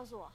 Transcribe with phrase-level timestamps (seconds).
[0.00, 0.32] 告诉我。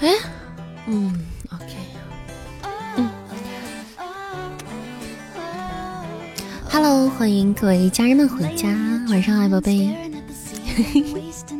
[0.00, 0.08] 哎，
[0.88, 1.76] 嗯，OK，
[2.96, 3.08] 嗯
[6.68, 8.66] ，Hello，欢迎各位家人们回家，
[9.08, 9.96] 晚上好，宝贝。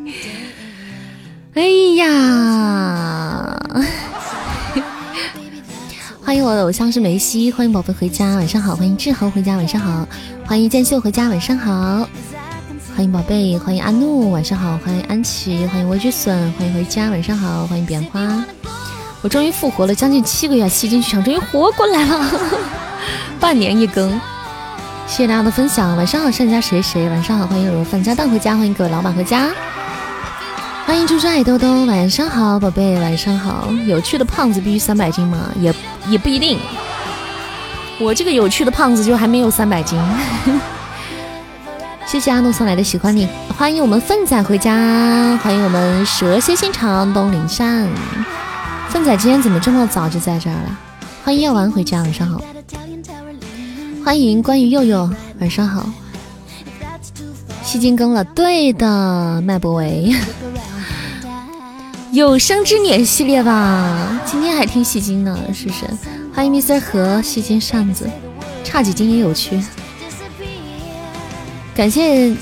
[1.58, 3.58] 哎呀，
[6.24, 10.06] 欢迎我的偶像是梅西，欢迎宝贝回家，晚上好，欢迎志豪回家，晚上好，
[10.46, 12.08] 欢迎剑秀回家，晚上好。
[12.94, 18.44] 欢迎宝贝，欢迎阿怒，晚上好，欢迎安琪，欢迎微之笋，欢迎回家，晚上好，欢迎彼岸花，
[19.22, 22.24] 我终于复活了，将近七个月，吸金剧场终于活过来了，
[23.40, 24.08] 半年一更，
[25.08, 29.50] 谢谢大家的分享，晚上好，善家谁谁，晚上好，欢迎我范家蛋回家，欢迎各位老板回家，
[31.08, 35.48] 猪猪爱兜兜，晚上好，宝贝，晚上好，有趣的胖子必须三百斤吗？
[35.58, 35.74] 也
[36.10, 36.58] 也不一定，
[37.98, 39.98] 我这个有趣的胖子就还没有三百斤。
[42.04, 47.88] 谢谢阿诺送来的喜欢你，欢迎我们粪仔回家，欢迎我们蛇蝎心肠东林善。
[48.90, 50.78] 粪仔今天怎么这么早就在这儿了？
[51.24, 52.38] 欢迎药丸回家，晚上好。
[54.04, 55.88] 欢迎关于佑佑，晚上好。
[57.62, 60.14] 吸金更了，对的，麦博维。
[62.10, 65.84] 有生之年系列吧，今天还听戏精呢，是不是？
[66.34, 68.08] 欢迎 Mr 和戏精扇子，
[68.64, 69.62] 差几斤也有趣。
[71.74, 72.34] 感谢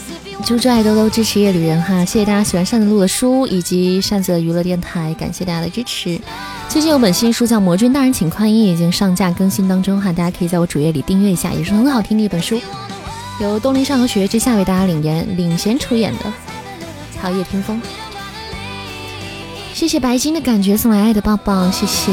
[0.44, 6.18] 猪猪爱兜兜支持夜旅人哈，谢谢大家喜欢扇子录的书以及扇子的娱乐电台，感谢大家的支持。
[6.68, 12.60] 最近有本新书叫《魔君大人请宽衣》，已经上架更新当中哈，大家可以在我主页里订阅一下，也是很好听的一本书，
[13.40, 16.32] 由东林上和雪月之下为大家领言领衔出演的，
[17.20, 17.80] 还有叶听风。
[19.76, 22.10] 谢谢白金的感觉送来爱的抱抱，谢谢。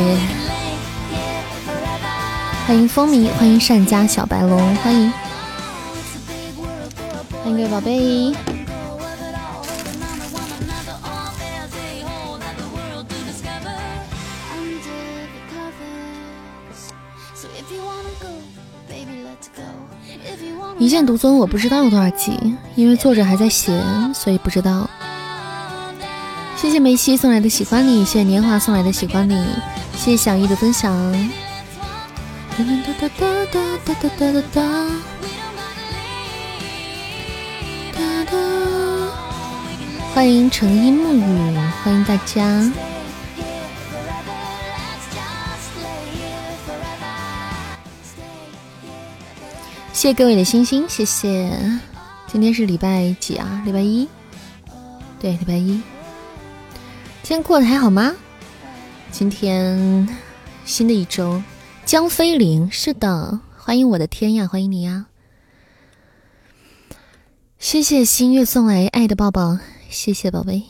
[2.67, 5.09] 欢迎风靡，欢迎善家小白龙，欢迎。
[7.41, 8.35] 欢迎各位宝贝。
[20.77, 22.37] 一剑独尊我不知道有多少集，
[22.75, 23.81] 因为作者还在写，
[24.13, 24.89] 所以不知道。
[26.63, 29.35] 谢谢梅西送来的喜欢你，谢谢年华送来的喜欢你，
[29.97, 30.93] 谢谢小易的分享。
[32.57, 32.63] 哒哒
[33.01, 34.31] 哒哒哒哒哒哒
[37.91, 38.37] 哒哒。
[40.13, 42.71] 欢迎成荫沐雨，欢迎大家。
[49.91, 51.51] 谢谢各位的星星，谢谢。
[52.25, 53.61] 今天是礼拜几啊？
[53.65, 54.07] 礼拜一。
[55.19, 55.81] 对，礼拜一。
[57.23, 58.13] 今天过得还好吗？
[59.09, 60.09] 今天
[60.65, 61.41] 新的一周，
[61.85, 65.05] 江飞林，是的，欢迎我的天呀，欢迎你呀！
[67.57, 69.57] 谢谢新月送来爱的抱抱。
[69.89, 70.63] 谢谢宝贝，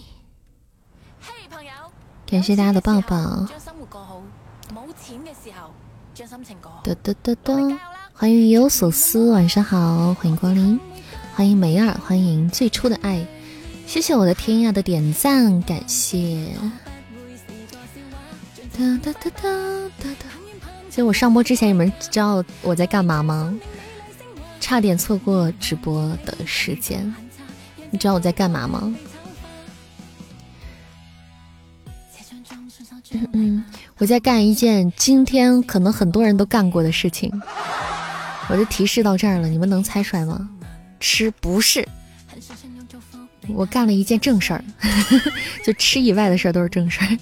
[2.28, 3.47] 感谢大家的抱抱。
[6.84, 7.53] 哒哒哒哒，
[8.13, 10.80] 欢迎意有所思，晚上好，欢迎光临，
[11.34, 13.25] 欢迎梅儿，欢迎最初的爱，
[13.94, 16.48] 谢谢我的天涯的点赞，感谢。
[18.76, 19.42] 哒哒哒哒
[20.00, 20.26] 哒哒。
[20.90, 23.54] 其实我上播之前，你们知道我在干嘛吗？
[24.59, 27.14] 差点错过直播的时间，
[27.92, 28.96] 你知道我在干嘛吗？
[33.12, 33.64] 嗯嗯，
[34.00, 37.31] 我在干一件今天可能很多人都干过的事情。
[38.50, 40.50] 我就提示到这儿了，你们能猜出来吗？
[41.00, 41.88] 吃不是，
[43.48, 44.64] 我干了一件正事儿，
[45.66, 47.18] 就吃以外的事儿都是正事儿，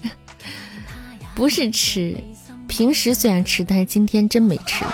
[1.33, 2.15] 不是吃。
[2.67, 4.85] 平时虽然吃，但是今天真没吃。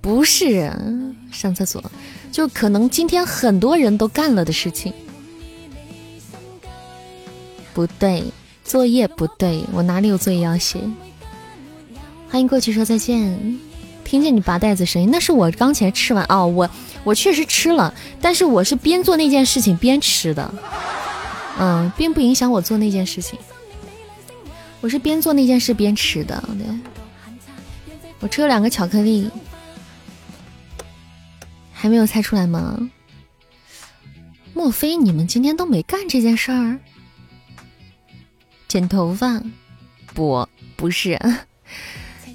[0.00, 0.72] 不是
[1.30, 1.82] 上厕所，
[2.30, 4.92] 就可能今天很多人都干了的事情。
[7.72, 8.22] 不对，
[8.64, 10.78] 作业不对，我哪里有作业要写？
[12.28, 13.58] 欢迎过去说再见。
[14.04, 16.46] 听见你拔袋子声音，那是我刚才吃完哦。
[16.46, 16.68] 我
[17.04, 20.54] 我确实吃了，但是我是边做那件事情边吃的，
[21.58, 23.38] 嗯，并不影响我做那件事情。
[24.80, 26.66] 我是边做那件事边吃的，对。
[28.20, 29.30] 我吃了两个巧克力，
[31.72, 32.90] 还没有猜出来吗？
[34.54, 36.78] 莫非你们今天都没干这件事儿？
[38.68, 39.42] 剪头发，
[40.14, 41.18] 不，不是。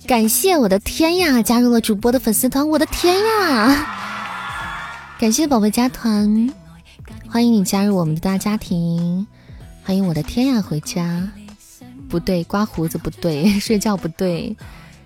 [0.07, 3.86] 感谢我的天呀，加入了主播的粉丝团，我的天呀！
[5.19, 6.50] 感谢宝贝加团，
[7.30, 9.27] 欢迎你加入我们的大家庭。
[9.83, 11.27] 欢迎我的天呀回家，
[12.07, 14.56] 不对，刮胡子不对， 睡觉不对，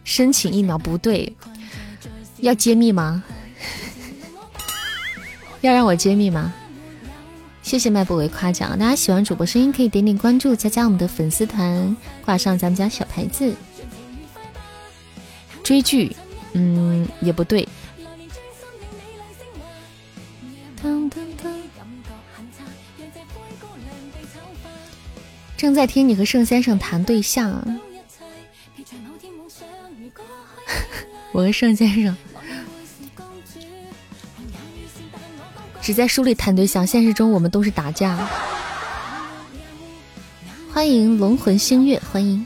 [0.03, 1.36] 申请疫苗不对，
[2.38, 3.24] 要揭秘吗？
[5.62, 6.54] 要让我揭秘吗？
[7.63, 13.51] 谢谢麦不为夸奖，大家喜欢主播声音可以点点关注，加加我们的粉丝团，挂上咱们家小牌子。
[15.63, 16.16] 追剧，
[16.54, 17.68] 嗯，也不对。
[25.56, 27.52] 正在听你和盛先生谈对象，
[31.31, 32.18] 我和盛先生
[35.81, 38.28] 只在书里谈对象，现实中我们都是打架。
[40.74, 42.44] 欢迎龙魂星月，欢迎。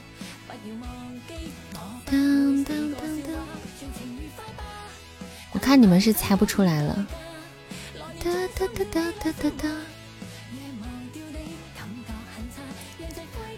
[5.65, 7.07] 看你们是猜不出来了。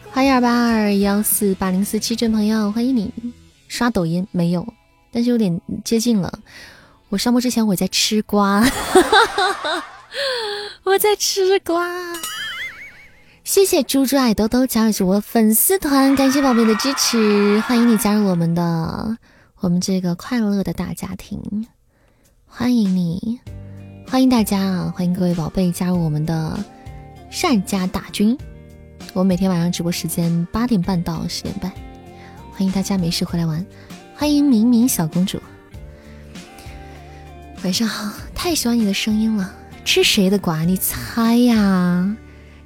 [0.10, 3.14] 欢迎二八二幺四八零四七这朋友，欢迎你。
[3.68, 4.66] 刷抖音没有，
[5.12, 6.40] 但是有点接近了。
[7.10, 8.64] 我上播之前我在吃瓜，
[10.86, 11.86] 我在吃瓜。
[13.44, 19.18] 谢谢猪猪爱兜兜加入主播粉丝团，感谢宝贝的支持，欢迎你加入我们的
[19.60, 21.68] 我们这个快乐的大家庭，
[22.60, 23.40] 欢迎你，
[24.08, 26.58] 欢迎大家啊，欢迎各位宝贝加入我们的
[27.30, 28.36] 善家大军。
[29.14, 31.72] 我每天晚上直播时间八点半到十点半，
[32.52, 33.64] 欢迎大家没事回来玩。
[34.16, 35.40] 欢迎明明小公主，
[37.64, 39.54] 晚上好，太喜欢你的声音了。
[39.86, 40.64] 吃谁的瓜？
[40.64, 42.18] 你猜呀？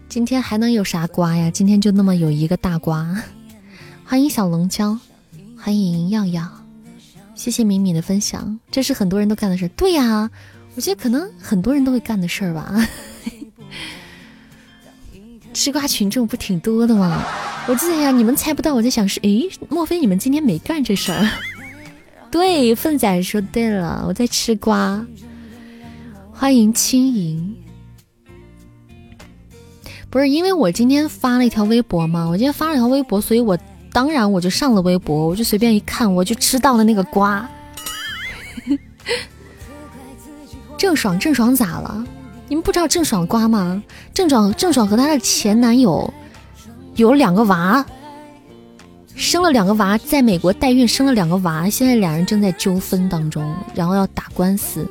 [0.07, 1.51] 今天还能有啥瓜呀？
[1.51, 3.21] 今天就那么有一个大瓜。
[4.05, 4.97] 欢迎小龙娇，
[5.57, 6.49] 欢迎耀耀，
[7.41, 8.59] 谢谢敏敏的分享。
[8.69, 10.29] 这是很多人都干的事儿对呀，
[10.75, 12.87] 我觉得可能很多人都会干的事儿吧。
[15.51, 17.25] 吃瓜群众不挺多的吗？
[17.67, 21.27] 我记得呀，你们猜不到，我在想是，诶，莫非你们今天没干这事儿？
[22.29, 25.03] 对，凤仔说对了，我在吃瓜。
[26.31, 27.55] 欢迎轻盈，
[30.11, 32.27] 不是因为我今天发了一条微博吗？
[32.29, 33.57] 我今天发了一条微博，所以我
[33.93, 37.47] 当然我就上了微博，我就随便一看，我就吃到了那个瓜。
[40.77, 42.03] 郑爽，郑爽咋了？
[42.47, 43.83] 你们不知道郑爽瓜吗？
[44.13, 46.13] 郑爽郑爽和她的前男友
[46.95, 47.85] 有两个娃，
[49.15, 54.87] 生了两个娃，在美国代孕生了两个娃，现在两人正在纠纷当中，然后要打官司。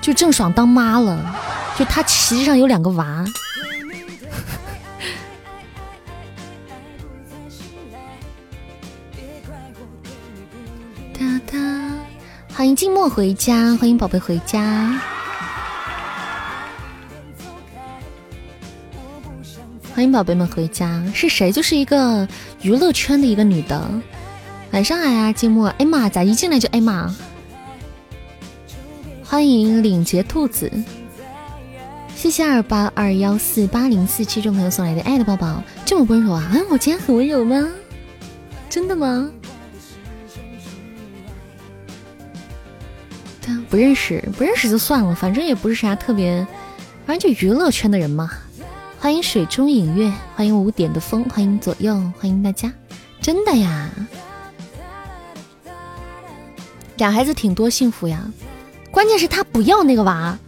[0.00, 1.34] 就郑爽当妈了，
[1.78, 3.24] 就她实际上有两个娃。
[11.20, 11.58] 哒哒，
[12.54, 14.98] 欢迎静默回家，欢迎宝贝回家。
[19.94, 21.52] 欢迎宝贝们回家，是谁？
[21.52, 22.26] 就是一个
[22.62, 23.86] 娱乐圈的一个女的。
[24.70, 25.68] 晚上好呀，静默。
[25.76, 27.14] 哎妈，咋一进来就哎妈？
[29.22, 30.72] 欢迎领结兔子，
[32.16, 36.50] 谢谢二八二幺四八零四七众朋友送来的爱的抱抱，这么温柔啊？
[36.54, 37.68] 嗯，我今天很温柔吗？
[38.70, 39.30] 真的吗？
[43.68, 46.46] 不认识，不认识就算了，反正也不是啥特别，
[47.06, 48.30] 反正就娱乐圈的人嘛。
[48.98, 52.70] 欢迎水中影月，欢迎五点的风，欢迎左右，欢迎大家，
[53.20, 53.90] 真的呀，
[56.98, 58.30] 俩孩子挺多幸福呀，
[58.90, 60.38] 关键是他不要那个娃，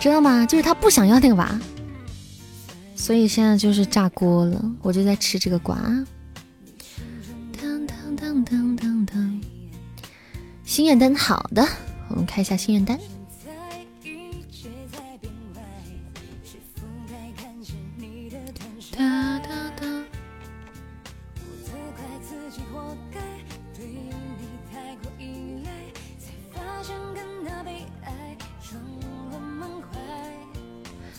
[0.00, 0.46] 知道吗？
[0.46, 1.60] 就是他不想要那个娃，
[2.94, 5.76] 所以现在就是炸锅了，我就在吃这个瓜。
[7.60, 9.40] 当当当当当当，
[10.64, 11.68] 心愿单好的，
[12.08, 12.98] 我们看一下心愿单。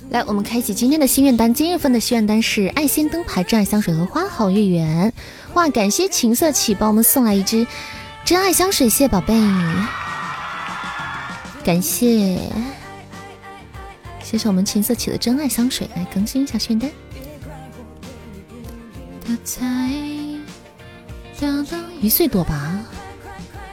[0.09, 1.53] 来，我们开启今天的心愿单。
[1.53, 5.13] 今日份的心愿单是爱心灯牌、真爱香水和花好月圆。
[5.53, 7.67] 哇，感谢情色起帮我们送来一支
[8.23, 9.33] 真爱香水，谢谢宝贝，
[11.67, 12.39] 感谢，
[14.23, 16.89] 谢谢我们情色起的真爱香水，来更新一下心愿单。
[21.99, 22.79] 一岁多吧，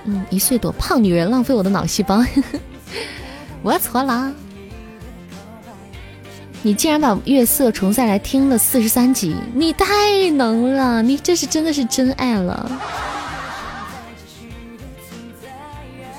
[0.07, 2.21] 嗯，一岁多，胖女人浪费我的脑细胞，
[3.63, 4.35] 我错了。
[6.63, 11.01] 你竟然把月色重再来听了四十三集，你太能了！
[11.01, 12.69] 你这是真的是真爱了，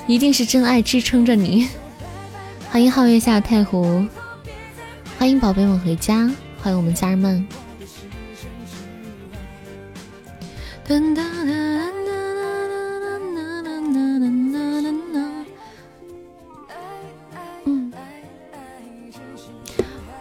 [0.06, 1.68] 一定是真爱支撑着你。
[2.70, 4.06] 欢迎皓月下太湖，
[5.18, 6.30] 欢迎宝贝们回家，
[6.62, 7.46] 欢迎我们家人们。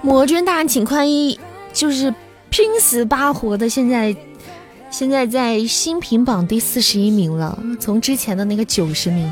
[0.02, 1.40] 魔君大人请宽衣，
[1.74, 2.14] 就是
[2.50, 4.16] 拼死扒活的，现在
[4.98, 9.30] 现在在新品榜第四十一名了，从之前的那个九十名，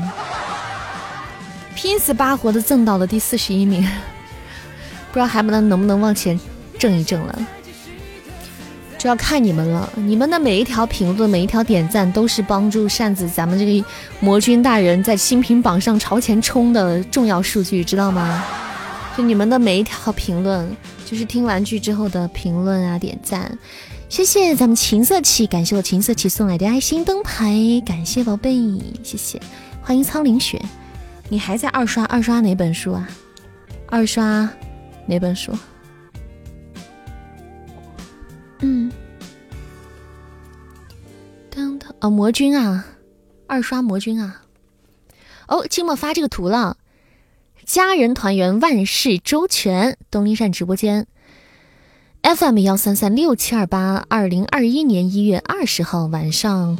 [1.74, 3.82] 拼死巴活的挣到了第四十一名，
[5.10, 6.38] 不知道还不能能不能往前
[6.78, 7.38] 挣一挣了，
[8.98, 9.90] 就要看你们了。
[9.94, 13.88] 你们的每一条评论、每一条点赞，都是帮助扇子咱们这个
[14.20, 18.44] 魔君大人在新品榜上朝前冲的重要数据，知道吗？
[19.16, 20.70] 就你们的每一条评论，
[21.06, 23.58] 就是听完剧之后的评论啊，点赞，
[24.08, 28.54] 谢谢咱们琴瑟起，感谢我琴瑟起送来的爱心灯牌，感谢宝贝，
[29.02, 29.40] 谢谢，
[29.82, 30.62] 欢迎苍林雪，
[31.28, 33.08] 你还在二刷二刷哪本书啊？
[33.88, 34.48] 二刷
[35.06, 35.52] 哪本书？
[38.60, 38.90] 嗯，
[41.50, 42.86] 当当哦，魔君啊，
[43.48, 44.42] 二刷魔君啊，
[45.48, 46.76] 哦，静默发这个图了。
[47.66, 49.98] 家人团圆，万事周全。
[50.10, 51.06] 东林善直播间
[52.24, 56.78] ，FM 幺三三六七二八，二零二一年一月二十号晚上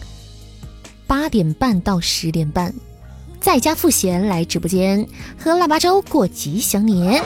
[1.07, 2.73] 八点半到十点半，
[3.41, 5.07] 在家赋闲来直播间
[5.39, 7.23] 喝腊八粥过吉祥年。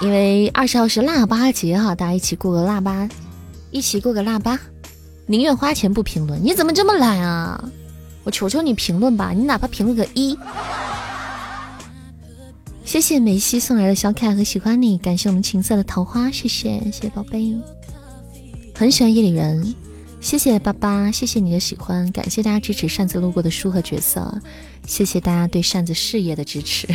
[0.00, 3.08] 因为二十号是腊八节哈，大家一起过个腊八，
[3.72, 4.56] 一起过个腊八。
[5.26, 7.68] 宁愿花钱不评论，你怎么这么懒啊？
[8.22, 10.38] 我求求你评论吧，你哪怕评论个一。
[12.86, 17.52] 谢谢梅西送来的小可爱和喜欢你，感谢我们情色的桃花，谢谢谢谢宝贝，
[18.76, 19.74] 很喜欢夜里人，
[20.20, 24.40] 谢谢爸爸，谢谢你的喜欢，感谢大家支持扇子路过的书和角色，
[24.86, 26.86] 谢谢大家对扇子事业的支持，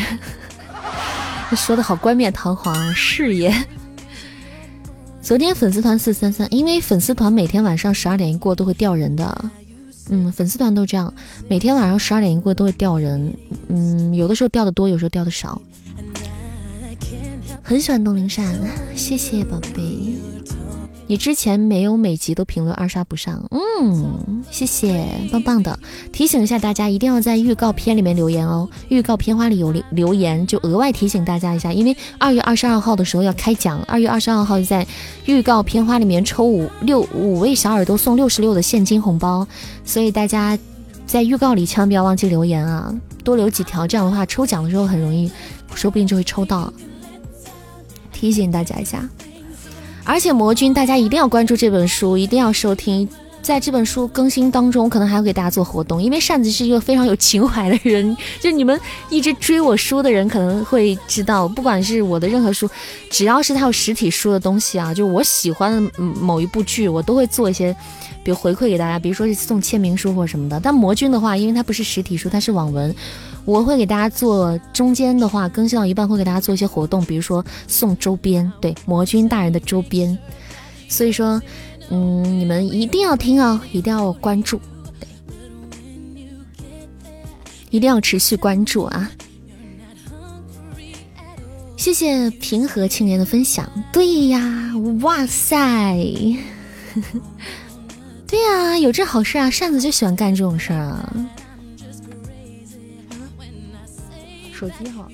[1.58, 3.54] 说的好冠冕堂皇，事业。
[5.22, 9.52] 昨天粉丝团四三三，因为粉丝团每天晚上十二点一过都会掉人的。
[10.10, 11.14] 嗯，粉丝团都这样，
[11.50, 13.34] 每天晚上十二点一过都会掉人。
[13.68, 15.62] 嗯，有的时候掉的多，有时候掉的少。
[17.64, 18.46] 很喜欢东林善，
[18.96, 19.82] 谢谢宝贝。
[21.08, 25.78] 你之前没有每集都评论二刷不上，嗯，谢谢，棒棒的。
[26.12, 28.68] 提醒一下大家，一定要在预告片里面留言哦。
[28.90, 34.88] 预告片花里有留留言，就额外提醒大家一下，因为二月二十二号的时候要开奖，二月二十二号在
[35.26, 39.46] 预告片花里面抽五六五位小耳朵送六十六的现金红包，
[39.84, 40.58] 所以大家
[41.06, 45.30] 在预告里千万不要忘记留言啊，多留几条，这样的话抽奖的时候很容易，
[45.76, 46.72] 说不定就会抽到。
[48.22, 49.04] 提醒大家一下。
[50.04, 53.10] 而且魔君，大家一定要关注这本书，一定要收听。
[53.42, 58.16] 在这本书更新当中，可能还要给大家做活动，因为扇子是一个非常有情怀的人。
[58.40, 62.70] 就你们一直追我书的人，可能会知道，不管是我的任何书，
[63.10, 67.76] 只要是他有实体书的东西啊，就我喜欢的某一部剧，我都会做一些，
[68.24, 70.60] 比如回馈给大家，比如说是送签名书或什么的。
[70.60, 72.94] 但魔君的话，因为它不是实体书，它是网文。
[73.46, 80.18] 我会给大家做中间的话更新到一半，会给大家做一些活动，比如说送周边，对魔君大人的周边。
[80.88, 81.42] 所以说，
[81.90, 84.60] 嗯，你们一定要听哦，一定要关注，
[87.70, 89.10] 一定要持续关注啊！
[91.78, 93.68] 谢谢平和青年的分享。
[93.92, 94.72] 对呀，
[95.02, 95.98] 哇塞，
[98.28, 99.50] 对呀，有这好事啊！
[99.50, 101.12] 扇子就喜欢干这种事儿啊。
[104.62, 105.08] 手机哈，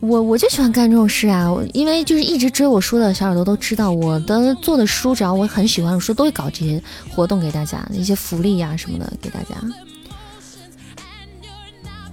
[0.00, 1.54] 我我就喜欢干这种事啊！
[1.74, 9.56] 因为就是一直追我书的小耳朵都知道，我的做的书，只要我很喜欢的书，都会搞这些活动给大家，一些福利呀什么的给大家。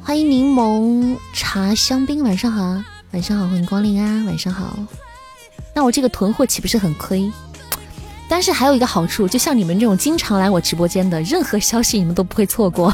[0.01, 4.77] 欢迎柠檬茶香槟，晚上好，晚上好，欢迎光临啊，晚上好。
[5.73, 7.31] 那我这个囤货岂不是很亏？
[8.27, 12.93] 但是还有一个好处，就像你们这种经常来我直播间的，任何消息你们都不会错过。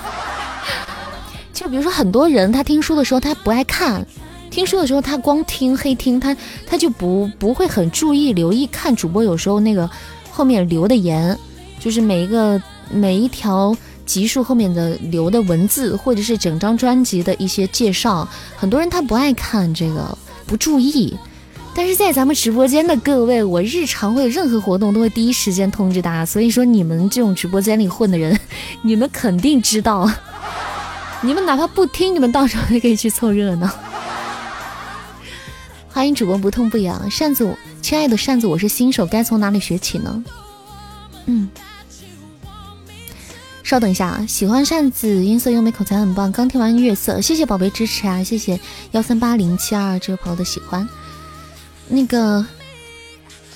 [1.59, 4.07] 就比如说，很多人他听书的时候他不爱看，
[4.49, 6.33] 听书的时候他光听黑听，他
[6.65, 9.89] 他就不不会很注意留意看主播有时候那个
[10.31, 11.37] 后面留的言，
[11.77, 13.75] 就是每一个每一条
[14.05, 18.25] 集数后面的留的文字，或者是整张专辑的一些介绍，
[18.55, 21.13] 很多人他不爱看这个，不注意。
[21.75, 28.39] 但是在咱们直播间的各位，我日常会有任何活动都会第一时间通知大家，所以说你们这种直播间里混的人，
[28.81, 30.09] 你们肯定知道。
[31.21, 33.69] 你们哪怕不听，你们到时候也可以去凑热闹。
[35.91, 40.23] 欢迎主播不痛不痒，扇子，亲爱的扇子，我是新手，该从哪里学起呢？
[41.25, 41.49] 嗯，
[43.63, 46.31] 稍等一下啊，喜欢扇子，音色优美，口才很棒。
[46.31, 48.57] 刚听完月色，谢谢宝贝支持啊，谢谢
[48.91, 50.87] 幺三八零七二这位朋友的喜欢。
[51.89, 52.45] 那个，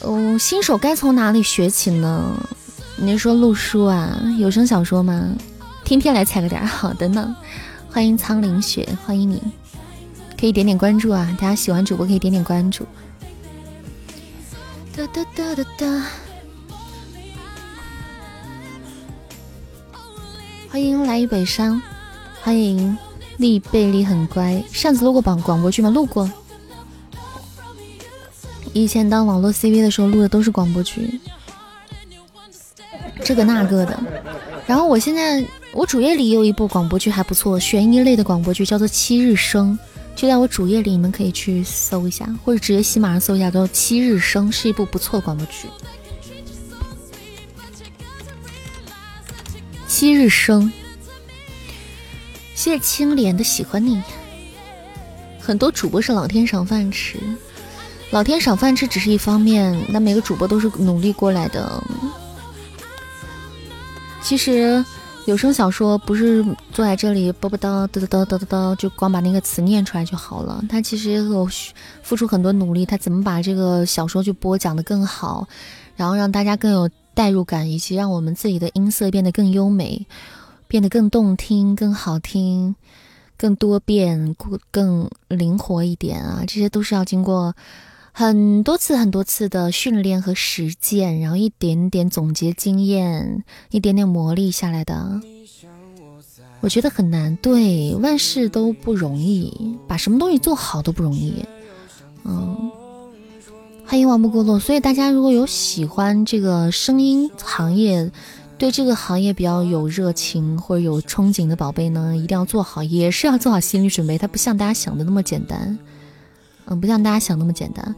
[0.01, 2.35] 嗯，新手该从哪里学起呢？
[2.97, 5.31] 你是说录书啊，有声小说吗？
[5.83, 7.35] 天天来踩个点，好的呢。
[7.89, 9.41] 欢迎苍林雪，欢迎你，
[10.39, 11.27] 可以点点关注啊！
[11.39, 12.85] 大家喜欢主播可以点点关注。
[14.95, 16.05] 哒哒哒哒哒。
[20.69, 21.79] 欢迎来于北山，
[22.41, 22.97] 欢迎
[23.37, 24.63] 丽贝丽很乖。
[24.71, 25.89] 上次录过广广播剧吗？
[25.91, 26.27] 录过。
[28.73, 31.19] 以前当网络 CV 的时候录的都是广播剧，
[33.23, 33.99] 这个那个的。
[34.65, 39.77] 然后我现在我主页里有一部广播剧还不错，悬疑类的广播剧叫做《七日生》，
[40.15, 45.67] 就在我主页里，你们可以去搜一下，或者直接喜马上搜一下，叫《七日生》，是一部不错广播剧。
[49.87, 50.71] 七日生，
[52.53, 54.01] 谢谢青莲的喜欢你。
[55.39, 57.17] 很多主播是老天赏饭吃。
[58.11, 61.83] 老天赏饭吃只是一方面，那每个主播都是努力过来的。
[64.21, 64.85] 其实
[65.25, 70.61] 有声小说不是坐在这里啵啵叨叨叨叨叨叨，就光把那个词念出来就好了。
[70.67, 71.47] 他其实有
[72.01, 75.47] 付出很多努力，他怎么把这个小说去播讲的更好，
[75.95, 80.05] 然后让大家更有代入感，以及让我们自己的音色变得更优美，
[80.67, 82.75] 变得更动听、更好听、
[83.37, 84.35] 更多变、
[84.71, 86.43] 更灵活一点啊！
[86.45, 87.55] 这些都是要经过。
[88.15, 95.19] 很多次、很多次的训练和实践，然后一点点总结经验，一点点磨砺下来的。
[96.61, 101.43] 我觉得很难，对，万事都不容易，把什么东西做好都不容易。
[102.23, 102.71] 嗯，
[103.83, 104.59] 欢迎王不过落。
[104.59, 108.11] 所以大家如果有喜欢这个声音行业，
[108.59, 114.19] 对这个行业比较有热情或者有憧憬的宝贝呢，一定要做好，也是要做好心理准备。
[114.19, 115.79] 它不像大家想的那么简单。
[116.65, 117.95] 嗯，不像大家想那么简单。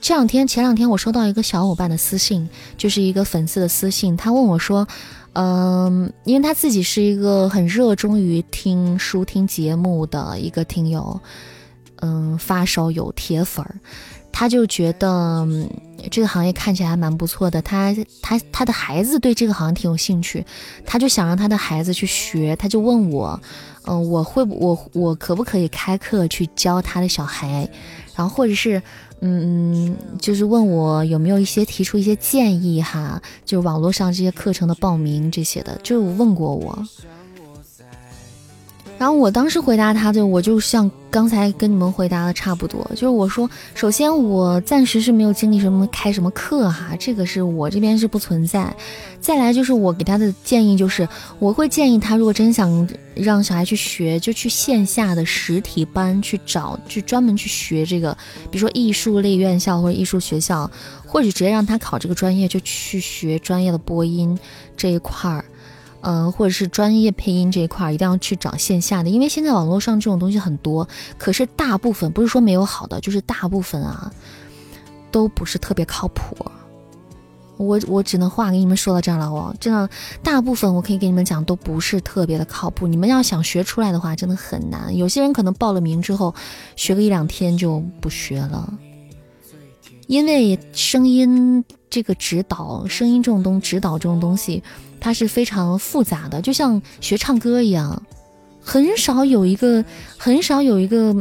[0.00, 4.84] 这两天，前两天我收到一个小伙伴的私信，就是一个粉丝的私信，他问我说
[5.34, 11.20] ：“嗯，因为他自己是一个很热衷于听书、听节目的一个听友，
[12.00, 13.76] 嗯，发烧友、铁粉儿，
[14.32, 15.46] 他就觉得
[16.10, 17.62] 这个行业看起来还蛮不错的。
[17.62, 20.44] 他他他的孩子对这个行业挺有兴趣，
[20.84, 23.40] 他就想让他的孩子去学，他就问我。”
[23.84, 27.68] 嗯，我会我我可不可以开课去教他的小孩，
[28.14, 28.82] 然后或者是
[29.20, 36.86] 嗯，就是问我有没有一些提出一些建议哈，就是网络上这些课程的报名这些的，就问过我。
[39.02, 48.72] 然后我当时回答他的，我就像刚才跟你们回答的差不多，就是我说，首先我暂时是没有经历什么开什么课哈，这个是我这边是不存在。
[49.20, 51.08] 再来就是我给他的建议就是，
[51.40, 58.16] 我会建议他，如果真想让小孩去学，就去线下的实体班去找，去专门去学这个，
[58.52, 60.70] 比如说艺术类院校或者艺术学校，
[61.04, 64.38] 或者直接让他考这个专业，就去学专业的播音
[64.76, 65.44] 这一块儿。
[66.02, 70.86] 嗯，或者是专业配音这一块儿，一定要去找线下的，因为现在网络上这种东西很多，
[71.16, 74.12] 可是大部分不是说没有好的，就是大部分啊，
[75.10, 76.36] 都不是特别靠谱。
[77.58, 79.88] 我我只能话给你们说到这儿了哦，真的，
[80.22, 82.88] 大部分我可以给你们讲都不是特别的靠谱。
[82.88, 84.96] 你们要想学出来的话，真的很难。
[84.96, 86.34] 有些人可能报了名之后，
[86.74, 88.72] 学个一两天就不学了，
[90.08, 94.60] 因为声音这个指导，声音这种东指导这种东西。
[95.02, 98.00] 它是非常复杂的，就像学唱歌一样，
[98.60, 99.84] 很少有一个，
[100.16, 101.12] 很少有一个，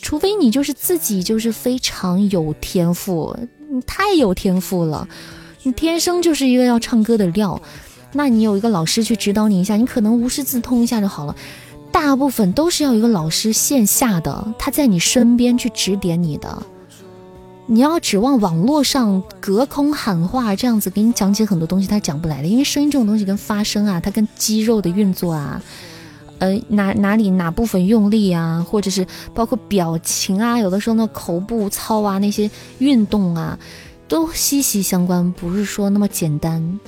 [0.00, 3.36] 除非你就是自己就是非常有天赋，
[3.70, 5.08] 你太有天赋了，
[5.62, 7.62] 你天生就是一个要唱歌的料，
[8.12, 11.36] 那你有一个老师去指导你一下，你可能无师自通一下就好了。
[11.92, 16.62] 大部分都是要一个老师线下的，他在你身边去指点你的。
[17.66, 25.62] 你要指望网络上隔空喊话这样子给你讲解很多东西，他讲不来的，因为声音这种东西跟发声啊，它跟肌肉的运作啊，
[26.38, 33.58] 呃哪哪里哪部分用力啊，或者是包括表情啊，有的时候那口部操啊那些运动啊，
[34.08, 36.80] 都息息相关，不是说那么简单。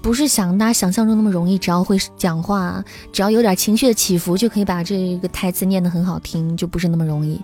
[0.00, 2.82] 不是想大家想象中那么容易，只要会讲话，
[3.12, 7.40] 只要有点情绪的起伏，就可以把这个台词念得很好听，就不是那么容易。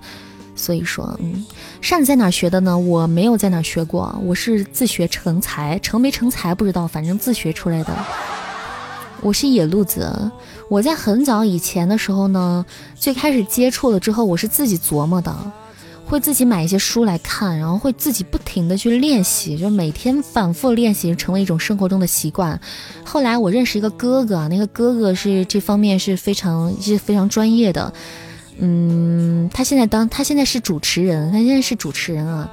[0.56, 1.44] 所以说，嗯，
[1.80, 2.78] 扇子在哪学的呢？
[2.78, 7.92] 我没有在哪学过，我是自学成才，成没成才不知道，反正自学出来的。
[9.20, 10.30] 我是野路子，
[10.68, 12.64] 我在很早以前的时候呢，
[12.94, 15.34] 最开始接触了之后，我是自己琢磨的。
[16.06, 22.60] 会自己买一些书来看，然后会自己不停的去练习，就每天反复练习，成为一种生活中的习惯。
[23.04, 27.92] 后来我认识一个哥哥，那个哥哥是这方面是非常是非常专业的，
[28.58, 32.50] 嗯，他现在当他现在是主持人，他现在是主持人啊，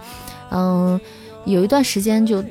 [0.50, 1.00] 嗯，
[1.46, 2.44] 有一段时间就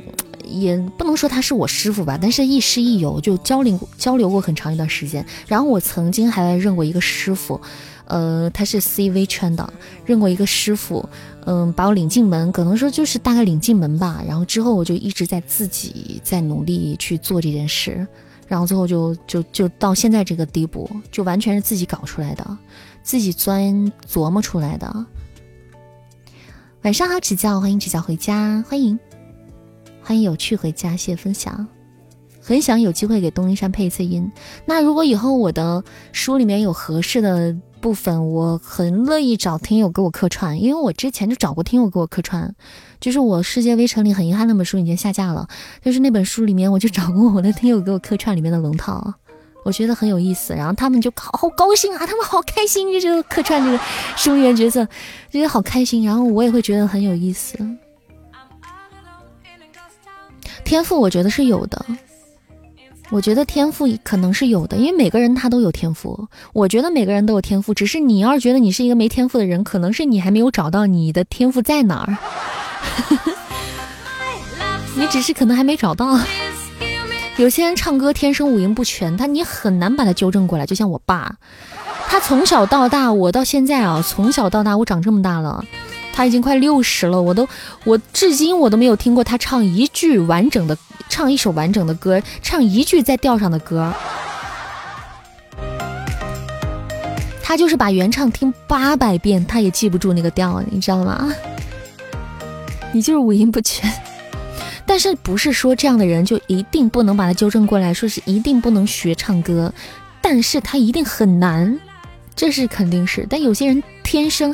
[0.45, 5.25] 也不能说他是我师傅吧，但是亦师亦友，就交流交流过很长一段时间。
[5.49, 7.61] 然后我曾经还认过一个师傅，
[8.11, 9.73] 呃，他是 CV 圈的，
[10.05, 11.09] 认过一个师傅，
[11.47, 14.21] 嗯，把我领进门，可能说就是大概领进门吧。
[14.27, 18.05] 然后之后我就一直在自己在努力去做这件事，
[18.49, 22.59] 然后最后就就就到现在这个地步，就完全是自己搞出来的。
[23.03, 25.07] 自己钻琢磨出来的。
[26.83, 28.99] 晚上好，指教，欢迎指教回家，欢迎，
[30.03, 31.67] 欢迎有趣回家，谢谢分享。
[32.43, 34.31] 很想有机会给东一山配一次音。
[34.65, 42.55] 那如果以后我的书里面有合适的部分，我很乐意找听友给我客串，因为我之前就找过听友给我客串，
[43.01, 45.49] 就是我世界微尘里很遗憾那本书已经下架了，
[45.83, 49.15] 就是那本书里面我就找过我的听友给我客串里面的龙套。
[49.63, 53.79] 我觉得很有意思，然后他们就好好高兴啊，他们好开心，就这个客串这个
[54.17, 54.87] 声援角色，
[55.31, 57.59] 觉得好开心，然后我也会觉得很有意思。
[60.65, 61.85] 天赋我觉得是有的，
[63.13, 72.17] 我觉得天赋可能是有的，因为每个人他都有天赋，我觉得每个人都有天赋，只是你要是觉得你是一个没天赋的人，可能是你还没有找到你的天赋在哪儿，
[74.97, 76.21] 你只是可能还没找到。
[77.37, 80.65] 有些人唱歌天生五音不全，他你很难把他纠正过来。
[80.65, 81.37] 就像我爸，
[82.07, 85.65] 他从小到大，我到现在啊，从小到大我长这么大了，
[86.13, 87.49] 他已经快六十了，我都
[87.85, 90.77] 我至今我都没有听过他唱一句完整的，
[91.09, 93.93] 唱一首完整的歌，唱一句在调上的歌。
[97.43, 101.33] 他就是把原唱听八百遍，他也记不住那个调，你知道吗？
[102.93, 103.91] 你就是五音不全。
[104.87, 109.73] 但是不是说这样的人就一定不能把他纠正过来，说是一定不能学唱歌，
[110.21, 111.79] 但是他一定很难，
[112.35, 113.27] 这是肯定是。
[113.31, 114.53] 但有些人天生，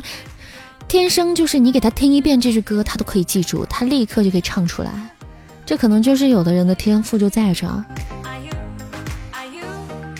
[0.87, 4.91] 天生就是你给他听一遍这句歌，他都可以记住，他立刻就可以唱出来，
[5.65, 7.83] 这可能就是有的人的天赋就在这儿。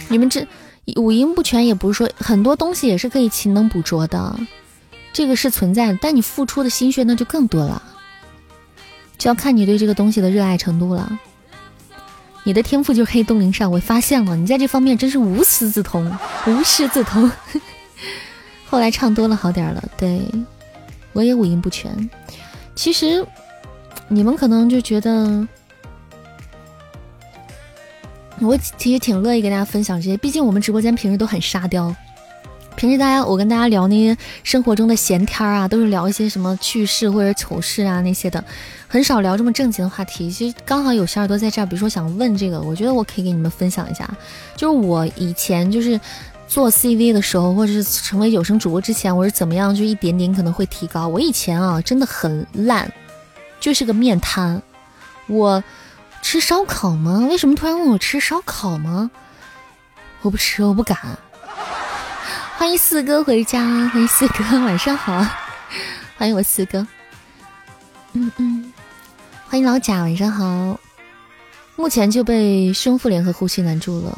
[0.10, 0.46] 你们这
[0.96, 4.38] 五音不全也不是说很多东西也是可以勤能补拙的，
[5.14, 7.82] 这个是存在的，但你付出的心血那就更多了。
[9.18, 11.18] 就要看你对这个东西的热爱程度了。
[12.44, 16.10] 你的天赋就是黑洞灵上，我发现了，你在这方面真是无师自通，
[16.46, 17.30] 无师自通。
[18.70, 20.22] 后来唱多了好点了，对
[21.18, 22.08] 我也五音不全。
[22.76, 23.26] 其实
[24.08, 25.48] 你们可能就觉得，
[28.40, 31.96] 我其实挺乐意跟大家分享这些，毕竟我们直播间平时都很沙雕。
[32.76, 38.44] 平时大家我跟大家聊那些生活中的闲天儿啊，都是聊一些什么趣事或者糗事啊那些的，
[38.88, 40.30] 很少聊这么正经的话题。
[40.30, 44.08] 其实刚好有小耳朵在这儿，比如说想问这个，我觉得我可以给你们分享一下。
[44.56, 46.00] 就是我以前就是
[46.48, 51.08] 做 CV 的时候，或者是成为有声主播之前，我是怎么样，就一点点可能会提高。
[51.08, 52.92] 我以前啊真的很烂，
[53.60, 54.62] 就是个面瘫。
[55.28, 55.62] 我
[56.22, 57.28] 吃烧烤吗？
[57.30, 59.12] 为什么突然问我吃烧烤吗？
[60.22, 60.98] 我不吃，我不敢。
[62.58, 65.24] 欢迎四哥回家，欢迎四哥，晚上好，
[66.18, 66.88] 欢迎我四哥，
[68.14, 68.74] 嗯嗯，
[69.48, 70.80] 欢迎老贾，晚上好。
[71.76, 74.18] 目前就被胸腹联合呼吸难住了，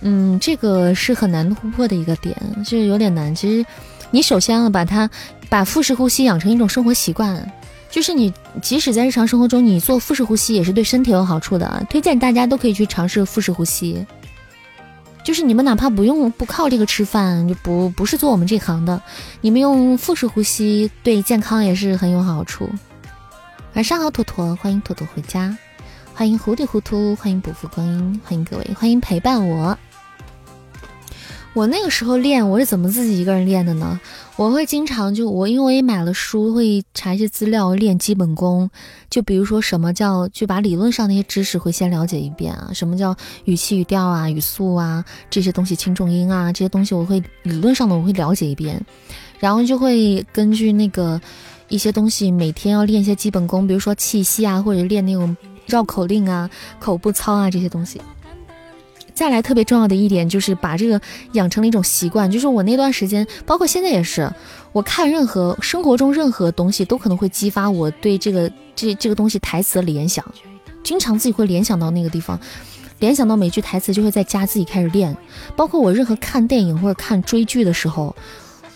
[0.00, 3.34] 嗯，这个是很难突破的一个点，就是有点难。
[3.34, 3.66] 其实
[4.10, 5.08] 你首先要把它
[5.48, 7.50] 把腹式呼吸养成一种生活习惯，
[7.90, 8.32] 就是你
[8.62, 14.06] 即使在日常生活中你做腹式呼吸也是对身体有好处的，推荐大家都可以去尝试腹式呼吸。
[15.24, 19.02] 就是你们哪怕不用不靠这个吃饭，就不不是做我们这行的，
[19.40, 22.70] 你们用腹式呼吸对健康也是很有好处。
[23.74, 25.56] 晚上好，坨坨，欢迎坨坨回家，
[26.18, 29.76] 欢迎糊里糊涂，欢迎不负光阴，欢迎各位，欢迎陪伴我。
[31.52, 34.00] 我那个时候练，我是怎么自己一个人练的呢？
[34.36, 38.70] 我会经常就我，因为我也买了书，会查一些资料练基本功。
[39.10, 42.70] 就比如说什么叫，就把理论上那些知识会先了解一遍啊。
[42.72, 48.82] 什么叫语气、语调啊、语速啊这些东西，轻重音啊这些东西，我会理论上的我会了解一遍，
[49.38, 51.20] 然后就会根据那个
[51.68, 56.48] 一些东西，每天要练一些基本功，比如说气息啊，或者练那种绕口令啊、
[56.78, 58.00] 口部操啊这些东西。
[59.14, 61.00] 再来特别重要的一点就是把这个
[61.32, 64.30] 养成了一种习惯，就是我那段时间，包括现在也是，
[64.72, 70.22] 我看任何生活中任何东西都可能会激发我对这个这这个东西台词的联想，
[70.82, 72.38] 经常自己会联想到那个地方，
[72.98, 75.16] 联想到每句台词就会在家自己开始练。
[75.56, 78.14] 包括我任何看电影或者看追剧的时候，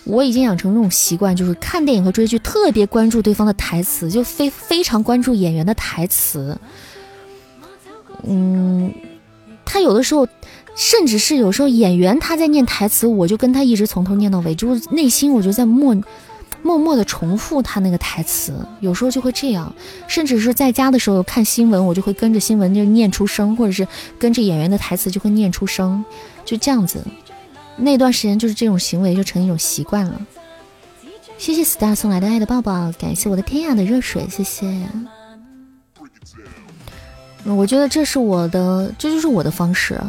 [0.03, 6.57] 我已经养成这种习惯，就是看电影和追剧特别关注对方的台词，就非非常关注演员的台词，
[8.23, 8.93] 嗯。
[9.63, 10.27] 他有的时候，
[10.75, 15.95] 甚至是有时候演员他在念台词，我就跟他一直从头念到尾，就是内心我就在默
[16.61, 19.73] 默默的重复他那个台词，有时候就会这样。
[20.09, 23.87] 甚至是在家的时候看新闻，我就会跟着新闻就念出声，或者是
[24.19, 26.03] 跟着演员的台词就会念出声，
[26.43, 27.01] 就这样子。
[27.77, 30.21] 那段时间就是这种行为就成一种习惯了。
[31.37, 34.87] 谢谢 star 送来的爱的抱抱，感谢我的天涯的热水，谢谢。
[37.43, 39.99] 我觉得这是我的，这就是我的方式。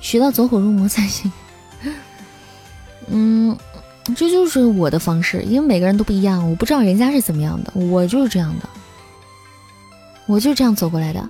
[0.00, 1.30] 学到走火入魔才行。
[3.06, 3.56] 嗯，
[4.16, 8.68] 这就是我的方式，因为每个人都不一样，我不知道人家是怎么样的，我就是这样的，
[10.26, 11.28] 我就这样走过来的。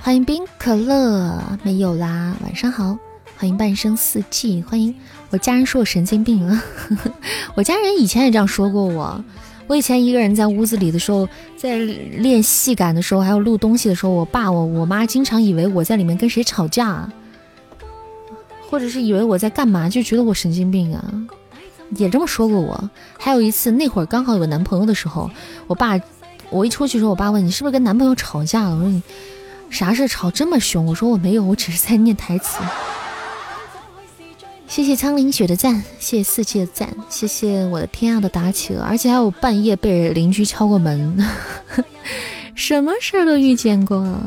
[0.00, 2.96] 欢迎冰可乐，没有啦，晚上好。
[3.36, 4.94] 欢迎半生四季，欢迎
[5.30, 6.62] 我家人说我神经病啊，
[7.54, 9.22] 我家人以前也这样说过我。
[9.66, 17.10] 我以前一个人在屋子里的时候，在练戏感的时候，还有录东西的时候，我爸我我妈经常以为我在里面跟谁吵架。
[18.70, 21.04] 或者是以为我在干嘛，就觉得我神经病啊，
[21.96, 22.90] 也这么说过我。
[23.18, 25.30] 还有一次，那会儿刚好有个男朋友的时候，
[25.66, 26.00] 我爸，
[26.50, 28.74] 我一出去的时候，我爸问你是不是跟男朋友吵架了？
[28.74, 29.02] 我说你
[29.70, 30.86] 啥事吵这么凶？
[30.86, 32.58] 我说我没有，我只是在念台词。
[34.66, 41.16] 谢谢苍灵雪的赞，谢谢四季的赞，谢谢我的天啊的打企鹅，而且还有半夜被邻居敲过门，
[42.56, 44.18] 什么事儿都遇见过。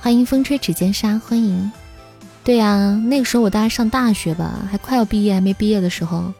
[0.00, 1.70] 欢迎风吹指尖沙，欢迎。
[2.42, 6.32] 对呀，那个时候我大概上大学吧，还快要毕业，还没毕业的时候。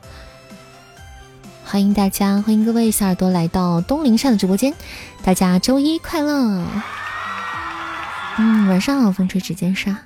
[1.64, 4.74] 欢迎大家，欢迎各位小耳朵来到东林善的直播间，
[5.22, 6.66] 大家周一快乐。
[8.38, 9.96] 嗯，晚上好，风吹指尖沙。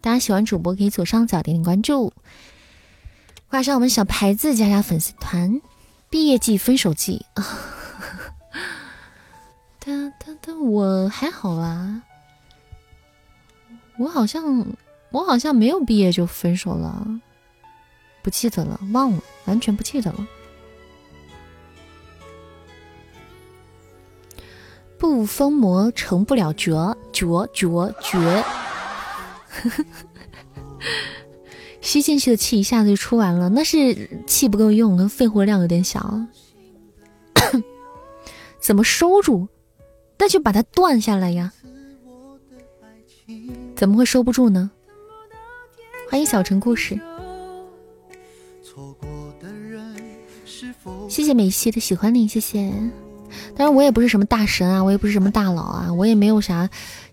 [0.00, 2.12] 大家喜欢主播可以左上角点点关注，
[3.48, 5.60] 挂上我们小牌子，加加粉丝团。
[6.08, 7.42] 毕业季、分手季啊，
[9.78, 12.02] 哒哒哒，我还好啦，
[13.98, 14.66] 我好像。
[15.12, 17.04] 我好像没有毕业就分手了，
[18.22, 20.24] 不记得了，忘了，完全不记得了。
[24.96, 26.72] 不疯魔成不了绝
[27.12, 27.66] 绝绝
[28.00, 28.44] 绝，
[31.80, 36.20] 吸进去的气一下子就出完了，那是气不够用，跟肺活量有点小。
[38.60, 39.48] 怎么收住？
[40.18, 41.52] 那就把它断下来呀！
[43.74, 44.70] 怎么会收不住呢？
[46.10, 47.00] 欢迎小城故事，
[51.08, 52.70] 谢谢美西的喜欢你，谢谢。
[53.56, 56.68] 当然我也不是什么大神啊，我也不是什么大佬啊，我也没有啥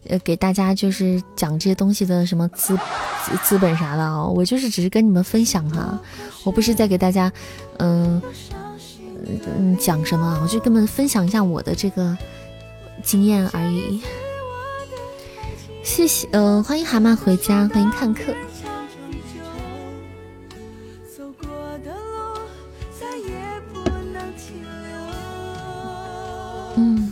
[0.08, 2.78] 呃给大家就是讲这些东西的什么资
[3.44, 6.00] 资本啥的啊，我就是只是跟你们分享哈，
[6.44, 7.32] 我不是在给大家
[7.80, 8.22] 嗯
[9.58, 12.18] 嗯讲什么，我就跟你们分享一下我的这个
[13.04, 14.02] 经验而已。
[15.84, 18.34] 谢谢，嗯，欢迎蛤蟆回家，欢迎看客。
[26.76, 27.12] 嗯。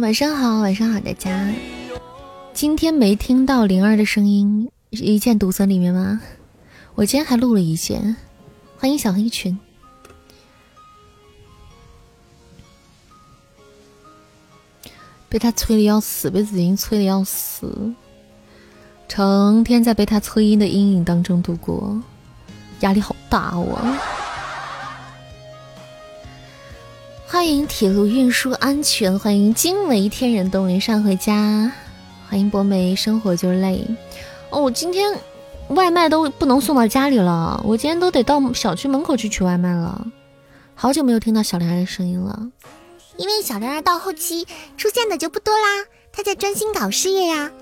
[0.00, 1.52] 晚上好，晚上好，大家。
[2.52, 6.20] 今天没听到灵儿的声音，一件独尊里面吗？
[6.94, 8.16] 我今天还录了一件。
[8.76, 9.58] 欢迎小黑群。
[15.30, 17.94] 被他催的要死，被子音催的要死，
[19.08, 21.98] 成天在被他催音的阴影当中度过，
[22.80, 23.80] 压力好大我。
[27.32, 31.70] 欢迎铁路运输安全，欢迎惊为天人东林上回家，
[32.28, 33.86] 欢迎博美生活就累
[34.50, 34.60] 哦。
[34.60, 35.16] 我今天
[35.68, 40.08] 外卖都不能送到家里了，我今天都得到小区门口去取外卖了。
[40.74, 42.50] 好久没有听到小莲儿的声音了，
[43.16, 44.44] 因为小莲儿到后期
[44.76, 47.52] 出现的就不多啦，她在专心搞事业呀。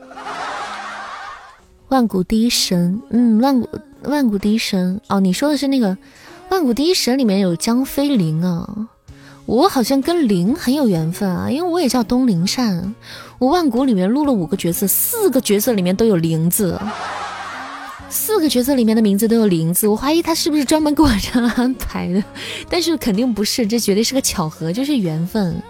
[1.88, 3.68] 万古第一神，嗯，万古
[4.04, 5.98] 万古第一神哦，你说的是那个
[6.48, 8.88] 万古第一神里面有江飞林啊。
[9.48, 12.94] 我好像跟灵很有缘分啊，因为我也叫东灵善。
[13.38, 16.78] 我万古里面录了五个角色，四个角色里面都有灵字，
[18.10, 19.88] 四个角色里面的名字都有灵字。
[19.88, 22.22] 我怀疑他是不是专门给我这样安排的，
[22.68, 25.62] 但是肯定不是，这绝对是个巧合，就是缘分。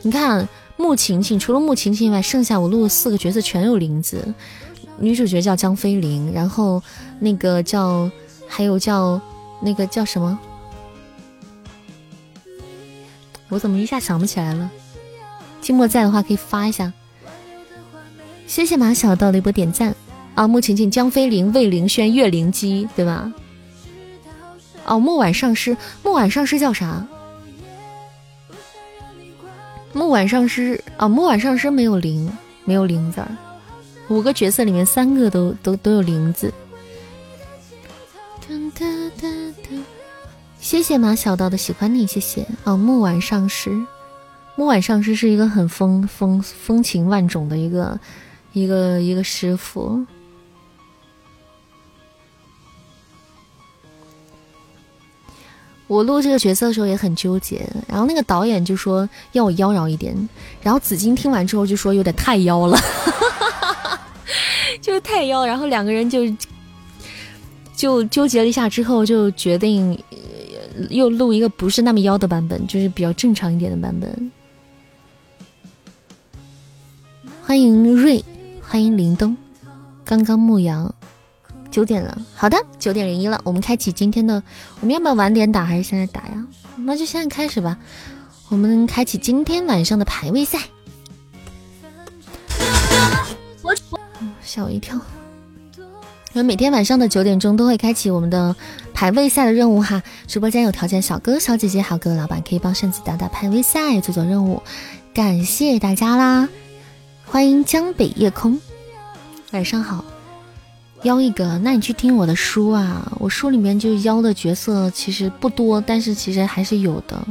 [0.00, 4.26] 你看穆晴晴，除了穆晴晴以外，剩下我录的四个角色全有灵字。
[4.98, 6.82] 女主角叫江飞灵，然后
[7.18, 8.10] 那个叫，
[8.48, 9.20] 还有叫
[9.60, 10.38] 那个叫什么？
[13.48, 14.70] 我怎么一下想不起来了？
[15.62, 16.92] 寂寞在的话可以发一下。
[18.46, 19.94] 谢谢马小道的一波点赞
[20.34, 20.46] 啊！
[20.46, 23.32] 穆晴晴、江飞林、魏凌轩、岳灵姬，对吧？
[24.84, 27.04] 哦，木晚上师，木晚上师叫啥？
[29.92, 32.30] 木晚上师啊，木晚上师没有灵，
[32.64, 33.28] 没有灵字儿。
[34.08, 36.52] 五个角色里面三个都都都有灵字。
[40.66, 42.76] 谢谢马小道的喜欢你，谢谢哦。
[42.76, 43.70] 木婉上师，
[44.56, 47.96] 木婉上师是一个很风风风情万种的一个
[48.52, 50.04] 一个一个师傅。
[55.86, 60.28] 我录这个角色的时候也很纠结，然后那个导演就说要我妖娆一点，
[60.60, 62.76] 然后紫金听完之后就说有点太妖了，
[64.82, 66.22] 就是太妖，然后两个人就
[67.76, 69.96] 就纠结了一下之后，就决定
[70.90, 74.32] 又录一个不是那么妖的版本，就是比较正常一点的版本。
[77.42, 78.24] 欢迎瑞，
[78.60, 79.36] 欢迎林东，
[80.04, 80.92] 刚刚牧羊。
[81.68, 84.42] 九点了，好的，九点零一了，我们开启今天的，
[84.80, 86.46] 我们要不要晚点打还是现在打呀？
[86.78, 87.76] 那就现在开始吧，
[88.48, 90.58] 我们开启今天晚上的排位赛。
[93.62, 93.74] 我
[94.40, 94.98] 吓我一跳，
[96.36, 98.54] 我们每天晚上的九点钟都会开启我们的
[98.92, 100.02] 排位赛的任务哈。
[100.26, 104.62] 直播间有条件小哥小姐姐还有各位老板可以帮扇子打打排位赛，做做任务，
[105.14, 106.46] 感谢大家啦！
[107.24, 108.60] 欢迎江北夜空，
[109.52, 110.04] 晚上好。
[111.04, 113.10] 邀一个，那你去听我的书啊！
[113.18, 117.26] 我书里面就邀的角色其实不多，但是其实还是有的。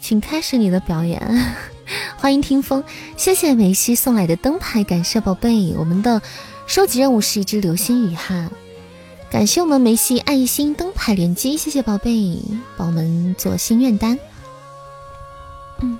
[0.00, 1.20] 请开始你的表演，
[2.16, 2.84] 欢迎听风，
[3.16, 5.74] 谢谢梅西送来的灯牌，感谢宝贝。
[5.78, 6.20] 我们的
[6.66, 8.50] 收集任务是一只流星雨哈，
[9.30, 12.38] 感谢我们梅西爱心灯牌连击，谢谢宝贝，
[12.76, 14.18] 帮我们做心愿单。
[15.80, 15.98] 嗯。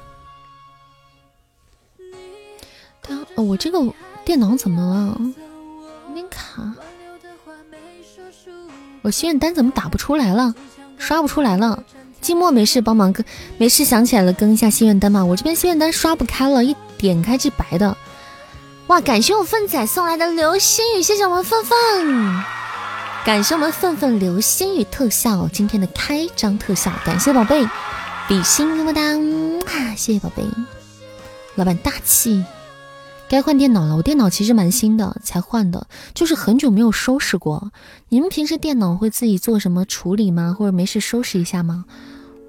[3.03, 3.81] 他我这个
[4.25, 5.21] 电脑怎么了？
[6.09, 6.73] 有点卡。
[9.03, 10.55] 我心愿单怎么打不出来了？
[10.99, 11.83] 刷不出来了。
[12.23, 13.25] 寂寞没事，帮忙更，
[13.59, 15.25] 没事想起来了更一下心愿单嘛。
[15.25, 17.97] 我这边心愿单刷不开了，一点开就白的。
[18.89, 22.45] 哇，感谢我粪仔送来的流星雨，谢谢我们粪粪，
[23.25, 27.65] 感谢我们粪粪流星雨特效，今天的开张特效，感谢宝贝，
[28.29, 29.01] 比心么么哒，
[29.97, 30.43] 谢谢宝贝，
[31.55, 32.45] 老板大气。
[33.29, 37.71] 该换电脑了，我电脑其实蛮新的，才换的，就是很久没有收拾过。
[38.09, 40.57] 你们平时电脑会自己做什么处理吗？
[40.59, 41.85] 或者没事收拾一下吗？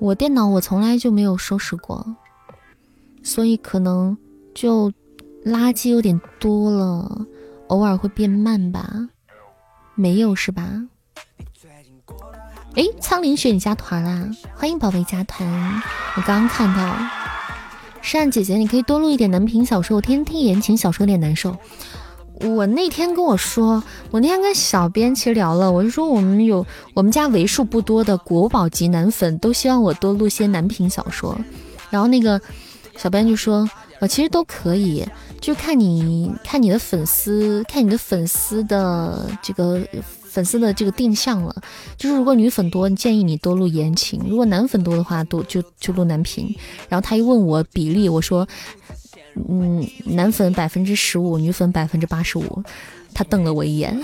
[0.02, 2.16] 我电脑我从来就没有收拾过，
[3.22, 4.18] 所以可能
[4.52, 4.92] 就
[5.46, 7.28] 垃圾有点多了，
[7.68, 9.10] 偶尔会变慢吧。
[9.94, 10.68] 没有是吧？
[12.74, 15.48] 哎，苍林雪你加团啦，欢迎宝贝加团，
[16.18, 16.98] 我刚刚看到。
[18.02, 21.56] 善姐姐，你可以多录一点男频小说，我天天听言情小说有点难受。
[22.44, 31.38] 我那天跟我说，我那天跟小编其实聊了，我就说我们有我们家为数不多的国宝级男粉，都希望我多录些男频小说。
[31.90, 32.40] 然后那个
[32.98, 35.06] 小编就说，呃，其实都可以，
[35.40, 39.82] 就看你看你的粉丝，看你的粉丝的这个。
[40.32, 41.54] 粉丝的这个定向了，
[41.98, 46.56] 就是如果女粉多，建议你多录言情；如果男粉多的话，多就就录男频。
[46.88, 48.48] 然后他一问我比例，我说，
[49.36, 52.64] 嗯，男粉百分之十五，女粉百分之八十五。
[53.14, 54.02] 他瞪了我一眼，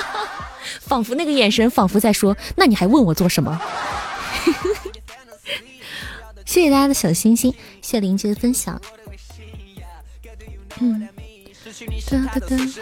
[0.80, 3.60] 仿佛那个眼神仿佛在说：“那你还问我做什么？”
[6.44, 8.80] 谢谢大家的小心心，谢谢林杰的分享。
[10.80, 11.08] 嗯。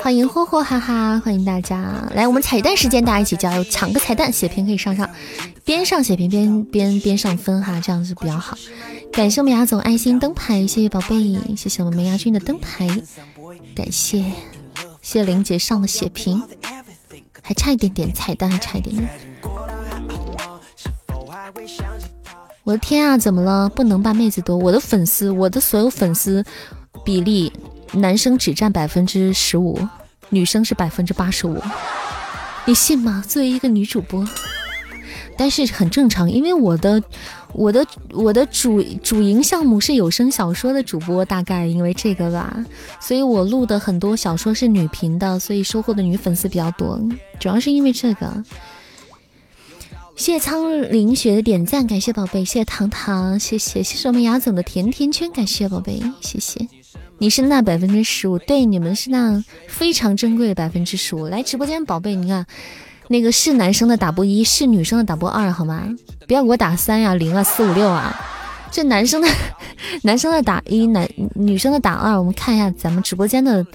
[0.00, 5.08] 欢迎霍霍哈哈，欢迎大家来我们彩蛋时间，大家一起加油抢个彩蛋，血瓶可以上上，
[5.64, 8.56] 边上血瓶边边边上分哈，这样子比较好。
[9.12, 12.86] 感谢我们雅总爱心灯牌，谢谢宝贝，谢谢我们梅亚君的灯牌，
[13.74, 14.32] 感谢谢
[15.02, 16.42] 谢林姐上的血瓶，
[17.42, 19.08] 还差一点点彩蛋，还差一点点。
[22.62, 23.68] 我的天啊，怎么了？
[23.68, 26.44] 不能把妹子多，我的粉丝，我的所有粉丝
[27.04, 27.52] 比例。
[27.96, 29.78] 男生只占百分之十五，
[30.28, 31.60] 女生是百分之八十五，
[32.64, 33.22] 你信吗？
[33.26, 34.26] 作为一个女主播，
[35.36, 37.02] 但是很正常，因为我的
[37.52, 42.56] 我的我的主主营项目是有声小说的主播，大概因为这个吧，
[43.00, 47.00] 所以我录的很多小说是女频的，所以收获的女粉丝比较多，
[47.38, 48.44] 主要是因为这个。
[50.16, 56.66] 谢谢苍林雪的点赞，感谢宝贝，谢谢糖糖，谢谢谢谢我们雅总的甜甜圈，感谢宝贝，谢谢。
[57.18, 61.26] 你是那百分之十五，对，你们是那非常珍贵的百分之十五。
[61.28, 62.44] 来直播间，宝贝，你看，
[63.08, 65.88] 那个是男生的打波一，是女生的打波二，好吗？
[66.26, 68.14] 不要给我打三呀、零啊、四五六啊。
[68.70, 69.28] 这男生的，
[70.02, 72.18] 男生的打一，男女生的打二。
[72.18, 73.66] 我们看一下咱们直播间的，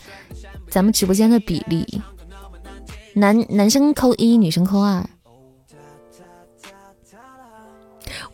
[0.69, 2.01] 咱们直播间的比例，
[3.15, 5.03] 男男生扣一，女生扣二。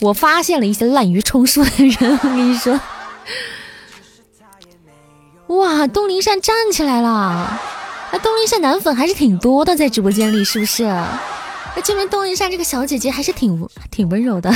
[0.01, 2.77] 我发现了一些滥竽充数的人，我跟你说。
[5.47, 7.59] 哇，东林善站起来了！
[8.11, 10.83] 那东林善男粉还是挺多的，在直播间里是不是？
[10.83, 14.53] 那证明东林善这个小姐姐还是挺挺温柔的。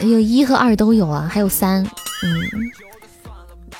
[0.00, 1.82] 有一和二都有啊，还有三。
[1.84, 2.70] 嗯，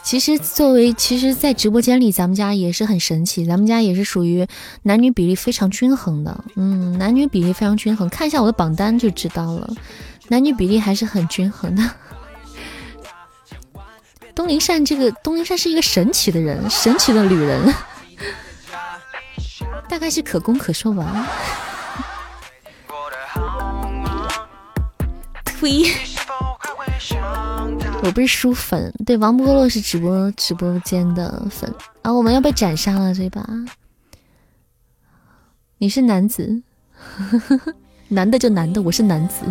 [0.02, 4.46] 其实作为其实，在直播间里，咱们家也是很神奇，咱们家也是属于
[4.82, 6.44] 男女比例非常均衡的。
[6.56, 9.68] 嗯，男女比例非常均衡，看一下我的榜单就知道了，
[10.28, 11.82] 男女比例还是很均衡的。
[14.34, 17.74] 东林善这个东林善是一个神奇的人，神奇的旅人，
[19.88, 21.26] 大概是可攻可受吧。
[25.44, 25.94] 呸！
[28.02, 31.72] 我不是书粉，对，王波洛是直播直播间的粉
[32.02, 32.12] 啊。
[32.12, 33.46] 我们要被斩杀了这把，
[35.78, 36.62] 你是男子，
[38.08, 39.44] 男的就男的，我是男子。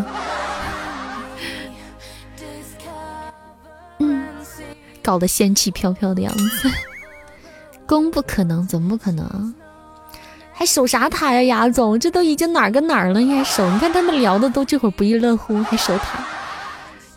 [5.03, 6.71] 搞得仙气飘飘的样子，
[7.85, 9.53] 攻不可能，怎么不可能？
[10.53, 11.99] 还守啥塔呀，雅总？
[11.99, 13.67] 这都已经哪儿跟哪儿了，你还守？
[13.71, 16.23] 你看他们聊的都这会儿不亦乐乎，还守塔？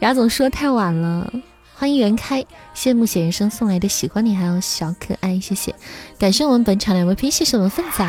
[0.01, 1.31] 雅总说太晚了。
[1.77, 5.75] 欢迎袁开，羡慕写人生送来的喜欢你，还有小可爱，谢谢。
[6.19, 8.09] 感谢我们本场两位 P，谢谢我们奋仔，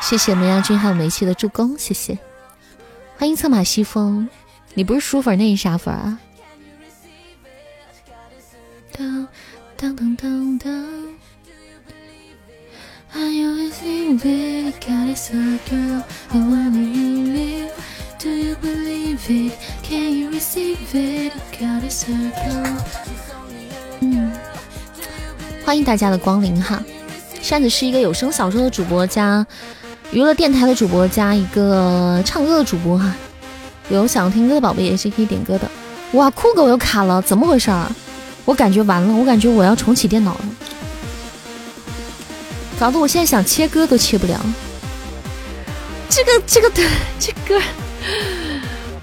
[0.00, 2.16] 谢谢梅亚军还有梅西的助攻，谢谢。
[3.16, 4.28] 欢迎策马西风，
[4.74, 6.18] 你不是书粉，那是啥粉啊？
[8.96, 9.26] 当
[9.76, 10.72] 当当当当。
[13.14, 13.52] 嗯，
[25.64, 26.82] 欢迎大家的光临哈。
[27.40, 29.46] 扇子是一个有声小说的主播加
[30.10, 33.14] 娱乐电台的主播加一个唱歌的主播哈。
[33.88, 35.68] 有想听歌的宝贝也是可以点歌的。
[36.12, 37.90] 哇，酷狗又卡了，怎么回事儿？
[38.44, 40.40] 我感觉完了，我感觉我要重启电脑了，
[42.78, 44.40] 搞得我现在想切歌都切不了。
[46.08, 46.82] 这个这个的
[47.18, 47.60] 这歌，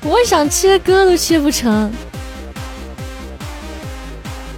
[0.01, 1.91] 我想切歌都切不成。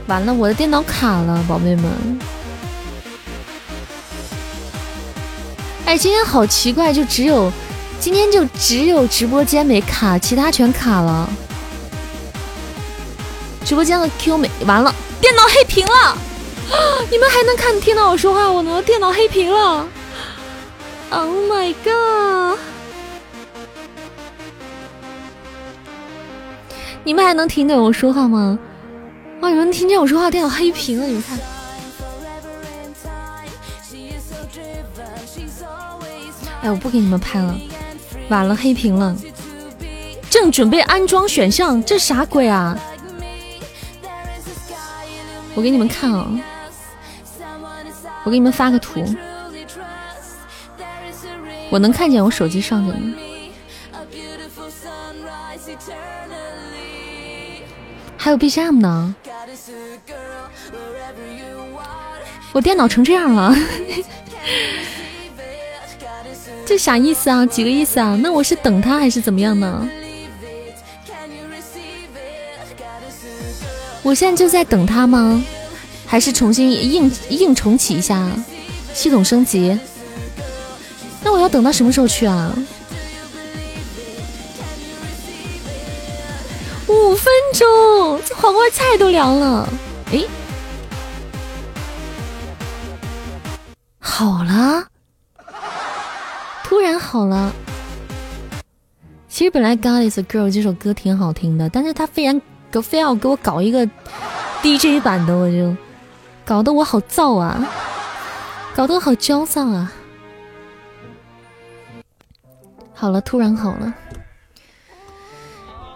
[0.08, 2.20] 完了，我的电脑卡了，宝贝们。
[5.86, 7.52] 哎，今天好奇怪，就只有
[8.00, 11.30] 今天就只有直播间没卡，其他全卡了。
[13.64, 16.18] 直播间的 Q 没完了，电脑黑屏了，
[17.10, 18.82] 你们还能看听到我说话我呢？
[18.82, 19.88] 电脑黑屏了
[21.10, 22.60] ，Oh my god！
[27.04, 28.60] 你们还能听见我说话吗？
[29.42, 31.40] 哇，你们听见我说话，电脑黑屏了，你们看。
[36.62, 37.56] 哎，我不给你们拍了，
[38.30, 39.16] 完了，黑屏了。
[40.30, 42.78] 正准备安装选项，这啥鬼啊？
[45.56, 46.28] 我给你们看啊，
[48.24, 49.04] 我给你们发个图，
[51.70, 53.14] 我能看见我手机上的呢，
[58.18, 59.16] 还有 BGM 呢，
[62.54, 63.54] 我电脑成这样了，
[66.66, 67.46] 这啥意思啊？
[67.46, 68.18] 几个意思啊？
[68.22, 69.90] 那我是等他还是怎么样呢？
[74.04, 75.44] 我现在就在等他吗？
[76.08, 78.30] 还是重新硬硬重启一下
[78.94, 79.80] 系统升级？
[81.24, 82.54] 那我要等到什么时候去啊？
[86.88, 89.70] 五分钟，这黄瓜菜都凉了。
[90.12, 90.22] 哎，
[94.00, 94.86] 好了，
[96.66, 97.54] 突然好了。
[99.30, 102.42] 其实本来《God Is a Girl》这首歌挺好听的，但是他非然。
[102.72, 103.88] 都非要给我搞一个
[104.64, 105.76] DJ 版的，我就
[106.46, 107.68] 搞得我好燥啊，
[108.76, 109.92] 搞得我好焦躁啊。
[112.94, 113.94] 好了，突然好了，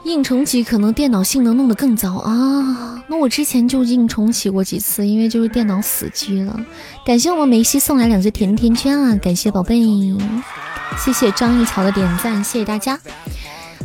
[0.04, 3.04] 硬重启可能电脑性能弄得更糟啊。
[3.08, 6.60] 那我之前就硬重启过几次，因为就是电脑死机了。
[7.06, 9.80] 感谢我们梅西送来两只甜甜圈啊，感谢宝贝，
[10.98, 13.00] 谢谢张一桥的点赞，谢谢大家。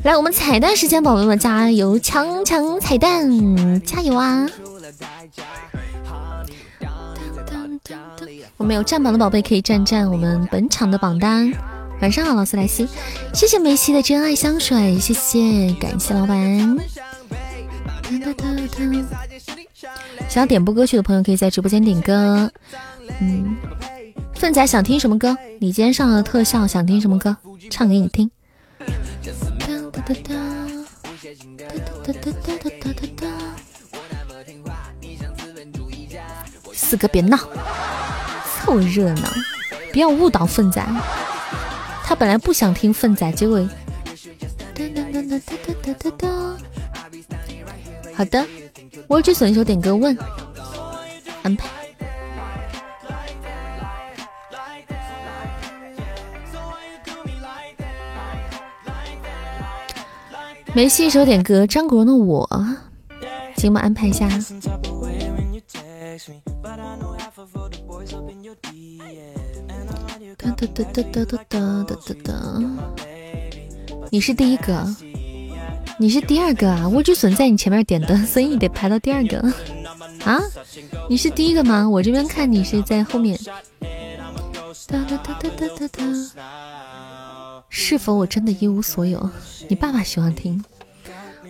[0.03, 4.49] 来，我们彩蛋时间，宝贝们加油，抢抢彩蛋，加油啊！
[8.57, 11.53] 我们有占榜的宝贝可以占占我们本场的榜单。
[12.01, 12.89] 晚上好，老斯莱西，
[13.35, 16.79] 谢谢梅西的真爱香水，谢谢，感谢老板。
[20.29, 22.51] 想要点播歌曲的朋友，可以在直播间点歌。
[23.21, 23.55] 嗯，
[24.35, 25.37] 粪仔想听什么歌？
[25.59, 27.37] 你今天上了特效，想听什么歌？
[27.69, 28.31] 唱给你听。
[30.01, 30.35] 哒哒哒。
[32.05, 33.27] 哒哒哒哒哒哒
[36.73, 37.37] 四哥别闹，
[38.65, 39.29] 凑热闹，
[39.93, 40.83] 不要误导粪仔。
[42.05, 43.69] 他本来不想听粪仔，结果。
[48.15, 48.47] 好的，
[49.07, 50.17] 我去选一首点歌问，
[51.43, 51.69] 安排。
[60.73, 62.49] 梅西一首点歌，张国荣的我，
[63.57, 64.29] 节目安排一下。
[70.39, 72.63] 哒哒哒哒哒哒哒哒哒，
[74.11, 74.87] 你是第一个，
[75.99, 76.89] 你是第二个啊！
[76.89, 79.41] 我只存在你前面点的，所以你得排到第二个
[80.25, 80.41] 啊！
[81.09, 81.89] 你是第一个吗？
[81.89, 83.37] 我这边看你是在后面。
[84.87, 86.05] 哒哒哒哒哒哒哒，
[87.71, 89.31] 是否我真的一无所有？
[89.69, 90.63] 你爸爸喜欢听。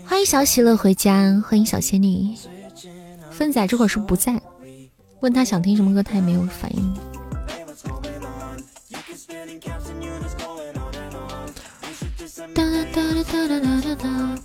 [0.06, 2.36] 欢迎小喜乐回家，欢迎小仙女。
[3.30, 4.40] 芬仔这会儿是不在，
[5.20, 6.94] 问他想听什么歌，他也没有反应。
[12.54, 12.62] 哒
[12.92, 13.00] 哒。
[13.32, 14.38] 哒哒。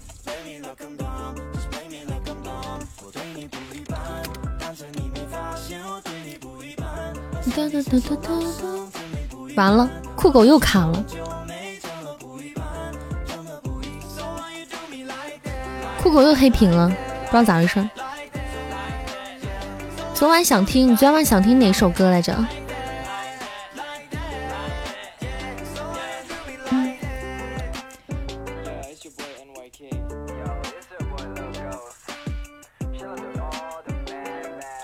[9.55, 11.05] 完了，酷狗又卡了。
[16.05, 17.89] 酷狗又黑屏了，不知道咋回事。
[20.13, 22.45] 昨晚想听，你昨晚想听哪首歌来着？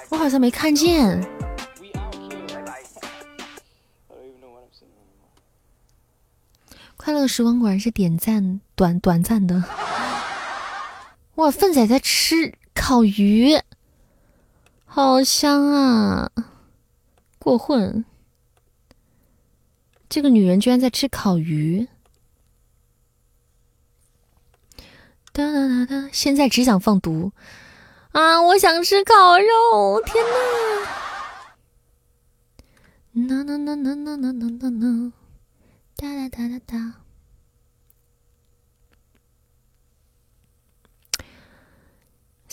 [0.10, 1.24] 我好像没看见。
[6.98, 9.64] 快乐时光果然是点赞短短暂的。
[11.42, 13.60] 哇，粪仔在吃烤鱼，
[14.86, 16.32] 好香啊！
[17.40, 18.06] 过混，
[20.08, 21.88] 这个女人居然在吃烤鱼。
[25.34, 27.32] 哒哒哒哒，现在只想放毒
[28.12, 28.40] 啊！
[28.44, 30.24] 我想吃烤肉，天
[33.16, 33.26] 呐！
[33.28, 35.12] 呐呐呐呐呐呐呐呐，
[35.98, 37.11] 哒哒哒哒哒。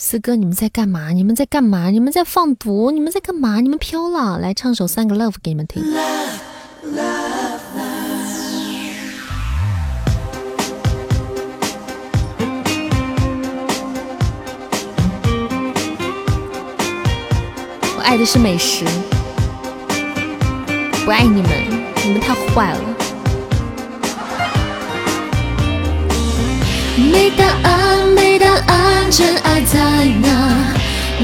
[0.01, 1.09] 四哥，你们在干嘛？
[1.09, 1.89] 你们在干嘛？
[1.89, 2.89] 你们在放毒？
[2.89, 3.59] 你们在干嘛？
[3.59, 4.39] 你们飘了？
[4.39, 5.83] 来唱首《三个 Love》给你们听。
[17.97, 18.85] 我爱的是美食，
[21.03, 21.51] 不爱你们，
[22.05, 22.98] 你们太坏了。
[26.99, 29.79] 没答案，没答案，真爱在
[30.21, 30.27] 哪？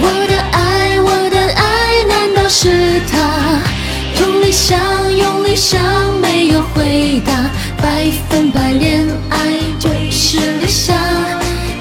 [0.02, 3.62] 我的爱，我的爱，难道是他？
[4.20, 4.80] 用力想，
[5.16, 5.82] 用力想，
[6.22, 7.34] 没有回答。
[7.82, 9.38] 百分百恋爱
[9.80, 10.96] 就是理想，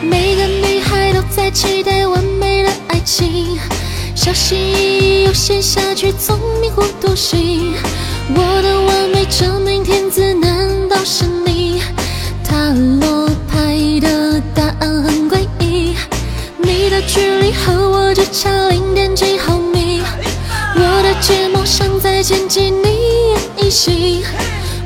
[0.02, 3.58] 每个女孩都在期待完美的爱情，
[4.14, 7.74] 小心翼翼又陷下去，聪明糊涂心。
[8.34, 11.80] 我的完美证明天资，难道是你？
[12.42, 12.54] 塔
[13.00, 13.28] 罗
[13.64, 15.94] 爱的答案很诡异，
[16.58, 20.02] 你的距离和我只差零点几毫米，
[20.76, 24.22] 我的睫毛像在牵起你眼一行，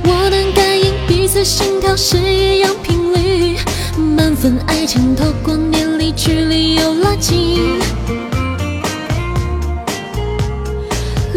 [0.04, 3.58] 我能感应彼此心跳是一样频率，
[4.16, 7.80] 满分爱情透过年龄距离又拉近，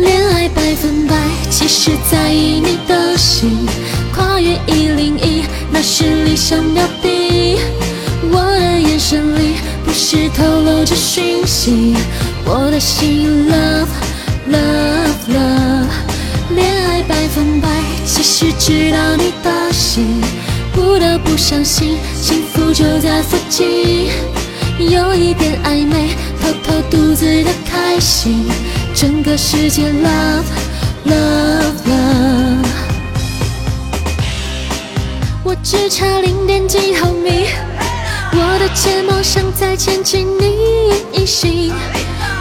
[0.02, 1.16] 恋爱百分百，
[1.52, 3.68] 其实在意你的心，
[4.14, 5.44] 跨越一零一。
[5.72, 7.60] 那是理想标地，
[8.32, 11.96] 我的眼神里不时透露着讯息。
[12.46, 13.88] 我的心，love
[14.50, 17.70] love love，恋爱百分百，
[18.04, 20.20] 其实知道你的心，
[20.74, 24.10] 不得不相信幸福就在附近。
[24.80, 26.10] 有一点暧昧，
[26.42, 28.46] 偷偷独自的开心，
[28.94, 30.44] 整个世界 love
[31.06, 32.68] love love。
[35.44, 37.48] 我只差零点几毫米，
[38.34, 41.74] 我的睫毛像在牵起你隐形，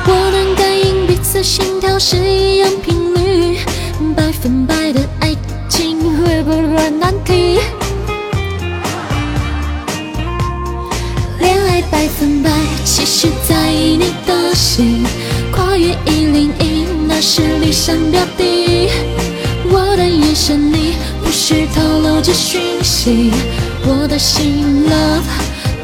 [0.06, 3.58] 我能感应彼此心跳是一样频率，
[4.14, 5.34] 百分百的爱
[5.68, 7.58] 情会不会难题？
[11.38, 12.50] 恋爱百分百，
[12.84, 15.04] 其实在意你的心，
[15.70, 18.90] 跨越一零一，那是理想标的眼。
[20.34, 23.30] 神里，不需透露着讯息。
[23.84, 25.22] 我的心，love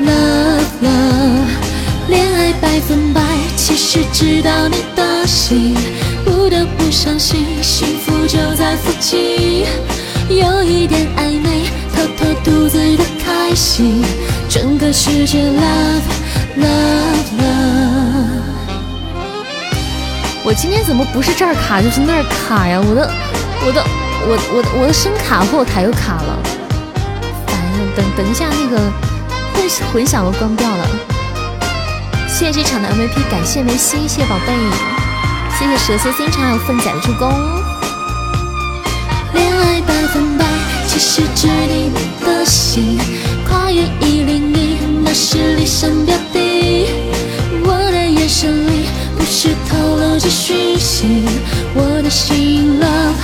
[0.04, 3.22] love love，恋爱百分百，
[3.56, 5.76] 其实知道你的心，
[6.24, 9.66] 不得不相信，幸福就在附近。
[10.28, 14.02] 有一点暧昧，偷偷独自的开心，
[14.48, 16.02] 整个世界 love
[16.56, 18.55] love love。
[20.46, 22.80] 我今天怎么不是这儿卡就是那儿卡呀？
[22.80, 23.10] 我的
[23.66, 23.84] 我的
[24.28, 26.38] 我我我的声卡后台又卡了，
[27.48, 27.80] 烦呀！
[27.96, 28.78] 等等一下，那个
[29.52, 30.86] 混混响都关掉了。
[32.28, 34.54] 谢谢这场的 MVP，感谢梅西，谢谢宝贝，
[35.58, 37.28] 谢谢蛇蝎心肠还有粪仔的助攻。
[39.34, 40.44] 恋爱百分百，
[40.86, 41.90] 其实只你
[42.24, 43.00] 的心，
[43.50, 46.86] 跨越一厘米，那是理想标的。
[47.64, 48.86] 我的眼神里。
[49.24, 51.24] 是透露着讯息，
[51.74, 53.14] 我的心 love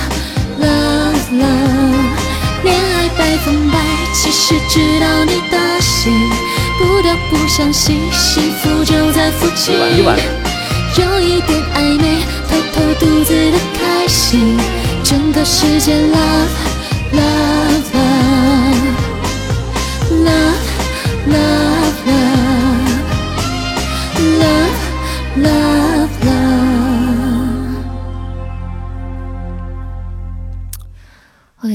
[0.61, 3.77] love love，恋爱百分百，
[4.13, 6.13] 其实知道你的心，
[6.79, 9.75] 不得不相信，幸福就在附近。
[10.95, 14.57] 有一点暧昧，偷偷独自的开心，
[15.03, 16.53] 整个世界 love
[17.13, 18.93] love love
[20.25, 20.65] love
[21.27, 21.72] love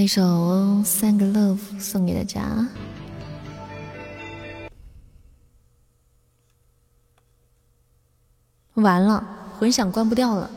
[0.09, 0.23] 一首
[0.87, 2.67] 《三个 Love》送给大家。
[8.73, 9.23] 完了，
[9.59, 10.51] 混响关不掉了，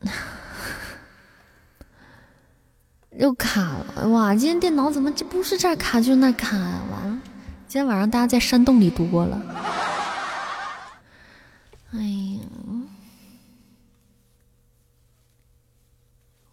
[3.18, 4.08] 又卡了！
[4.08, 6.82] 哇，今天电脑怎么这不是这儿卡就是那卡啊？
[6.90, 7.20] 完了，
[7.66, 9.38] 今天晚上大家在山洞里度过了。
[11.90, 12.40] 哎呀！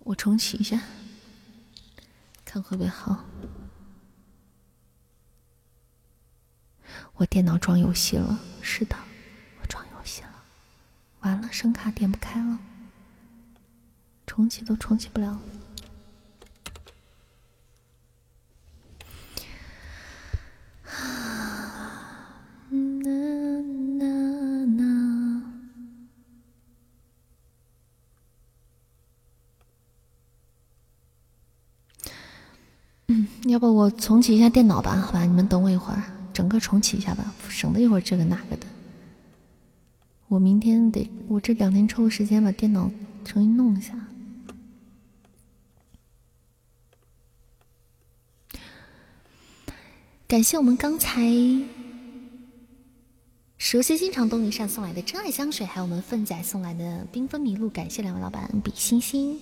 [0.04, 0.78] 我重启一下，
[2.56, 3.26] 看会不会好。
[7.16, 8.96] 我电脑装游戏了，是的，
[9.60, 10.30] 我装游戏了。
[11.20, 12.58] 完了，声卡点不开了，
[14.26, 15.38] 重启都重启不了。
[20.86, 21.35] 啊
[33.48, 34.96] 要不我重启一下电脑吧？
[34.96, 36.02] 好吧，你们等我一会儿，
[36.34, 38.66] 整个重启一下吧，省得一会儿这个那个的。
[40.28, 42.90] 我明天得，我这两天抽个时间把电脑
[43.24, 43.94] 重新弄一下。
[50.28, 51.22] 感谢我们刚才
[53.60, 59.40] 蛇蝎心肠东尼善送来的真爱香水，还有我们粪仔送来的缤纷麋鹿，感谢两位老板比心心，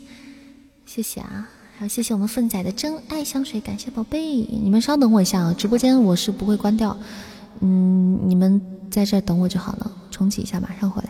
[0.86, 1.50] 谢谢啊。
[1.88, 6.98] 谢谢我们粪仔的真爱香水，感谢宝贝，你们稍等我一下啊，直播间我是不会关掉，
[7.60, 11.10] 嗯，你们在这等我就好了，重启一下，马上回来。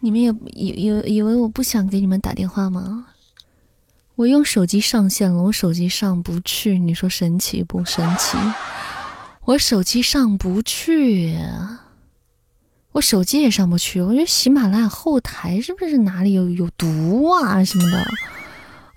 [0.00, 3.06] 你们也以以以为我不想给你们打电话吗？
[4.16, 8.36] 我用手机上线了，我手机上不去，你说神奇不神奇？
[9.46, 11.38] 我手机上不去，
[12.92, 14.00] 我手机也上不去。
[14.00, 18.04] 我觉得喜马拉雅后台是不是哪里有有毒啊什么的？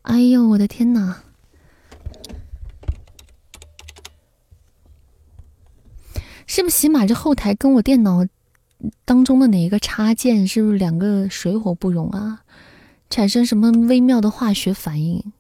[0.02, 1.22] 哎呦，我的天哪！
[6.46, 8.26] 是不是喜马这后台跟我电脑
[9.06, 12.44] 当中的哪一个插件是不是两个水火不容啊？
[13.10, 15.32] 产生什么微妙的化学反应？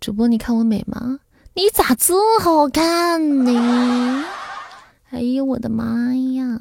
[0.00, 1.20] 主播，你看我美吗？
[1.54, 4.24] 你咋这么好看呢？
[5.10, 6.58] 哎呦我的妈呀！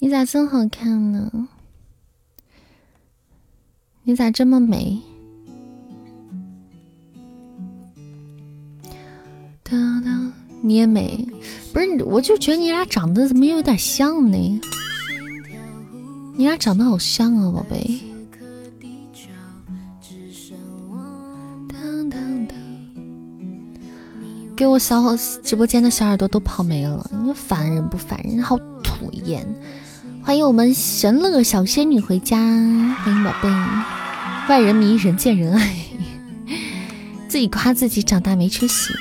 [0.00, 1.48] 你咋这么好看呢？
[4.02, 5.02] 你咋这么美？
[9.62, 10.32] 哒哒，
[10.62, 11.26] 你也美，
[11.72, 12.04] 不是？
[12.04, 14.60] 我就觉得你俩长得怎么有点像呢？
[16.36, 18.00] 你俩长得好像啊，宝贝。
[24.56, 28.42] 给我小直播间的小耳朵都跑没了，你烦人不烦人？
[28.42, 29.46] 好讨厌！
[30.22, 33.48] 欢迎我们神乐小仙女回家，欢迎宝贝。
[34.50, 35.74] 外人迷，人见人爱，
[37.26, 38.92] 自己夸自己长大没出息。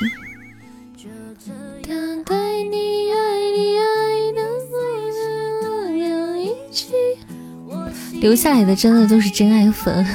[8.20, 10.06] 留下来的真的都是真爱粉，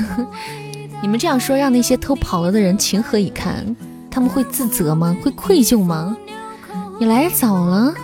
[1.02, 3.74] 你们这样说，让那些偷跑了的人情何以堪？
[4.10, 5.16] 他们会自责吗？
[5.22, 6.16] 会愧疚吗？
[7.00, 7.94] 你来的早了，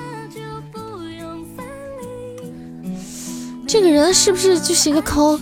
[3.67, 5.41] 这个人是不是就是一个 cos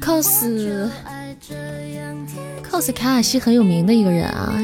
[0.00, 0.88] cos
[2.70, 4.54] cos 卡卡西很有名的一个人啊？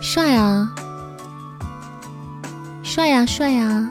[0.00, 0.74] 帅啊，
[2.82, 3.90] 帅呀，帅呀！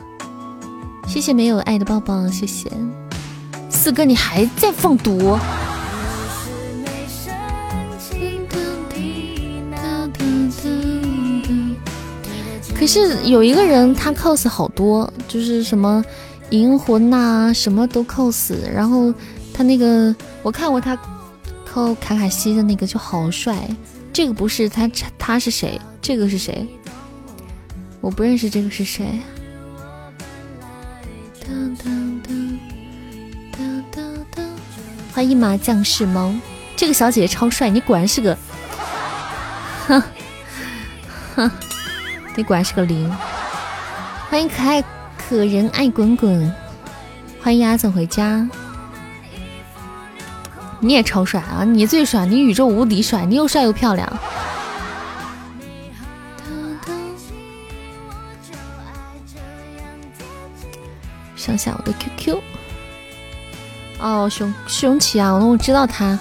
[1.08, 2.70] 谢谢没有爱的抱抱，谢谢
[3.70, 5.38] 四哥，你还在放毒？
[12.76, 16.04] 可是有一个人，他 cos 好多，就是什么
[16.50, 18.54] 银魂呐，什么都 cos。
[18.74, 19.14] 然后
[19.54, 20.98] 他那个，我看过他
[21.72, 23.58] cos 卡卡西的那个，就好帅。
[24.12, 25.80] 这个不是他，他是谁？
[26.02, 26.68] 这个是谁？
[28.02, 29.22] 我不认识这个是谁。
[35.14, 36.34] 欢迎麻将是猫，
[36.76, 38.38] 这个小姐姐超帅，你果然是个，
[39.88, 40.04] 哼
[41.36, 41.52] 哼。
[42.36, 43.10] 你果然是个零，
[44.30, 44.84] 欢迎可爱
[45.16, 46.52] 可人爱滚滚，
[47.42, 48.50] 欢迎阿总回家。
[50.80, 51.64] 你也超帅啊！
[51.64, 54.12] 你最帅，你宇宙无敌帅，你又帅又漂亮。
[61.46, 62.40] 想想我的 QQ，
[64.00, 66.18] 哦，熊熊奇啊，我知道他，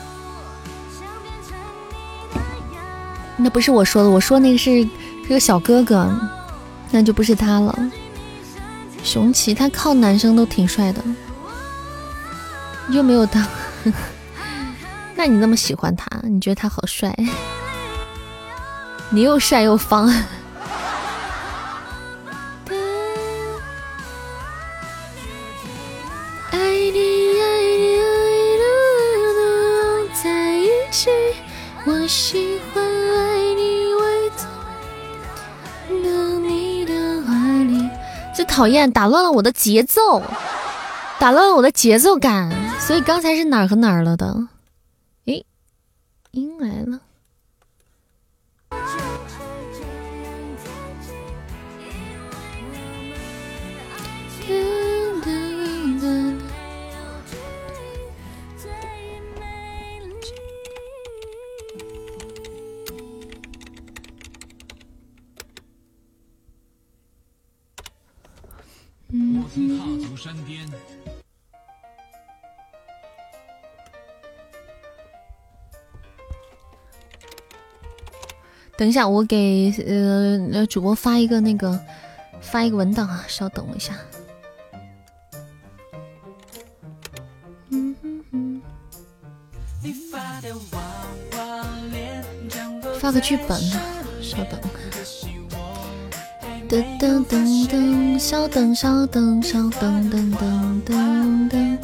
[3.36, 4.88] 那不是我说的，我说那个是。
[5.24, 6.12] 是个小哥哥，
[6.90, 7.78] 那就不是他了。
[9.02, 11.00] 熊奇他靠男生都挺帅的，
[12.90, 13.42] 又没有当。
[15.14, 17.16] 那你那么喜欢他，你觉得他好帅？
[19.10, 20.12] 你又帅又方。
[38.34, 40.22] 最讨厌，打乱了我的节奏，
[41.18, 44.48] 打乱了我的节奏感，所以刚才是哪儿和哪儿了的？
[45.26, 45.44] 诶，
[46.30, 47.00] 音来了。
[70.22, 70.64] 山巅。
[78.76, 81.76] 等一下，我给呃主播发一个那个
[82.40, 83.98] 发一个文档啊，稍等我一下。
[93.00, 93.60] 发个剧本，
[94.22, 94.60] 稍等。
[96.72, 101.78] 噔噔噔噔，稍等稍等稍等噔噔噔噔。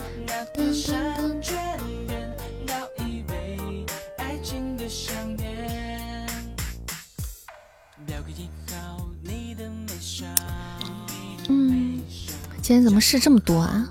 [12.63, 13.91] 今天怎么事这么多啊？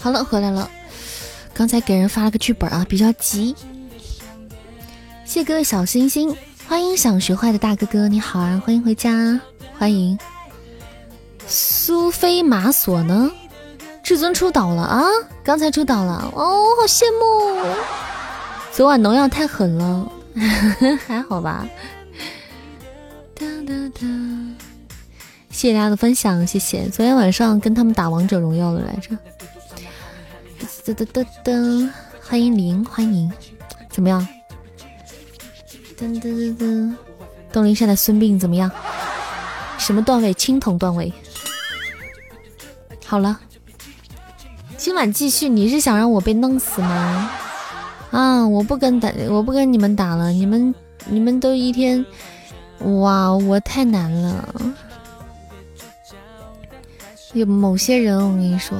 [0.00, 0.70] 好了，回来了。
[1.52, 3.54] 刚才给人发了个剧本啊，比较急。
[5.26, 6.34] 谢各位小星星，
[6.66, 9.38] 欢迎想学坏的大哥哥，你好啊，欢迎回家，
[9.78, 10.18] 欢迎。
[11.46, 13.30] 苏菲玛索呢？
[14.02, 15.04] 至尊出岛了啊！
[15.44, 17.62] 刚才出岛了哦，好羡慕。
[18.72, 20.10] 昨晚农药太狠了，
[21.06, 21.68] 还好吧？
[23.34, 24.06] 哒哒哒！
[25.50, 26.88] 谢谢大家的分享，谢谢。
[26.88, 29.10] 昨天晚上跟他们打王者荣耀了来着。
[30.70, 31.90] 噔噔噔噔，
[32.22, 33.30] 欢迎林，欢迎，
[33.90, 34.26] 怎么样？
[35.98, 36.94] 噔噔噔噔，
[37.52, 38.70] 东林山的孙膑怎么样？
[39.78, 40.32] 什么段位？
[40.32, 41.12] 青铜段位。
[43.04, 43.40] 好了，
[44.76, 45.48] 今晚继续。
[45.48, 47.30] 你是想让我被弄死吗？
[48.12, 50.30] 啊，我不跟打，我不跟你们打了。
[50.30, 50.74] 你们
[51.06, 52.04] 你们都一天，
[52.78, 54.54] 哇，我太难了。
[57.32, 58.78] 有某些人，我跟你说。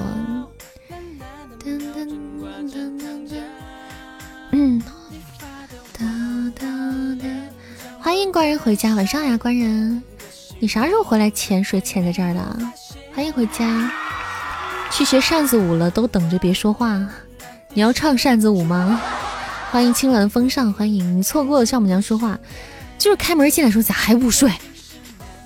[8.10, 10.02] 欢迎官人回家，晚上呀，官人，
[10.58, 11.80] 你啥时候回来潜水？
[11.80, 12.58] 潜在这儿的，
[13.14, 13.88] 欢迎回家。
[14.90, 17.00] 去学扇子舞了，都等着别说话。
[17.72, 19.00] 你要唱扇子舞吗？
[19.70, 22.36] 欢迎青鸾峰上，欢迎你错过了丈母娘说话，
[22.98, 24.50] 就是开门进来说咋还不睡？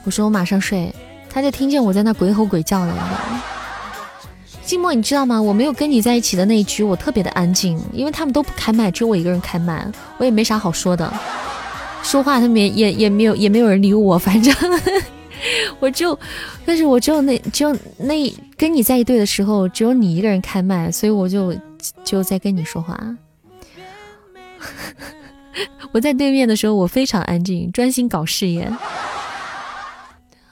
[0.05, 0.91] 我说我马上睡，
[1.29, 3.21] 他就听见我在那鬼吼鬼叫了。
[4.67, 5.39] 寂寞，你知道吗？
[5.41, 9.87] 我没有跟你在一起的那一局，我特别的安静，因为他们都不开麦，只有我一个人开麦，
[10.17, 11.13] 我也没啥好说的，
[12.05, 14.55] 说话他们也也没有也没有人理我，反正
[15.81, 16.17] 我就，
[16.65, 21.53] 但是我只有那只有那跟你在一队的时候，只有你一个人开麦，所以我就
[22.05, 22.97] 就在跟你说话。
[25.93, 28.71] 我在对面的时候，我非常安静，专心搞事业。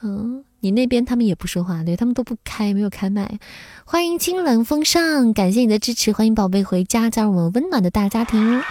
[0.01, 0.43] 嗯。
[0.63, 3.37] 你那边他们也不说话，对他们都不开，没有开麦。
[3.83, 8.63] 欢迎清冷风尚，感谢你的支持，欢迎宝贝回家，加入我们温暖的大家庭。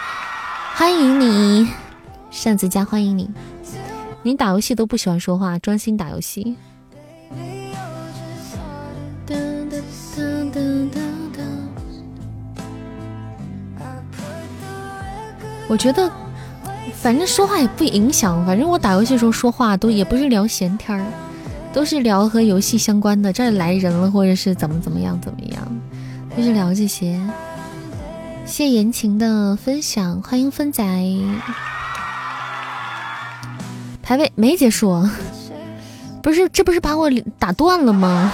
[0.75, 1.69] 欢迎你，
[2.33, 3.31] 扇子家，欢迎你。
[4.23, 6.57] 你打游戏都不喜欢说话，专心打游戏。
[15.69, 16.11] 我觉得，
[16.95, 21.05] 反正说话也不影响，反正我打游戏的时候说话都也不是聊闲天儿。
[21.73, 25.81] 都是聊和游戏相关的，这儿来人了，或者是怎么怎么样怎么样，
[26.37, 27.19] 就是聊这些。
[28.45, 30.83] 谢言情的分享，欢迎分仔。
[34.03, 35.03] 排位没结束，
[36.23, 38.33] 不是，这不是把我打断了吗？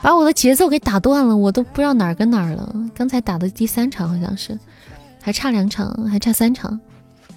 [0.00, 2.72] 把我的节奏给打断了，我都不知道哪儿跟哪儿了。
[2.94, 4.56] 刚才打的第三场好像是，
[5.20, 6.78] 还差两场，还差三场。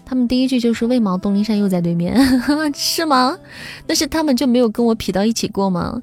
[0.05, 2.15] 他们第一句就是为毛东林山又在对面，
[2.75, 3.35] 是吗？
[3.87, 6.01] 那是他们就没有跟我匹到一起过吗？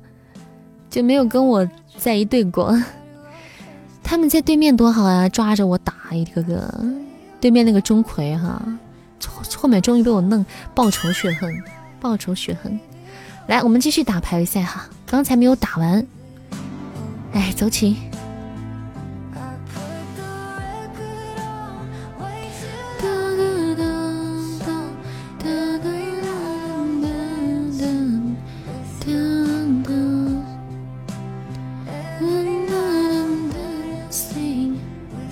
[0.90, 2.76] 就没有跟我在一队过？
[4.02, 6.84] 他们在对面多好呀，抓着我打一个个。
[7.40, 8.60] 对面那个钟馗哈，
[9.56, 10.44] 后面终于被我弄
[10.74, 11.62] 报仇雪恨，
[12.00, 12.78] 报仇雪恨。
[13.46, 16.06] 来，我们继续打排位赛哈，刚才没有打完。
[17.32, 17.96] 哎，走起。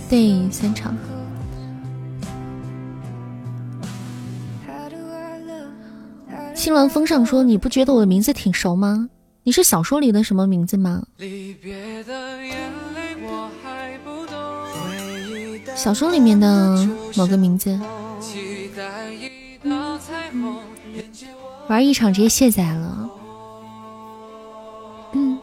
[0.08, 0.95] 对，三场。
[6.66, 9.08] 青鸾峰上说：“你不觉得我的名字挺熟吗？
[9.44, 11.00] 你是小说里的什么名字吗？”
[15.76, 16.76] 小说里面的
[17.14, 17.78] 某个名字。
[21.68, 23.10] 玩一场直接卸载了。
[25.12, 25.38] 嗯。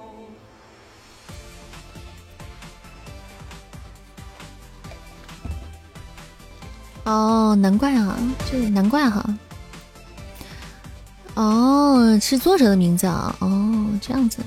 [7.06, 8.18] 哦，难怪啊，
[8.52, 9.26] 就难怪哈。
[11.36, 13.36] 哦，是作者的名字啊。
[13.40, 14.40] 哦，这样子。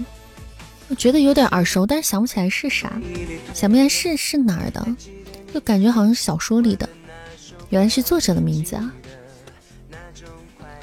[0.88, 2.92] 我觉得有点耳熟，但是想不起来是啥，
[3.52, 4.86] 想不起来是是哪儿的，
[5.52, 6.88] 就感觉好像是小说里的，
[7.70, 8.92] 原来是作者的名字啊。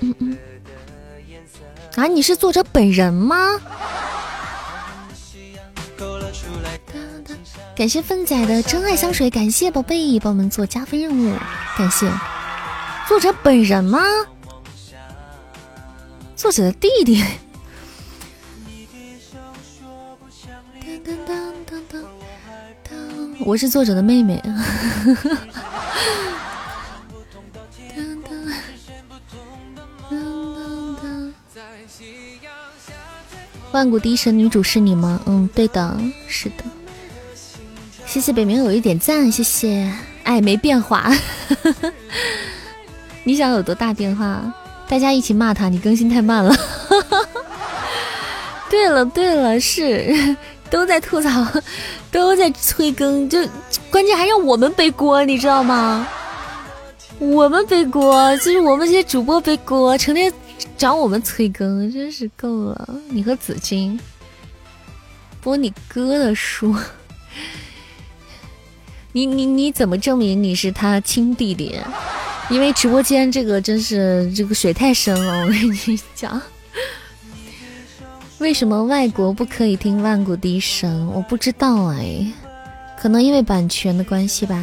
[0.02, 0.38] 嗯嗯，
[1.96, 3.38] 啊，你是作者本人吗？
[7.76, 11.34] 感谢粪仔的真爱香水，感谢宝贝帮我们做加分任务，
[11.78, 12.12] 感谢
[13.08, 14.02] 作者本人吗？
[16.44, 17.24] 作者的弟弟。
[23.46, 24.44] 我是作者的妹妹。
[33.72, 35.22] 万古第一神女主是你吗？
[35.26, 36.66] 嗯，对的，是的。
[38.06, 39.90] 谢谢北冥有一点赞，谢谢。
[40.26, 41.10] 哎，没变化。
[43.24, 44.54] 你想有多大变化？
[44.88, 46.56] 大家一起骂他，你更新太慢了。
[48.70, 50.36] 对了对了，是。
[50.70, 51.30] 都在吐槽，
[52.10, 53.38] 都在催更，就
[53.92, 56.08] 关键还让我们背锅，你知道吗？
[57.20, 60.34] 我们背锅，就是我们这些主播背锅，成天
[60.76, 62.90] 找我们催更，真是够了。
[63.10, 64.00] 你和紫金
[65.42, 66.76] 播你哥的书，
[69.16, 71.80] 你你你怎么证明你是他亲弟弟？
[72.50, 76.42] 因为直播间这个真是这个水太深了， 我跟你讲。
[78.40, 81.08] 为什么外国不可以听万古笛声？
[81.14, 82.26] 我不知道哎，
[83.00, 84.60] 可能因为版权的关系吧。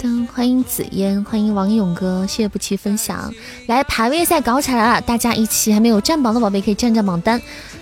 [0.00, 3.32] 噔，欢迎紫嫣，欢迎王勇哥，谢谢不弃分享。
[3.66, 7.40] 来，排位赛搞起来了，大家一起还没有占榜的宝贝可以占占榜单，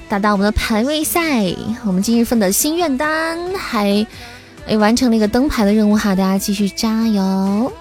[0.09, 1.45] 打打我们的排位赛。
[1.85, 4.07] 我们今日份的心愿单还
[4.67, 7.73] 诶完成了一个灯牌的任务哈，大家继续加油。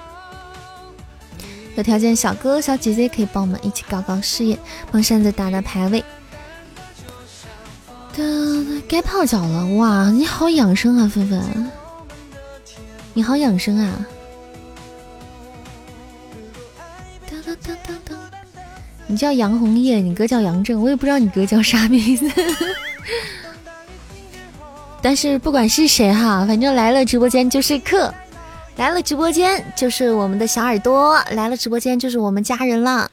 [1.76, 4.57] 有条件小哥哥小姐姐可以帮我们一起搞搞事业，
[4.91, 6.03] 帮扇子打打排位。
[8.88, 10.11] 该泡脚了哇！
[10.11, 11.71] 你好养生啊，芬芬，
[13.13, 14.05] 你好养生啊！
[19.14, 22.28] 你叫杨红叶，你哥叫杨正，我也不知道你哥叫啥名字。
[25.03, 28.11] 但是不管是谁哈，反正来了直播间就是客。
[28.76, 33.07] 来了直播间就是我们的小耳朵，来了直播间就是我们家人了。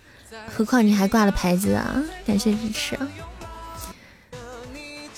[0.56, 2.02] 何况你还挂了牌子啊！
[2.26, 2.98] 感谢支持。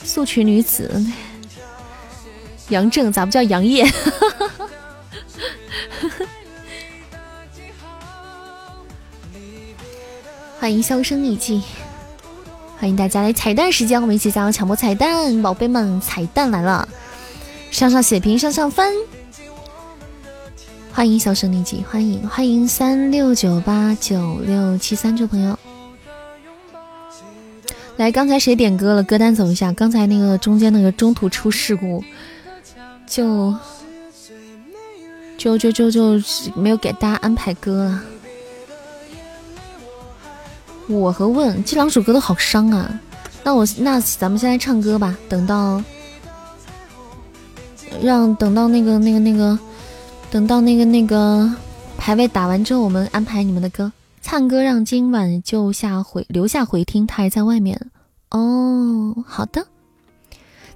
[0.02, 0.90] 素裙女子
[2.70, 3.86] 杨正咋不叫杨烨？
[10.62, 11.60] 欢迎销声匿迹，
[12.78, 16.88] 欢迎大家来彩蛋时间，我们一起加油抢播彩蛋，宝贝们，彩蛋来了！
[17.72, 18.94] 上上血瓶，上上分。
[20.92, 25.58] 欢迎销声匿迹，欢迎欢迎三六九八九六七三这位朋友。
[27.96, 29.02] 来，刚才谁点歌了？
[29.02, 29.72] 歌单走一下。
[29.72, 32.04] 刚才那个中间那个中途出事故，
[33.04, 33.52] 就
[35.36, 36.22] 就就就就
[36.54, 38.00] 没有给大家安排歌了。
[40.92, 43.00] 我和问这两首歌都好伤啊。
[43.42, 45.82] 那我那咱们现在唱歌吧，等到
[48.00, 49.58] 让等到那个那个那个。
[50.30, 51.52] 等到那个那个
[51.98, 53.92] 排位打完之后，我们安排你们的歌。
[54.22, 57.78] 唱歌让今晚就下回留下回听，他还在外面。
[58.30, 59.66] 哦，好的，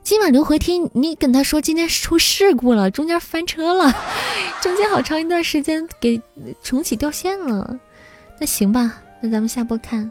[0.02, 0.90] 今晚留回听。
[0.92, 3.90] 你跟他说今天出事故了，中间翻车了，
[4.60, 6.20] 中间好长一段时间给
[6.62, 7.78] 重启掉线了。
[8.38, 10.10] 那行吧，那咱们下播看。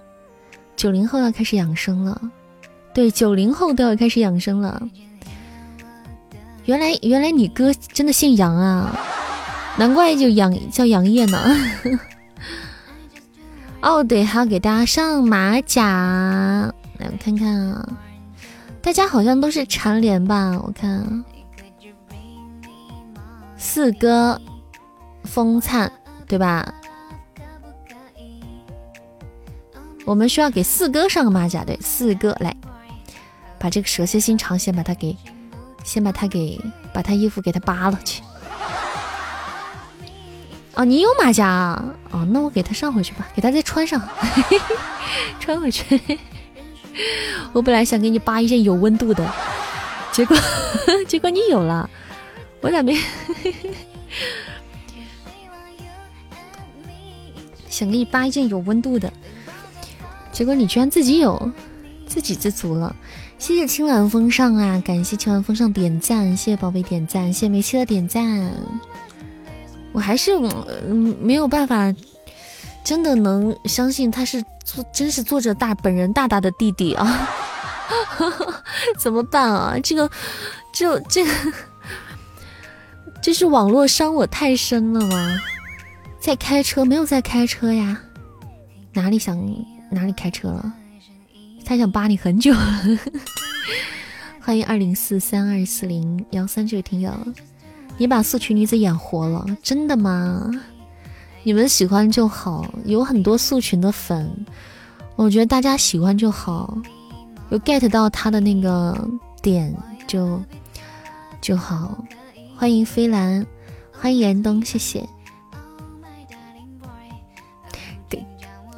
[0.75, 2.19] 九零后要开始养生了，
[2.93, 4.81] 对，九零后都要开始养生了。
[6.65, 8.97] 原来原来你哥真的姓杨啊！
[9.77, 11.39] 难怪就杨叫杨业呢。
[13.81, 17.87] 哦，对，还要给大家上马甲，来我看看啊，
[18.81, 20.59] 大家好像都是蝉联吧？
[20.61, 21.23] 我看
[23.55, 24.41] 四哥
[25.23, 25.91] 风灿
[26.27, 26.73] 对吧？
[30.05, 32.55] 我们需要给四哥上个马甲，对，四哥来
[33.57, 35.17] 把这个蛇蝎心肠先把它给，
[35.83, 36.61] 先把它给，
[36.93, 38.21] 把他衣服给他扒了去。
[40.75, 41.85] 哦，你有马甲啊？
[42.11, 44.01] 哦，那我给他上回去吧，给他再穿上，
[45.39, 45.99] 穿回去。
[47.51, 49.27] 我本来想给你扒一件有温度的，
[50.11, 50.37] 结果
[51.07, 51.89] 结果你有了，
[52.61, 52.95] 我咋没？
[57.69, 59.11] 想给你扒一件有温度的，
[60.35, 61.49] 结果你居然自己有，
[62.05, 62.93] 自给自足了。
[63.39, 68.51] 谢谢青蓝风尚啊，感谢青蓝风尚点赞，谢谢宝贝点赞，谢谢梅七的点赞。
[69.93, 70.33] 我还是
[70.89, 71.95] 嗯没有办法，
[72.83, 77.29] 真的能相信他是作，真是作者大本人大大的弟弟啊！
[78.99, 79.79] 怎么办啊？
[79.81, 80.11] 这个，
[80.73, 81.31] 这这个，
[83.21, 85.37] 这是网络伤我太深了吗？
[86.19, 86.83] 在开车？
[86.83, 88.01] 没有在开车呀？
[88.91, 89.37] 哪里想
[89.95, 90.73] 哪里开车了？
[91.63, 92.53] 他想扒你很久。
[94.41, 97.11] 欢迎二零四三二四零幺三这位听友，
[97.97, 100.51] 你把素裙女子演活了，真的吗？
[101.43, 104.29] 你们喜欢就好，有很多素裙的粉，
[105.15, 106.77] 我觉得大家喜欢就好，
[107.49, 109.09] 有 get 到他的那个
[109.41, 109.73] 点
[110.05, 110.39] 就
[111.39, 112.03] 就好。
[112.55, 113.45] 欢迎飞兰，
[113.91, 115.07] 欢迎严冬，谢谢。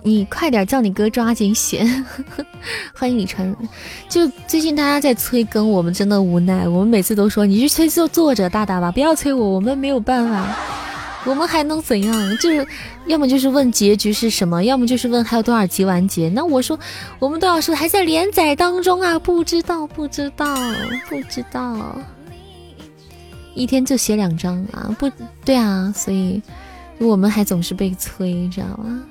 [0.08, 1.86] 你快点叫你哥抓紧写。
[2.96, 3.54] 欢迎李晨，
[4.08, 10.56] 就最近大家在催更，我们真的无奈，我们每次都说你去催就作者大大吧，不要催我，我们没有办法。
[11.26, 12.38] 我们还能怎样？
[12.38, 12.66] 就是
[13.06, 16.30] 要么就是问结局是什么，要么就是问还有多少集完结。
[16.30, 16.80] 那我说，
[17.20, 20.56] 我们都要说还在连载当中啊，不知道，不知道，
[21.10, 21.98] 不知道。
[23.54, 24.96] 一天就写两章啊？
[24.98, 25.12] 不
[25.44, 26.42] 对啊，所以
[26.98, 29.04] 我们还总是被催，知道吗？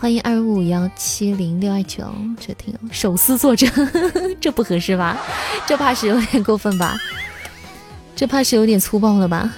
[0.00, 3.66] 欢迎二五幺七零六二九，这听手撕作者，
[4.40, 5.16] 这不合适吧？
[5.64, 6.98] 这怕是有点过分吧？
[8.16, 9.52] 这怕是有点粗暴了吧？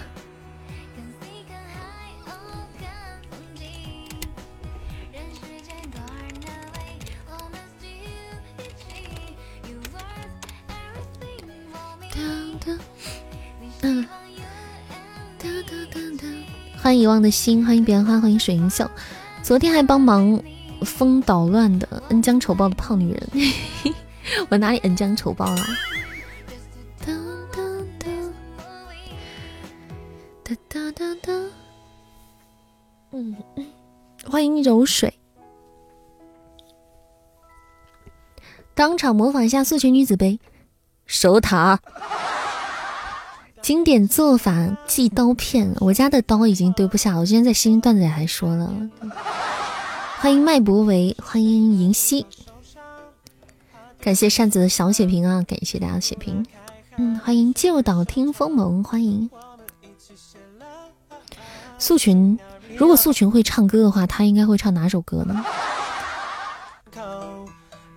[16.83, 18.89] 欢迎遗忘的心，欢迎彼岸花，欢迎水银秀。
[19.45, 20.43] 昨天还帮忙
[20.87, 23.29] 封捣乱的恩将仇报的胖女人，
[24.49, 25.63] 我哪里恩将仇报了？
[33.11, 33.37] 嗯，
[34.27, 35.13] 欢迎柔水，
[38.75, 40.41] 当场模仿一下素裙女子杯，
[41.05, 41.79] 守塔。
[43.65, 47.21] 经典做法寄刀片，我家的刀已经堆不下了。
[47.21, 48.71] 我今天在新段子里还说了，
[50.19, 52.27] 欢迎麦博维，欢迎银溪，
[54.03, 56.45] 感谢扇子的小血瓶啊，感谢大家的血瓶。
[56.99, 59.31] 嗯，欢迎旧岛听风蒙，欢迎
[61.79, 62.39] 素群。
[62.77, 65.43] 如果素群会唱歌的话，他应该会唱哪首歌呢？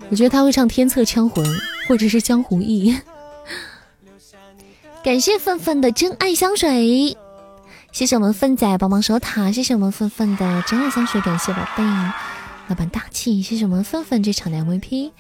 [0.10, 1.46] 我觉得他会唱《天策枪魂》
[1.90, 2.94] 或者是《江湖义》。
[5.08, 7.16] 感谢愤愤的真爱香水，
[7.94, 11.84] 谢谢我们粪仔帮忙守塔，谢谢我们愤愤的真爱香水，感谢宝贝。
[12.68, 15.14] 老板大气，谢谢我们愤愤这场的 MVP，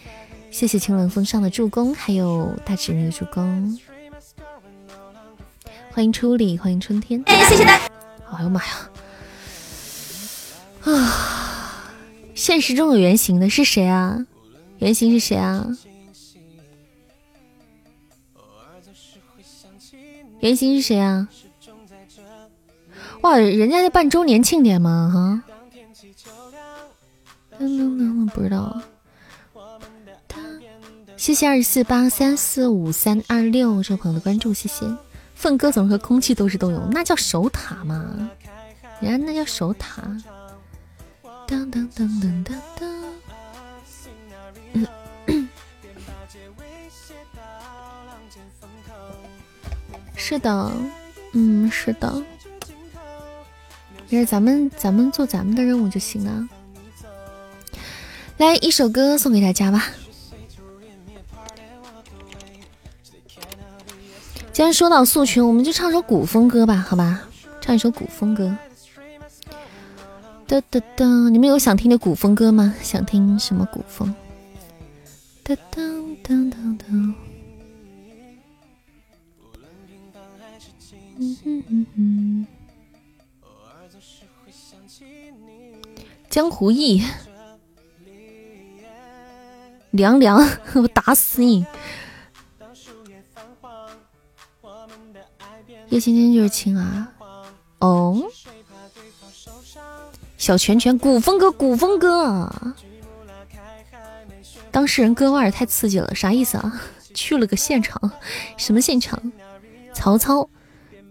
[0.51, 3.79] 谢谢清冷风上的助攻，还有大侄女的助攻，
[5.93, 7.79] 欢迎初里，欢迎春天，哎，谢谢大，
[8.37, 8.89] 哎呦妈呀，
[10.83, 11.93] 啊，
[12.35, 14.17] 现实中有原型的是谁啊？
[14.79, 15.65] 原型是谁啊？
[20.39, 21.27] 原型是谁啊？
[23.21, 25.11] 哇，人家在办周年庆典吗？
[25.13, 25.43] 哈，
[28.33, 28.79] 不知道。
[31.15, 34.85] 谢谢二四八三四五三二六这位朋友的关注，谢谢。
[35.33, 38.29] 凤哥总是和空气斗智斗勇，那叫守塔吗？
[39.01, 40.03] 人家那叫守塔。
[41.47, 42.96] 当当当当当当。
[50.17, 50.71] 是的，
[51.31, 52.21] 嗯，是的，
[54.09, 56.49] 没事，咱们咱们做咱们的任务就行了。
[58.37, 59.85] 来一首歌送给大家吧。
[64.51, 67.21] 既然说到素群，我们就唱首古风歌吧，好吧？
[67.61, 68.53] 唱一首古风歌。
[70.47, 72.73] 哒哒哒，你们有想听的古风歌吗？
[72.81, 74.13] 想听什么古风？
[75.43, 75.81] 哒哒
[76.23, 77.26] 哒哒哒。
[86.29, 87.03] 江湖义，
[89.91, 90.37] 凉凉，
[90.75, 91.65] 我打死你！
[95.89, 97.11] 叶青青就是青啊，
[97.79, 98.21] 哦，
[100.37, 102.51] 小拳拳，古风歌，古风歌，
[104.69, 106.81] 当事人割腕太刺激了，啥意思啊？
[107.15, 108.11] 去了个现场，
[108.57, 109.19] 什么现场？
[109.93, 110.47] 曹操。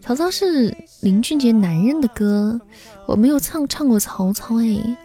[0.07, 2.61] 曹操是林俊杰男人的歌，
[3.07, 4.97] 我没有唱唱过曹操哎。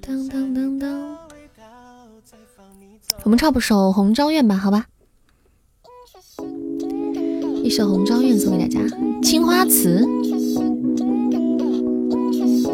[0.00, 1.18] 当当当当，
[3.22, 4.86] 我们唱不首《红昭愿》吧，好吧。
[7.62, 8.80] 一首《红昭愿》送给大家，
[9.22, 10.00] 《青花瓷》。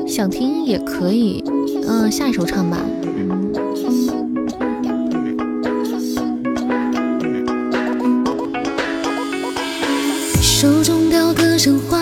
[0.06, 1.42] 想听也可以，
[1.88, 2.78] 嗯，下一首唱吧。
[11.64, 11.96] 生花，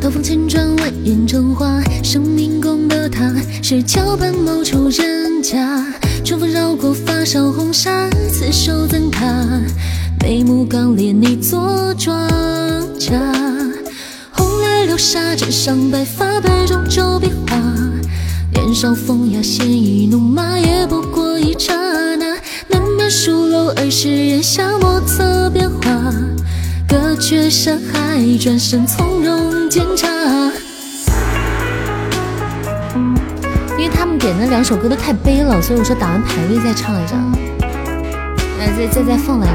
[0.00, 1.82] 刀锋千转蜿蜒成花。
[2.02, 3.30] 生命宫的他，
[3.62, 5.84] 是桥畔某处人家。
[6.24, 9.46] 春风绕过发梢红纱，刺绣赠他。
[10.22, 12.26] 眉目刚烈，你做庄
[12.98, 13.20] 稼。
[14.32, 17.62] 红莲流沙，枕上白发，杯中酒比划。
[18.54, 21.74] 年少风雅，鲜衣怒马，也不过一刹
[22.16, 22.34] 那。
[22.70, 26.14] 难免疏漏儿时檐下莫测变化。
[26.88, 30.06] 隔绝山海，转身从容检查。
[33.76, 37.32] 因为他们点的两首歌都太悲了，所以我说打完排位再唱一张，
[38.58, 39.52] 来再再再放来着。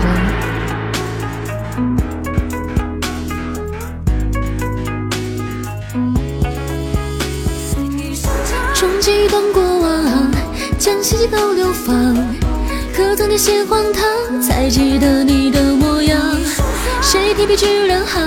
[8.76, 10.32] 冲击断过往，
[10.78, 12.16] 将希冀都流放。
[12.94, 16.20] 可曾写荒唐，才记得你的模样。
[17.02, 18.22] 谁提笔只两行，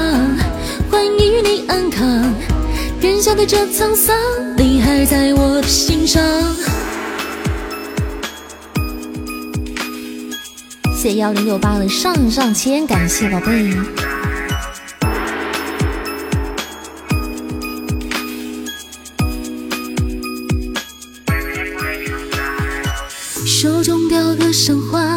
[0.91, 2.35] 换一与你安康。
[3.01, 4.15] 便晓得这沧桑，
[4.57, 6.23] 你还在我的心上。
[10.97, 13.71] 谢幺零六八的上上签，感谢宝贝。
[23.47, 25.14] 手中雕刻生花。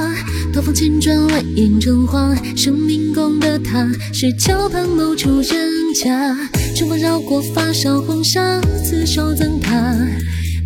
[0.58, 6.36] 刀锋千转蜿蜒成花，生命宫的他，是桥畔某处人家。
[6.76, 9.96] 春风绕过发梢红纱，刺绣赠他。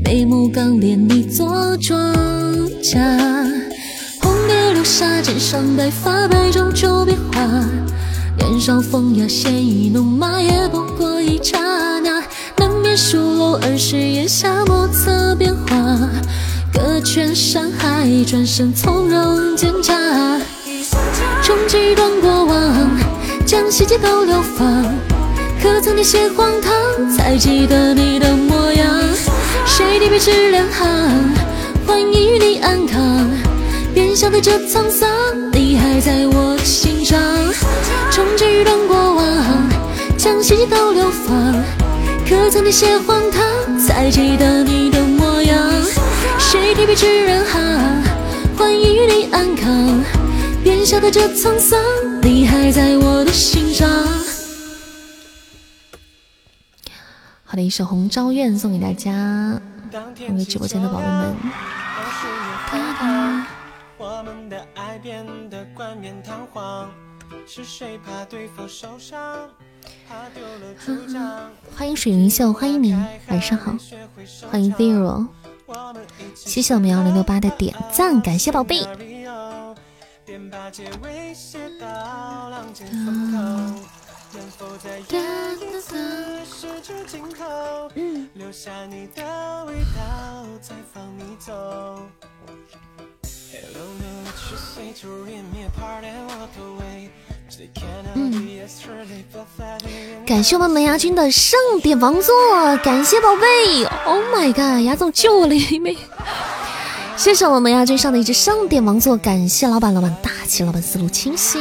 [0.02, 2.16] 眉目刚烈，你做庄
[2.82, 3.00] 稼。
[4.22, 7.46] 红莲流沙，枕上白发，杯中酒比划。
[8.38, 11.60] 年少风雅，鲜衣怒马，也不过一刹
[12.00, 12.24] 那。
[12.56, 16.10] 难免疏漏儿时檐下莫测变化。
[16.84, 19.94] 隔圈山海，转身从容检查。
[21.44, 22.90] 冲击断过往，
[23.46, 24.84] 将希冀都流放。
[25.62, 26.74] 可曾那些荒唐，
[27.16, 29.00] 才记得你的模样。
[29.68, 30.90] 谁提笔只两行，
[31.86, 33.30] 换一与你安康。
[33.94, 35.08] 便晓得这沧桑，
[35.54, 37.20] 你还在我心上。
[38.10, 39.70] 冲击断过往，
[40.18, 41.54] 将希冀都流放。
[42.28, 45.62] 可曾那些荒唐，才记得你的模样。
[48.58, 50.04] 欢迎你安康。
[51.12, 51.80] 这沧桑，
[52.24, 53.88] 你还在我的心上。
[57.44, 59.62] 好的，一首《红昭愿》送给大家，
[60.26, 61.36] 送给直播间的宝宝们。
[63.98, 66.90] 我们的爱变得冠冕堂皇，
[67.46, 69.50] 是谁怕对方受伤？
[71.76, 72.98] 欢迎水云秀，欢迎您，
[73.28, 73.76] 晚上好，
[74.50, 75.28] 欢迎 Zero。
[76.46, 78.84] 谢谢我们幺零六八的点赞，感谢宝贝。
[87.96, 88.30] 嗯，
[100.26, 102.34] 感谢我们门牙君的盛典王座，
[102.84, 105.98] 感谢宝贝，Oh my god，牙总救我了一命，
[107.18, 111.60] 谢谢我们门牙君上的一只盛典王座，感谢老板，老板大气，老板思路清晰，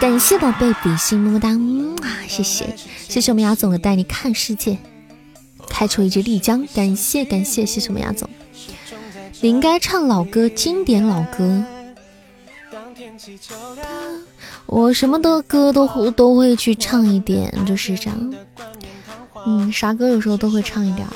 [0.00, 1.50] 感谢宝贝比心么么哒，
[2.06, 2.66] 啊，谢谢，
[3.08, 4.76] 谢谢我们牙总的带你看世界，
[5.68, 8.28] 开出一只丽江，感谢感谢，谢谢我们牙总，
[9.40, 11.64] 你应该唱老歌，经典老歌。
[14.66, 18.34] 我什么的歌都都会去唱一点，就是这样。
[19.46, 21.06] 嗯，啥歌有时候都会唱一点。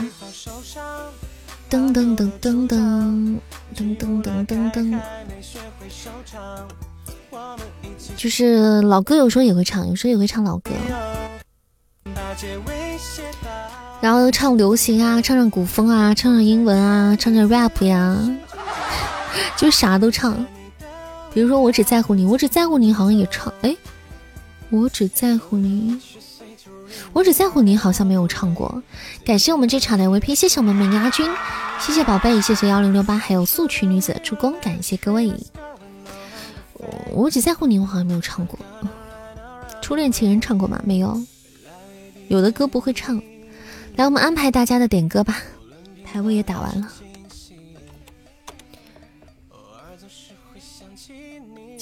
[1.70, 3.38] 噔噔噔噔噔
[3.74, 5.00] 噔噔噔噔噔。
[8.16, 10.70] 就是老歌有时候也会唱，有时候也会唱老歌。
[14.00, 18.18] 然后唱流行啊，唱唱古风啊，唱唱英文啊，唱唱 rap 呀，
[19.56, 20.44] 就啥都唱。
[21.36, 23.76] 比如说我只在乎你，我只在乎你，好像也唱哎，
[24.70, 26.00] 我只在乎你，
[27.12, 28.82] 我只在乎你，好像没有唱过。
[29.22, 31.30] 感谢我们这场的 VP，谢谢我们美牙君，
[31.78, 35.30] 谢谢宝贝，谢谢幺零六八，还有素裙女子助攻，感谢各位。
[37.12, 38.58] 我只在乎你，我好像没有唱过。
[39.82, 40.80] 初恋情人唱过吗？
[40.86, 41.20] 没有。
[42.28, 43.20] 有的歌不会唱。
[43.96, 45.36] 来，我们安排大家的点歌吧，
[46.02, 46.88] 排位也打完了。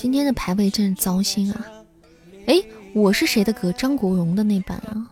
[0.05, 1.65] 今天的排位真是糟心啊！
[2.47, 2.63] 哎，
[2.95, 3.73] 我是谁的歌？
[3.73, 5.09] 张国荣的那版啊？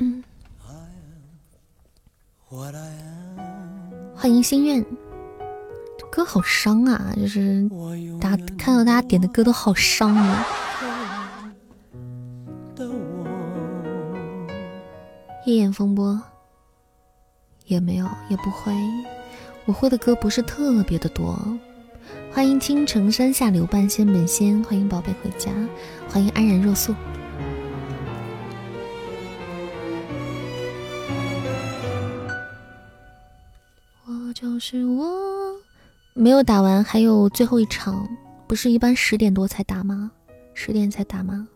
[0.00, 0.24] 嗯。
[4.16, 4.82] 欢迎心愿，
[5.98, 7.12] 这歌好伤啊！
[7.16, 7.68] 就是
[8.18, 10.46] 大家看到大家点的歌都好伤啊。
[15.44, 16.18] 一眼风波
[17.66, 18.72] 也没有，也不会。
[19.68, 21.38] 我会的歌不是特别的多。
[22.32, 25.52] 欢迎青城山下留半仙本仙，欢迎宝贝回家，
[26.08, 26.94] 欢迎安然若素。
[34.06, 35.06] 我就是我，
[36.14, 38.08] 没有打完，还有最后一场，
[38.46, 40.10] 不是一般十点多才打吗？
[40.54, 41.46] 十点才打吗？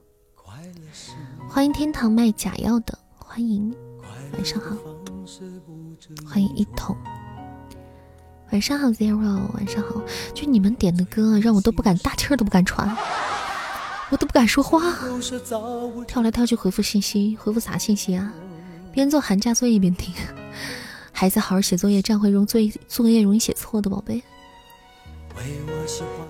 [1.49, 2.99] 欢迎天堂卖假药的。
[3.17, 3.75] 欢迎，
[4.35, 4.77] 晚上好。
[6.27, 6.95] 欢迎一桶，
[8.53, 10.01] 晚上好 Zero，晚上好。
[10.35, 12.95] 就你们点的歌，让我都不敢大气儿都不敢喘，
[14.11, 14.79] 我都不敢说话，
[16.07, 18.31] 跳来跳去回复信息，回复啥信息啊？
[18.93, 20.15] 边做寒假作业边听，
[21.13, 24.23] 孩子好好写作业，这样会容作业作业容易写错的，宝贝。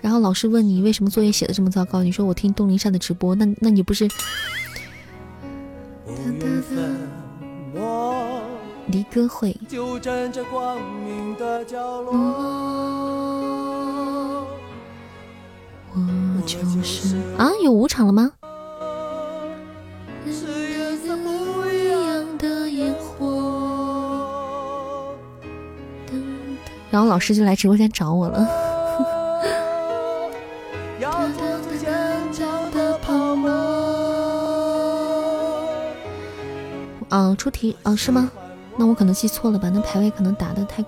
[0.00, 4.08] 然后老师问你为什么作业写的这么糟糕，你说我听东林善的直播，那那你不是？
[8.86, 9.56] 离歌会，
[15.94, 18.32] 我就是啊，有五场了吗？
[26.90, 28.46] 然后老师就来直播间找我了。
[37.08, 38.30] 嗯，出题啊，是吗？
[38.76, 39.70] 那我可能记错了吧？
[39.72, 40.84] 那排位可能打的太，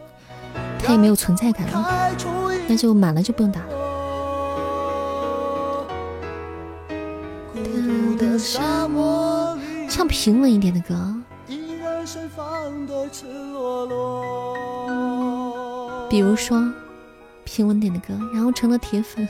[0.79, 2.11] 太没有存在感了。
[2.67, 3.69] 那就满了就不用打了。
[9.89, 11.15] 唱平稳一点的歌，
[16.11, 16.73] 比如说
[17.45, 19.29] 平稳点的歌，然后成了铁粉。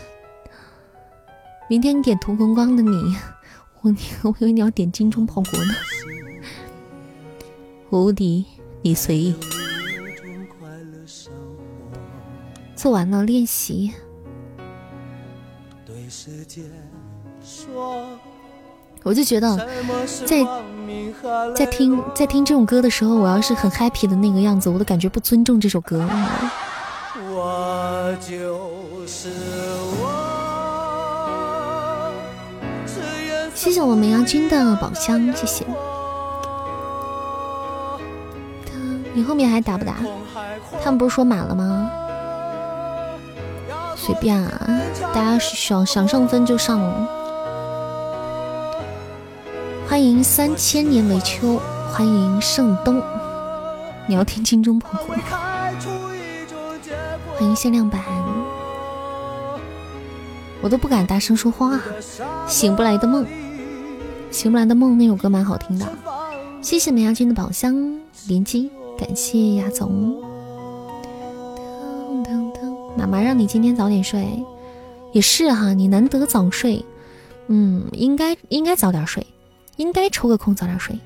[1.69, 3.17] 明天你点屠洪光的你，
[3.83, 5.75] 我我以为你要点精忠报国呢。
[7.90, 8.44] 无敌，
[8.82, 9.35] 你随意。
[12.74, 13.93] 做完了练习。
[19.02, 19.56] 我就觉得，
[20.27, 20.44] 在
[21.55, 26.09] 在听在听这种歌的时候，我要是很 happy 的那个样子，我都感觉不尊重这首歌。
[27.31, 29.28] 我就是
[30.01, 30.32] 我。
[33.55, 35.65] 谢谢我们杨军的宝箱，谢谢。
[39.15, 39.95] 你后面还打不打？
[40.82, 41.89] 他们不是说满了吗？
[43.95, 44.69] 随便啊，
[45.15, 46.81] 大家想想上分就上。
[49.89, 51.61] 欢迎三千年为秋，
[51.93, 53.01] 欢迎盛冬。
[54.09, 55.15] 你要听金钟跑火。
[57.36, 58.03] 欢迎限量版。
[60.61, 61.78] 我都不敢大声说话。
[62.49, 63.24] 醒不来的梦，
[64.32, 65.86] 醒不来的梦那首歌蛮好听的。
[66.61, 67.77] 谢谢美亚君的宝箱
[68.27, 68.73] 连击。
[68.99, 70.23] 感谢亚总，
[72.97, 74.43] 妈妈让你今天早点睡，
[75.12, 76.85] 也是哈，你难得早睡，
[77.49, 79.27] 嗯，应该应该早点睡，
[79.77, 80.99] 应该抽个空早点睡，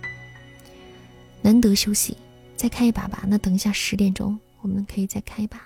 [1.42, 2.16] 难得休息，
[2.56, 3.24] 再开一把吧。
[3.26, 5.58] 那等一下十点钟我们可以再开一把。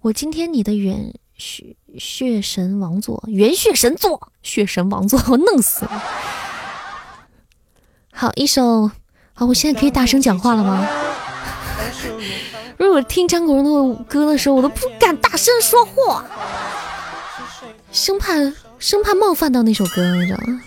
[0.00, 6.02] 我今天你的元血血神王座，元血神座，血神王座， 我弄死了。
[8.12, 8.90] 好，一首，
[9.34, 10.88] 好，我现在可以大声讲话了吗？
[12.82, 16.24] 如果听张国荣的歌的时候，我都不敢大声说话，
[17.92, 18.32] 生怕
[18.78, 20.60] 生怕冒犯到那首歌，你知道吗？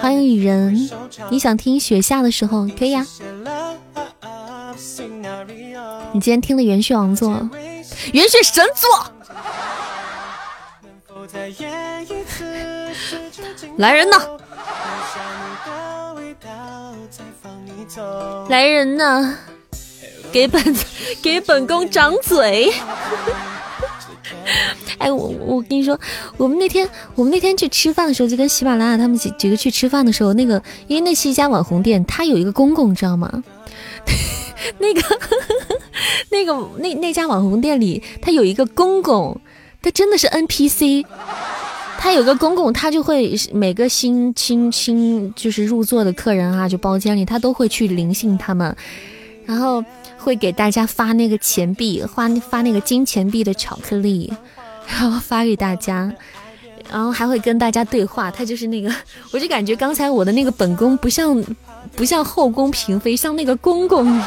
[0.00, 0.88] 欢迎雨人，
[1.30, 3.04] 你想听雪下的时候可以呀。
[6.12, 7.30] 你今天听了元血王座，
[8.12, 8.88] 元血神座，
[13.78, 14.16] 来人呐！
[18.48, 19.34] 来人呐！
[20.32, 20.62] 给本
[21.22, 22.72] 给本宫掌嘴！
[24.98, 25.98] 哎，我我跟你说，
[26.36, 33.42] 我们那天我们那天去吃饭的时候，就跟喜马拉雅他们几几个去吃饭的时候，那个因为那是一家网红店，他有一个公公，知道吗？
[34.78, 35.02] 那个
[36.30, 39.40] 那个那那家网红店里，他有一个公公，
[39.82, 41.04] 他真的是 NPC。
[42.02, 48.74] 他有个公公，他就会每个新新新就是入座的客人啊，就包间里他都会去灵性他们，
[49.44, 49.84] 然后
[50.16, 54.32] 会给大家发那个钱币，发发那个金钱币的巧克力，
[54.88, 56.10] 然后发给大家，
[56.90, 58.30] 然后还会跟大家对话。
[58.30, 58.90] 他就是那个，
[59.30, 61.44] 我就感觉刚才我的那个本宫不像
[61.94, 64.18] 不像后宫嫔妃，像那个公公，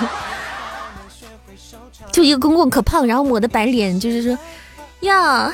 [2.12, 4.38] 就一个公公可胖，然后抹的白脸，就是说
[5.02, 5.52] 呀，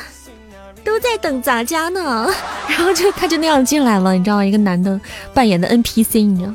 [0.90, 2.28] 都在等咱家呢。
[2.68, 4.46] 然后就他就那样进来了，你知道吗？
[4.46, 5.00] 一个男的
[5.34, 6.54] 扮演的 NPC，你知道。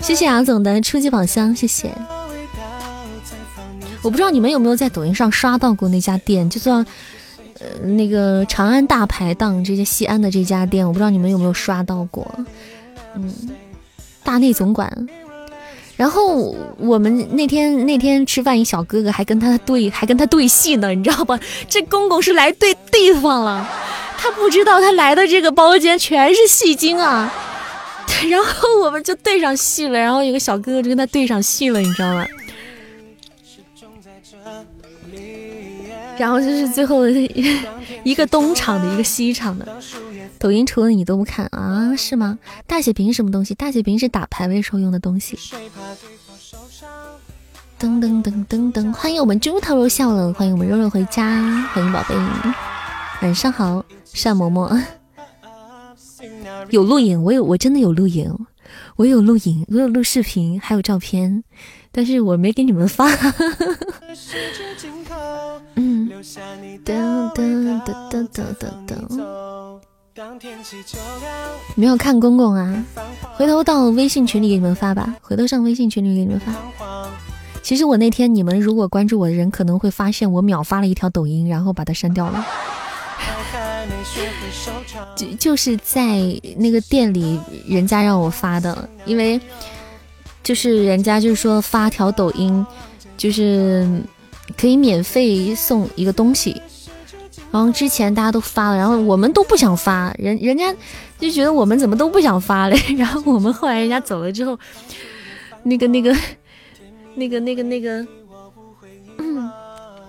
[0.00, 1.90] 谢谢杨总的初级宝箱，谢谢。
[4.02, 6.84] 我不知道你们有没有在抖音上刷到过那家店，就算
[7.58, 12.30] 呃那个长安大排档这些西安的这家店，我不知道你们有没有刷到过。
[13.14, 13.32] 嗯，
[14.22, 15.08] 大内总管。
[15.96, 21.38] 然后我们那天那天吃饭，一小哥哥还跟他对还跟他对戏呢，你知道吧？
[21.68, 23.68] 这公公是来对地方了，
[24.18, 27.32] 他不知道他来的这个包间全是戏精啊。
[28.28, 32.26] 然后我们就对上戏了，然后有个小哥哥就跟他对上戏了，你知道吗？
[36.16, 37.08] 然后就是最后
[38.04, 39.66] 一个东厂的，一个西厂的。
[40.44, 41.96] 抖音除了你都不看啊？
[41.96, 42.38] 是吗？
[42.66, 43.54] 大血瓶什么东西？
[43.54, 45.38] 大血瓶是打排位时候用的东西。
[47.80, 51.40] 噔噔噔噔噔，欢迎我们猪头肉笑了，欢迎我们肉肉回家，
[51.72, 52.14] 欢迎宝贝，
[53.22, 53.82] 晚上好，
[54.22, 54.78] 单嬷嬷。
[56.68, 58.30] 有录影，我有，我真的有录影，
[58.96, 61.42] 我有录影，我有录视频，还有照片，
[61.90, 63.06] 但是我没给你们发。
[65.76, 66.10] 嗯，
[66.84, 69.80] 噔噔噔噔噔噔噔。
[71.74, 72.84] 没有看公公啊，
[73.34, 76.52] 回头到微信群里给你们发吧，回头上微信群里给你们发。
[77.62, 82.46] 其实我那天你们如果关注我的人，可能会发现我秒发了一条抖音，然后把它删掉了。
[85.16, 86.20] 就就是在
[86.56, 89.40] 那个店里，人家让我发的，因为
[90.44, 92.64] 就是人家就是说发条抖音，
[93.16, 94.00] 就是
[94.56, 96.62] 可以免费送一个东西。
[97.54, 100.74] 然后之前大家都发了，然后我们都不想发，人人家
[101.20, 102.76] 就觉得我们怎么都不想发嘞。
[102.98, 104.58] 然后我们后来人家走了之后，
[105.62, 106.12] 那个那个
[107.14, 108.04] 那个那个那个。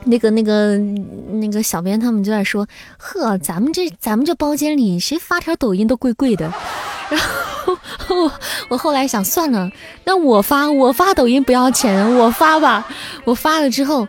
[0.07, 6.45] 那个、那个、那个小编他们就在说：“呵，咱们这、咱们这包间里谁发条抖音都贵贵的。
[7.09, 8.31] ”然后我
[8.69, 9.67] 我后来想，算了，
[10.03, 12.87] 那我发我发抖音不要钱，我发吧。
[13.23, 14.07] 我发了之后，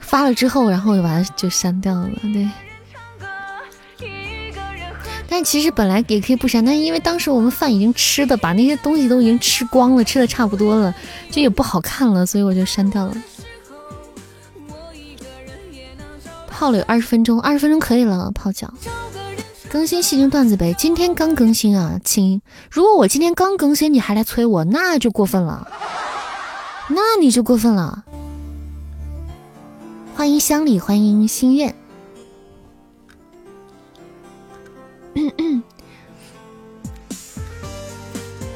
[0.00, 2.08] 发了之后，然后我就把它就删掉了。
[2.22, 2.48] 对。
[5.28, 10.94] 但其实本来也可以不删，但因为当时我们饭已经吃的，把那些东西都已经吃光了，吃的差不多了，
[11.30, 13.16] 就也不好看了，所以我就删掉了。
[16.48, 18.30] 泡了有二十分钟，二十分钟可以了。
[18.34, 18.72] 泡脚，
[19.68, 20.74] 更新戏精段子呗。
[20.78, 22.40] 今天刚更新啊，亲。
[22.70, 25.68] 如果我今天刚更新，你还来催我，那就过分了。
[26.88, 28.04] 那你就过分了。
[30.14, 31.74] 欢迎乡里，欢迎心愿。
[35.16, 35.62] 嗯 嗯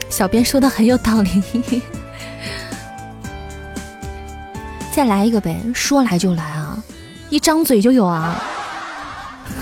[0.08, 1.42] 小编说的很有道理。
[4.94, 6.82] 再来一个呗，说来就来啊。
[7.30, 8.42] 一张嘴就有啊！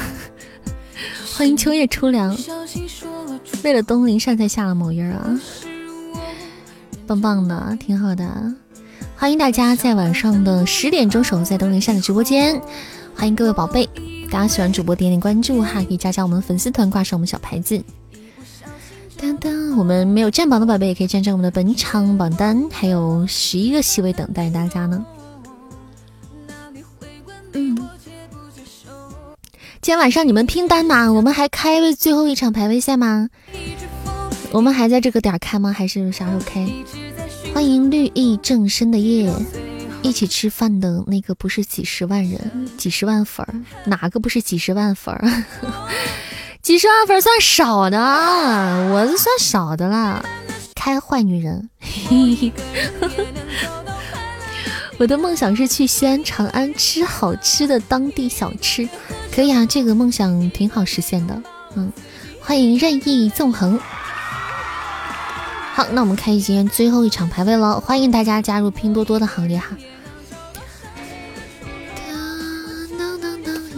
[1.36, 2.36] 欢迎秋叶初凉，
[3.62, 5.38] 为了东林善才下了某音啊，
[7.06, 8.24] 棒棒的，挺好的。
[9.16, 12.60] 欢迎大家在晚上的十点钟守候在东林善的直播间，
[13.14, 13.86] 欢迎各位宝贝，
[14.30, 17.82] 大家喜欢主播点点关注哈，可以加加我们的粉丝团，挂上我们小牌子。
[19.16, 25.04] 当当，我们没有占榜的宝贝也可以占占我们的本场榜单，还有十一个席位等待大家呢。
[27.54, 27.74] 嗯，
[29.80, 31.10] 今天晚上你们拼单吗？
[31.10, 33.28] 我们还开最后一场排位赛吗？
[34.52, 35.72] 我们还在这个点开吗？
[35.72, 36.68] 还是啥时候开？
[37.54, 39.32] 欢迎绿意正深的夜，
[40.08, 43.54] 一起吃饭的那个不是几十万人，几十万粉儿，
[43.84, 45.44] 哪个不是几十万粉儿？
[46.62, 50.24] 几十万粉算少的，我这算少的了。
[50.74, 51.68] 开坏女人。
[54.98, 58.88] 我的梦想是去西安、长安吃好吃的当地小吃，
[59.32, 61.42] 可以啊，这个梦想挺好实现的。
[61.76, 61.92] 嗯，
[62.40, 63.78] 欢迎任意纵横。
[65.74, 69.76] 好，那我们开启今天最后一场排位了，欢迎大家加入拼多多的行列哈。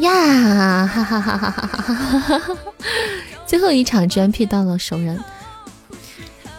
[0.01, 2.57] 呀，哈哈哈哈哈哈哈哈哈！
[3.47, 5.23] 最后一场居然拼到了熟人，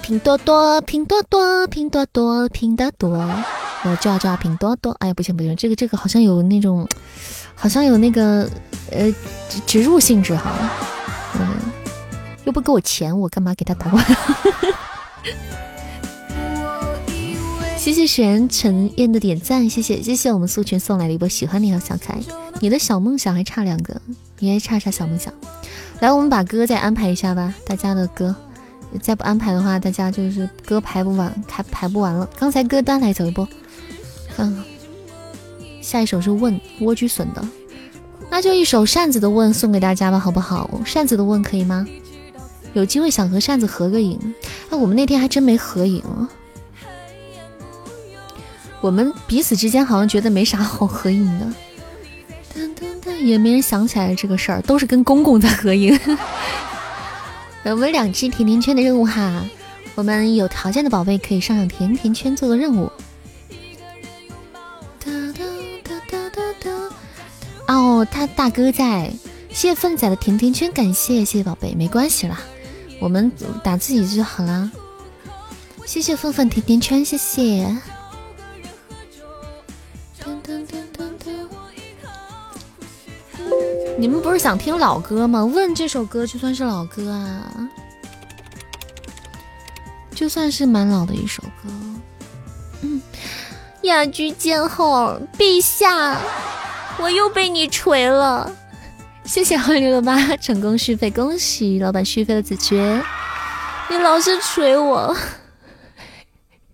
[0.02, 3.18] 拼多多，拼多多，拼多多，拼得多。
[3.84, 6.88] 我就要叫拼多多，哎呀，不行不行，这个这个好像有那种，
[7.56, 8.48] 好像有那个
[8.92, 9.12] 呃
[9.66, 10.52] 植入性质哈，
[11.40, 11.48] 嗯，
[12.44, 14.14] 又不给我钱，我干嘛给他打广告？
[17.82, 22.20] 谢谢玄尘燕的点赞，谢谢谢谢我们素群送来的一波喜欢你和小可爱，
[22.60, 24.00] 你的小梦想还差两个，
[24.38, 25.34] 你还差啥小梦想？
[26.00, 28.36] 来，我们把歌再安排一下吧，大家的歌，
[29.02, 32.30] 再不安排的话，大家就是歌排不完，排排不完了。
[32.38, 33.50] 刚才歌单来走一波，
[34.38, 34.64] 嗯，
[35.82, 37.44] 下一首是问莴苣笋的，
[38.30, 40.70] 那就一首扇子的问送给大家吧，好不好？
[40.86, 41.88] 扇子的问可以吗？
[42.74, 44.20] 有机会想和扇子合个影，
[44.70, 46.04] 哎，我们那天还真没合影。
[48.82, 51.48] 我们彼此之间好像觉得没啥好合影的，
[53.22, 55.98] 也没人想起来这个事儿，都是跟公公在合影。
[57.64, 59.46] 我们两只甜甜圈的任务哈，
[59.94, 62.92] 我们有条件的宝贝可以上上甜甜圈做个任务。
[65.00, 65.44] 哒哒
[65.84, 66.72] 哒哒哒哒
[67.74, 69.14] 哦，他大哥在，
[69.50, 72.42] 谢谢粪仔的甜甜圈，感谢谢谢宝贝，没关系啦，
[73.00, 73.32] 我们
[73.64, 74.72] 打自己就好了。
[75.86, 77.78] 谢谢奋奋甜甜圈，谢谢。
[83.98, 85.46] 你们不是想听老歌吗？
[85.46, 87.70] 问这首歌就算是老歌啊，
[90.16, 91.70] 就算是蛮老的一首歌。
[92.82, 93.00] 嗯，
[93.84, 96.20] 雅居见后，陛下，
[97.00, 98.52] 我又被你锤了。
[99.24, 103.04] 谢谢二六六八成功续费，恭喜老板续费了子爵。
[103.88, 105.16] 你老是锤我，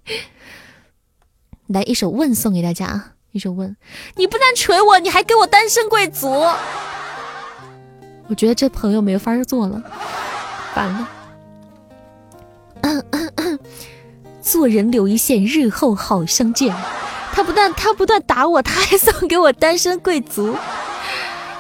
[1.68, 3.17] 来一首问送给大家！
[3.38, 3.78] 一首问，
[4.16, 6.30] 你不但锤我，你还给我单身贵族。
[8.28, 9.82] 我觉得这朋友没法做了，
[10.74, 11.08] 烦了。
[14.42, 16.76] 做人留一线，日后好相见。
[17.34, 20.56] 他不但他不断打我，他还送给我单身贵族。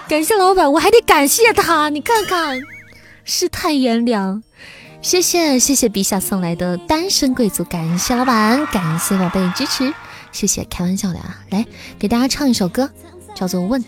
[0.07, 1.89] 感谢老板，我还得感谢他。
[1.89, 2.59] 你看看，
[3.23, 4.41] 世态炎凉。
[5.01, 9.93] 谢谢谢谢陛下送来的单身贵族，感谢老板，感谢宝贝支持，
[10.37, 10.63] 谢谢。
[10.65, 11.65] 开玩笑的啊，来
[11.97, 12.87] 给大家唱一首歌，
[13.33, 13.81] 叫做《问》。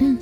[0.00, 0.18] 嗯。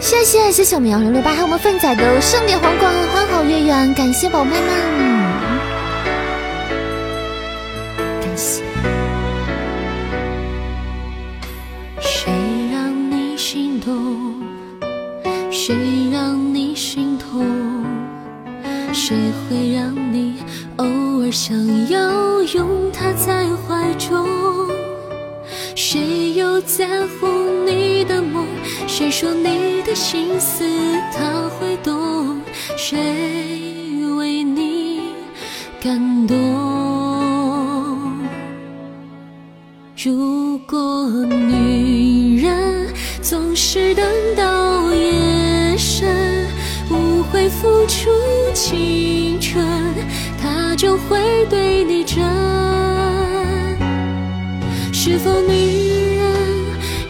[0.00, 4.60] 谢谢谢谢我们幺六六八，还有我们粪仔的盛典皇冠花好月圆，感谢宝贝们，
[8.20, 8.64] 感谢。
[12.00, 12.32] 谁
[12.72, 14.42] 让你心动？
[15.52, 17.83] 谁让你心痛？
[18.94, 19.16] 谁
[19.50, 20.36] 会让你
[20.76, 20.86] 偶
[21.20, 21.56] 尔想
[21.90, 24.24] 要拥他在怀中？
[25.74, 27.26] 谁又在乎
[27.66, 28.46] 你的梦？
[28.86, 30.64] 谁说你的心思
[31.12, 32.40] 他会懂？
[32.76, 32.96] 谁
[34.16, 35.00] 为你
[35.82, 36.36] 感动？
[40.02, 42.86] 如果女人
[43.20, 44.04] 总是等
[44.36, 44.63] 到，
[47.48, 48.10] 付出
[48.52, 49.64] 青春，
[50.40, 52.24] 他就会对你真。
[54.92, 56.24] 是否女人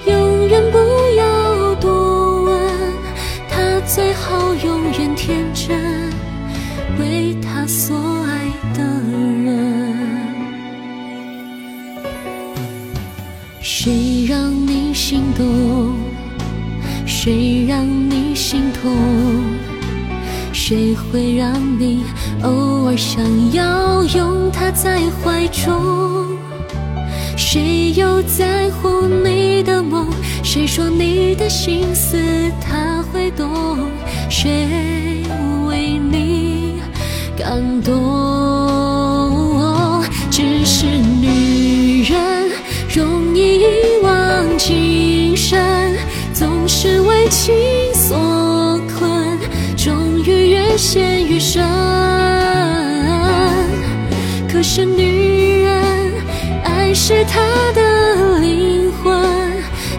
[0.06, 0.78] 永远不
[1.16, 2.58] 要多问？
[3.48, 6.10] 她最好永远天真，
[6.98, 7.96] 为她所
[8.26, 8.82] 爱的
[9.44, 10.04] 人。
[13.60, 15.94] 谁让你心动？
[17.06, 18.92] 谁让你心痛？
[20.54, 22.04] 谁会让你
[22.44, 23.20] 偶尔想
[23.52, 26.38] 要拥她在怀中？
[27.36, 30.06] 谁又在乎你的梦？
[30.44, 32.16] 谁说你的心思
[32.60, 33.78] 他会懂？
[34.30, 35.24] 谁
[35.66, 36.74] 为你
[37.36, 37.92] 感动？
[40.30, 42.50] 只是女人
[42.94, 43.64] 容易一
[44.02, 44.12] 往
[44.56, 45.96] 情深，
[46.32, 47.52] 总是为情
[47.92, 48.16] 所，
[50.24, 51.62] 终于越陷越深。
[54.50, 55.84] 可是女人。
[56.64, 57.40] 爱是她
[57.74, 59.12] 的灵魂，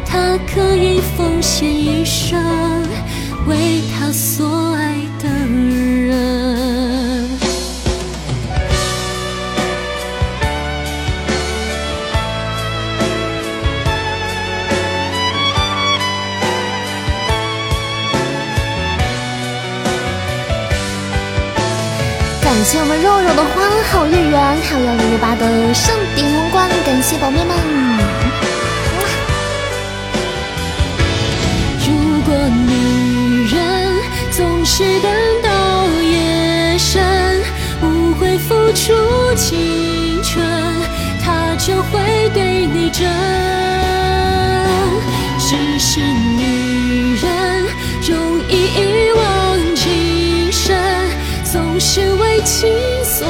[0.06, 2.42] 她可以奉献一生
[3.48, 4.95] 为她所爱
[23.02, 23.62] 肉肉的花
[23.92, 27.56] 好月圆，还有幺零六八的盛典皇冠，感谢宝贝们。
[31.86, 31.92] 如
[32.22, 32.34] 果
[32.68, 33.58] 女人
[34.32, 35.12] 总是等
[35.44, 35.50] 到
[36.02, 37.04] 夜深，
[37.82, 38.94] 无悔付出
[39.36, 40.46] 青春，
[41.24, 43.10] 她就会对你真。
[45.38, 47.28] 只是女人
[48.08, 49.15] 容易一往，
[51.88, 52.68] 是为情
[53.04, 53.28] 所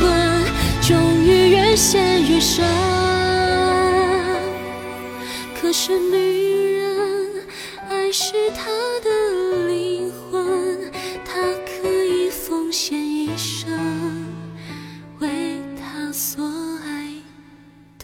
[0.00, 0.44] 困
[0.82, 2.66] 终于越陷越深。
[5.54, 7.30] 可是女人
[7.88, 8.64] 爱是她
[9.04, 10.90] 的灵魂
[11.24, 14.26] 她可以奉献一生
[15.20, 15.28] 为
[15.76, 16.44] 她所
[16.84, 17.14] 爱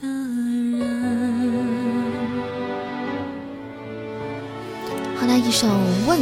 [0.01, 0.87] 的人。
[5.21, 5.67] 后来一首
[6.07, 6.21] 问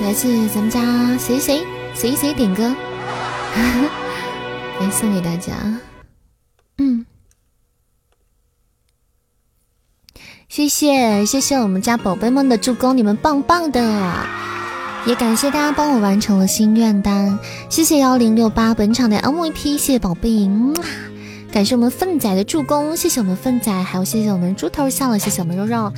[0.00, 1.73] 来自咱们家谁谁。
[2.04, 2.62] 谁谁点歌，
[4.78, 5.54] 来送给大家。
[6.76, 7.06] 嗯，
[10.50, 13.80] 谢谢谢谢我们家宝贝们的助攻，你们棒棒的！
[15.06, 17.38] 也感谢大家帮我完成了心愿单，
[17.70, 20.74] 谢谢幺零六八本场的 MVP，谢谢宝贝赢，
[21.54, 25.92] 感谢我们粪仔的助攻，谢谢我们粪仔，还有谢谢我们猪头笑了，谢谢我们肉肉。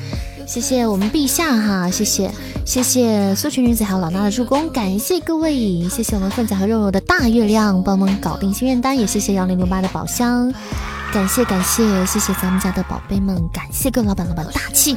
[0.47, 2.31] 谢谢我们陛下哈，谢谢
[2.67, 10.53] 谢谢苏群女子还有老衲的助攻，感谢各位，谢谢我们粪仔和肉肉的大月亮帮忙搞定心愿单，也谢谢幺零六八的宝箱，
[11.11, 14.95] 感谢感谢谢谢咱们家的宝贝们，感谢各位老板老板大气。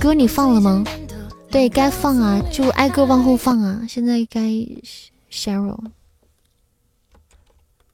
[0.00, 0.82] 歌你放了吗？
[1.50, 4.40] 对该放啊，就挨个往后放啊，现在该
[5.30, 5.76] Cheryl，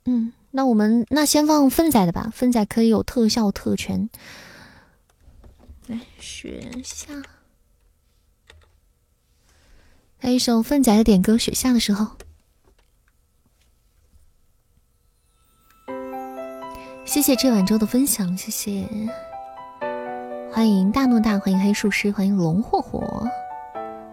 [0.04, 4.10] 嗯，那我们那先放粪仔的吧，粪仔可以有特效特权。
[5.86, 7.22] 来雪下，
[10.20, 12.06] 来一首粪仔的点歌《雪下的时候》。
[17.04, 18.88] 谢谢这碗粥的分享，谢谢，
[20.50, 23.26] 欢迎大诺大，欢迎黑术师，欢迎龙霍火，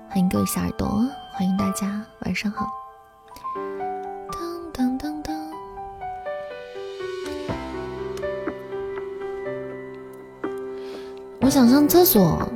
[0.09, 0.87] 欢迎各位小耳朵，
[1.31, 2.78] 欢迎大家，晚上好。
[11.49, 12.47] 我想上厕所，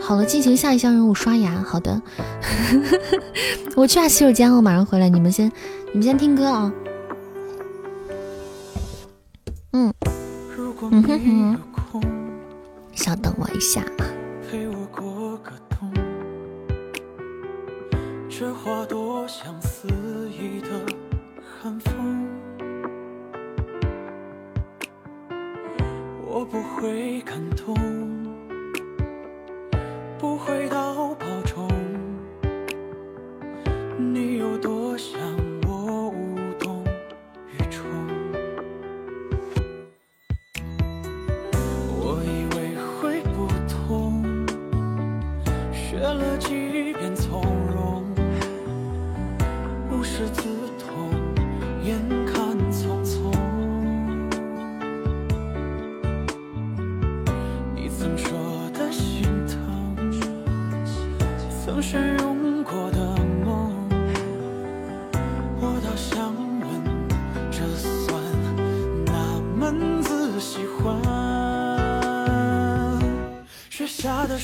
[0.00, 1.50] 好了，进行下一项任务，刷牙。
[1.62, 2.00] 好的，
[3.76, 5.06] 我去下洗手间，我马上回来。
[5.10, 5.52] 你们先，
[5.92, 6.72] 你们先听歌啊。
[9.72, 9.92] 嗯，
[10.90, 11.58] 嗯哼
[11.92, 12.02] 哼，
[12.94, 13.84] 稍等我一下。
[18.64, 19.26] 我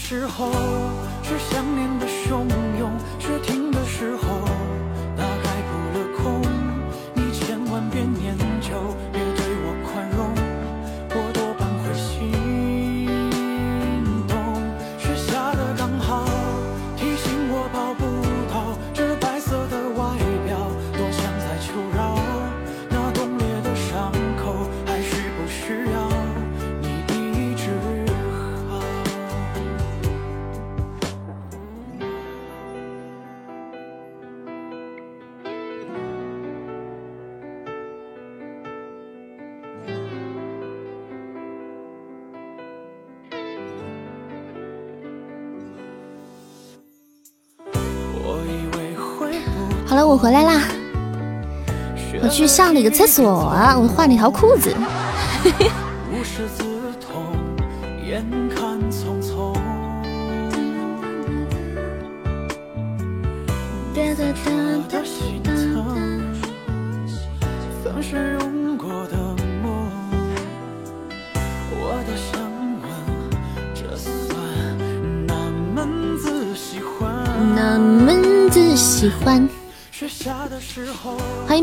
[0.09, 0.51] 时候，
[50.19, 50.63] 回来啦。
[52.21, 53.25] 我去上了一个厕所，
[53.81, 54.75] 我换了一条裤子。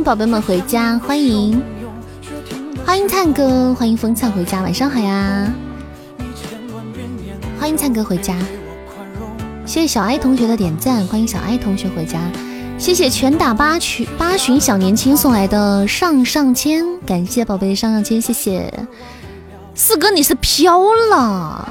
[0.06, 1.60] 宝贝们回家，欢迎。
[2.86, 5.52] 欢迎灿哥，欢迎风灿回家，晚上好呀！
[7.60, 8.38] 欢迎灿哥回家，
[9.66, 12.22] 谢谢小爱同学的点赞，欢迎小爱同学回家，
[12.78, 18.72] 谢谢拳打八群八旬小年轻送来的上上签，感谢宝贝上上签，谢谢。
[19.74, 21.68] 四哥你是飘了，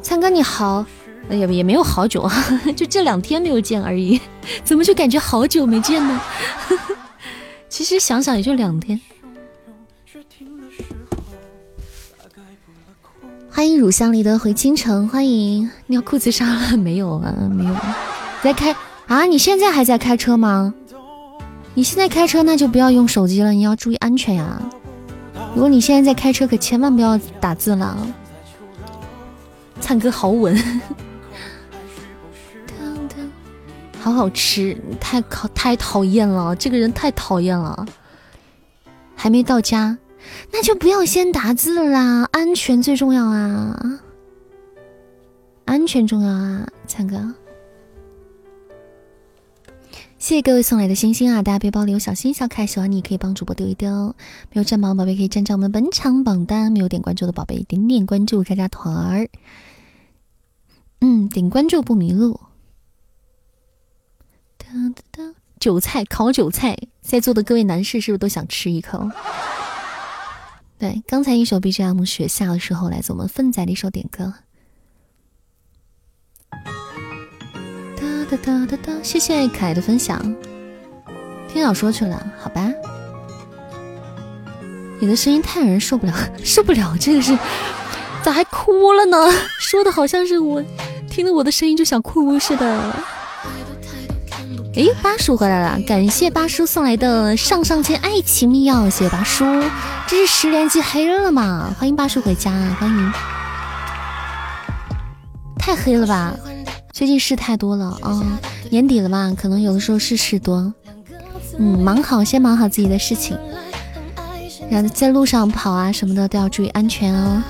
[0.00, 0.86] 灿哥你好。
[1.28, 2.44] 也也没有好久啊，
[2.74, 4.20] 就这两天没有见而已，
[4.64, 6.20] 怎么就感觉好久没见呢？
[7.68, 9.00] 其实想想也就两天。
[13.52, 17.34] 欢迎乳香里的回京城，欢迎尿裤子上了没有啊？
[17.50, 17.74] 没有，
[18.42, 18.74] 在开
[19.06, 19.26] 啊？
[19.26, 20.72] 你现在还在开车吗？
[21.74, 24.62] 你现在开车那就不要用手机了，你要注意安全呀。
[25.54, 27.96] 如果你现在在开车，可千万不要打字了。
[29.80, 30.56] 灿哥好稳，
[34.00, 37.86] 好好吃，太讨太讨厌了，这个人太讨厌了。
[39.14, 39.98] 还没到家，
[40.50, 44.00] 那就不要先打字啦，安全最重要啊，
[45.66, 47.34] 安全重要啊，灿哥。
[50.18, 51.42] 谢谢各位送来的星星啊！
[51.42, 54.14] 大家背包里有小心小可爱，喜欢你可以帮主播丢一丢。
[54.50, 56.72] 没有占榜的宝贝可以占占我们本场榜单。
[56.72, 59.28] 没有点关注的宝贝点点关注，加加团儿。
[61.00, 62.40] 嗯，点关注不迷路。
[64.72, 69.10] 当当当，韭菜烤韭菜，在座的各位男士是不是都想吃一口？
[70.78, 74.32] 对，刚才一首 BGM 雪下的时候，来自我们奋仔的一首点歌。
[77.96, 80.22] 哒哒哒哒哒，谢谢可爱的分享。
[81.52, 82.70] 听小说去了，好吧。
[85.00, 86.14] 你的声音太让人受不了，
[86.44, 87.36] 受不了，这个是
[88.22, 89.16] 咋还哭了呢？
[89.58, 90.62] 说的好像是我
[91.10, 93.04] 听了我的声音就想哭似的。
[94.76, 99.44] 哎，八叔回来了，感谢八叔送来的上上签爱情密钥，谢谢八叔。
[100.06, 101.74] 这是十连击黑了吗？
[101.76, 103.12] 欢迎八叔回家，欢迎。
[105.58, 106.32] 太黑了吧？
[106.92, 108.22] 最近事太多了啊，
[108.70, 110.72] 年底了嘛，可能有的时候是事多。
[111.58, 113.36] 嗯，忙好，先忙好自己的事情，
[114.70, 117.42] 然后在路上跑啊什么的都要注意安全哦。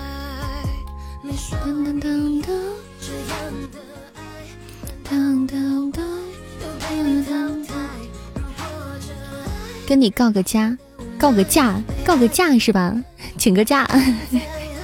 [9.90, 10.78] 跟你告个假，
[11.18, 12.94] 告个假，告个假是吧？
[13.36, 13.90] 请个假，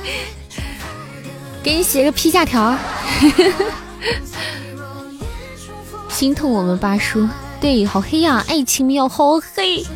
[1.62, 2.76] 给你写个批假条。
[6.10, 7.24] 心痛我们八叔，
[7.60, 8.44] 对，好黑呀！
[8.48, 9.86] 爱情密钥好黑，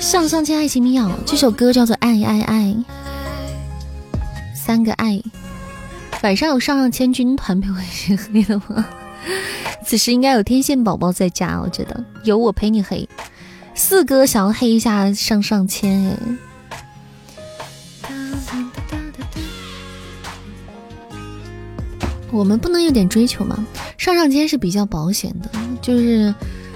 [0.00, 2.74] 上上签爱情密钥，这首歌叫做爱爱爱，
[4.52, 5.22] 三个爱。
[6.24, 8.84] 晚上有上上签军团陪我一起黑的吗？
[9.86, 13.08] 此时应该有天线宝宝在家，我觉得有我陪你黑。
[13.82, 16.14] 四哥想要黑一下上上签，
[22.30, 23.66] 我们不能有点追求吗？
[23.96, 25.50] 上上签是比较保险的，
[25.80, 26.32] 就是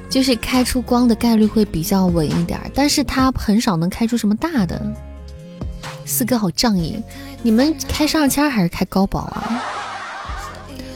[0.08, 4.80] 就是开出光的概率会比较稳一点，但是它很少能开出什么大的。
[6.06, 6.98] 四哥好仗义，
[7.42, 9.62] 你们开上上签还是开高保啊？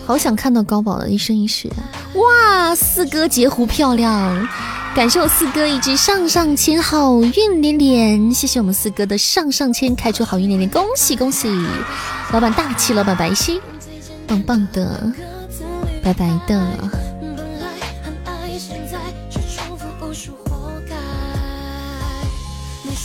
[0.06, 1.84] 好想看到高保的一生一世啊。
[2.14, 4.48] 哇，四哥截胡漂亮，
[4.98, 8.34] 感谢我四哥一支上上签，好运连连。
[8.34, 11.48] 谢谢我们四哥的上上签开出好运连连，恭喜恭喜！
[12.32, 13.60] 老板大气，老板白皙，
[14.26, 15.12] 棒棒的。
[16.02, 16.90] 白白的，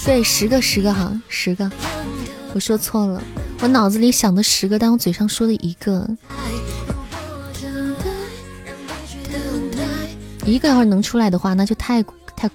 [0.03, 1.71] 对，十个十个哈，十个，
[2.55, 3.21] 我说错了，
[3.61, 6.09] 我脑子里想的十个，但我嘴上说的一个，
[10.45, 12.03] 一个要是能出来的话，那就太
[12.35, 12.49] 太，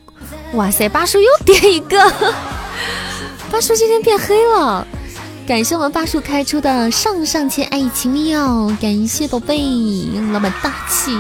[0.53, 1.99] 哇塞，八叔又点一个，
[3.51, 4.87] 八叔今天变黑了。
[5.47, 9.59] 感谢我们八叔开出的上上签爱情密钥，感谢宝贝
[10.33, 11.19] 老板大气。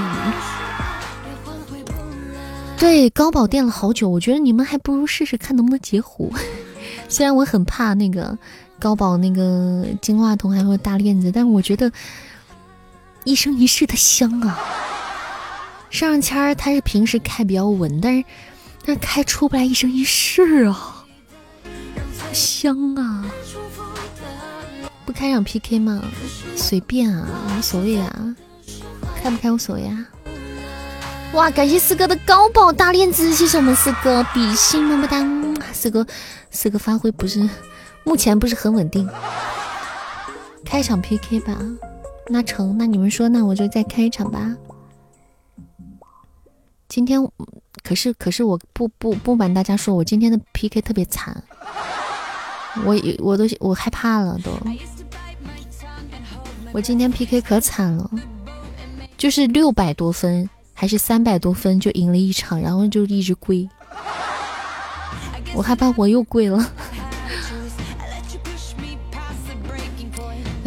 [2.77, 6.33] 对高宝垫了好久，我觉得你们还不如试试看能不能截胡。
[7.09, 8.37] 虽然我很怕那个
[8.79, 11.91] 高宝那个金话筒还有大链子，但我觉得
[13.25, 14.61] 一生一世的香啊。
[15.91, 18.25] 上上签儿它是平时开比较稳，但是
[18.85, 21.05] 但是开出不来一生一世啊，
[22.33, 23.25] 香啊。
[25.05, 26.03] 不开场 PK 吗？
[26.55, 27.27] 随便啊，
[27.59, 28.37] 无所谓啊，
[29.23, 30.07] 开不开无所谓啊。
[31.33, 35.23] 哇，感谢四哥的高保大链子，谢谢我们四哥比心么么哒。
[35.73, 36.07] 四哥，
[36.51, 37.49] 四哥发挥不是
[38.05, 39.09] 目前不是很稳定。
[40.65, 41.59] 开场 PK 吧，
[42.29, 44.55] 那成，那你们说，那我就再开一场吧。
[46.89, 47.21] 今天
[47.83, 51.43] 可是可是我不不不瞒大家说，我今天的 PK 特别惨，
[52.85, 54.51] 我我都我害怕了都。
[56.73, 58.11] 我今天 PK 可惨了，
[59.17, 63.69] 就是六百多分还是三百多分就赢了一场，然后就一直跪。
[65.55, 66.73] 我害怕我又跪了。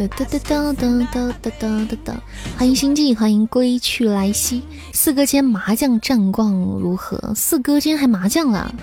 [0.08, 2.22] 哒哒哒哒哒哒哒哒哒！
[2.58, 4.64] 欢迎心悸，欢迎归去来兮。
[4.94, 7.34] 四哥今天麻将战况如何？
[7.36, 8.74] 四哥今天还麻将了，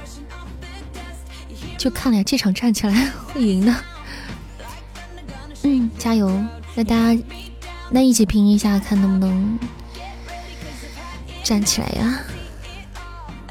[1.77, 3.75] 就看了呀这场站起来会赢的。
[5.63, 6.31] 嗯，加油！
[6.75, 7.23] 那大家，
[7.91, 9.59] 那一起拼一下，看能不能
[11.43, 12.21] 站起来呀？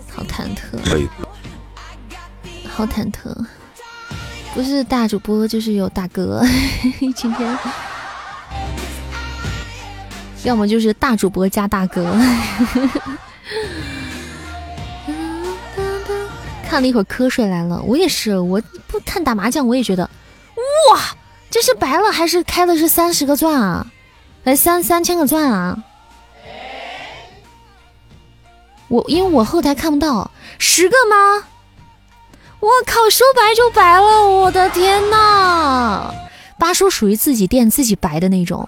[0.10, 1.08] 好忐忑，
[2.68, 3.46] 好忐忑，
[4.58, 6.42] 不是大主播就是有大哥。
[7.16, 7.58] 今天
[10.44, 12.04] 要么就是大主播加大哥。
[16.68, 20.10] 看了一会儿瞌睡来了，我也是，我不看打麻将，我也觉得，
[20.92, 21.00] 哇，
[21.52, 23.86] 这是白了还是开的是三十个钻啊？
[24.46, 25.78] 哎，三三千个钻啊！
[28.88, 31.44] 我因为我后台看不到，十个吗？
[32.60, 36.14] 我靠，说白就白了，我的天呐！
[36.60, 38.68] 八叔属于自己垫自己白的那种，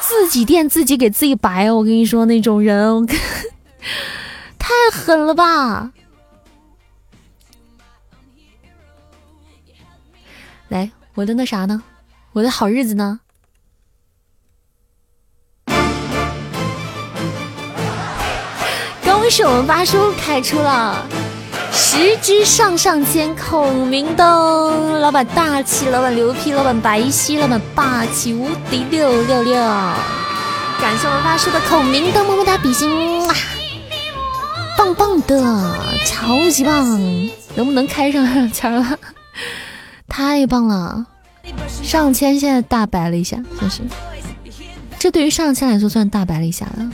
[0.00, 3.06] 自己垫自己给自己白，我跟你说那种人，我
[4.58, 5.90] 太狠了吧！
[10.68, 11.82] 来，我的那啥呢？
[12.32, 13.20] 我的好日子呢？
[19.02, 21.06] 恭喜我们八叔开出了
[21.72, 29.54] 十只上上签孔明灯，老板大气，老板牛批，老板白皙，老板霸气无敌六六六！
[30.80, 32.90] 感谢我们八叔的孔明灯，么么哒，比心，
[34.76, 35.74] 棒棒的，
[36.06, 36.84] 超级棒！
[37.54, 38.98] 能不能开上上签了？
[40.08, 41.06] 太棒了！
[41.82, 43.82] 上签现在大白了一下，算是，
[44.98, 46.90] 这对于上签来说算大白了一下了。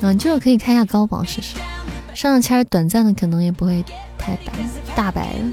[0.00, 1.54] 嗯，就是可以开一下高保试试，
[2.14, 3.84] 上上签短暂的可能也不会
[4.18, 4.52] 太白，
[4.94, 5.52] 大白了。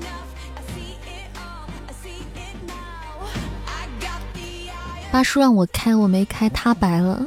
[5.12, 7.26] 八叔让我开，我没开，他白了。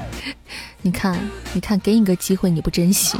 [0.82, 1.20] 你看，
[1.52, 3.18] 你看，给你个机会你不珍惜，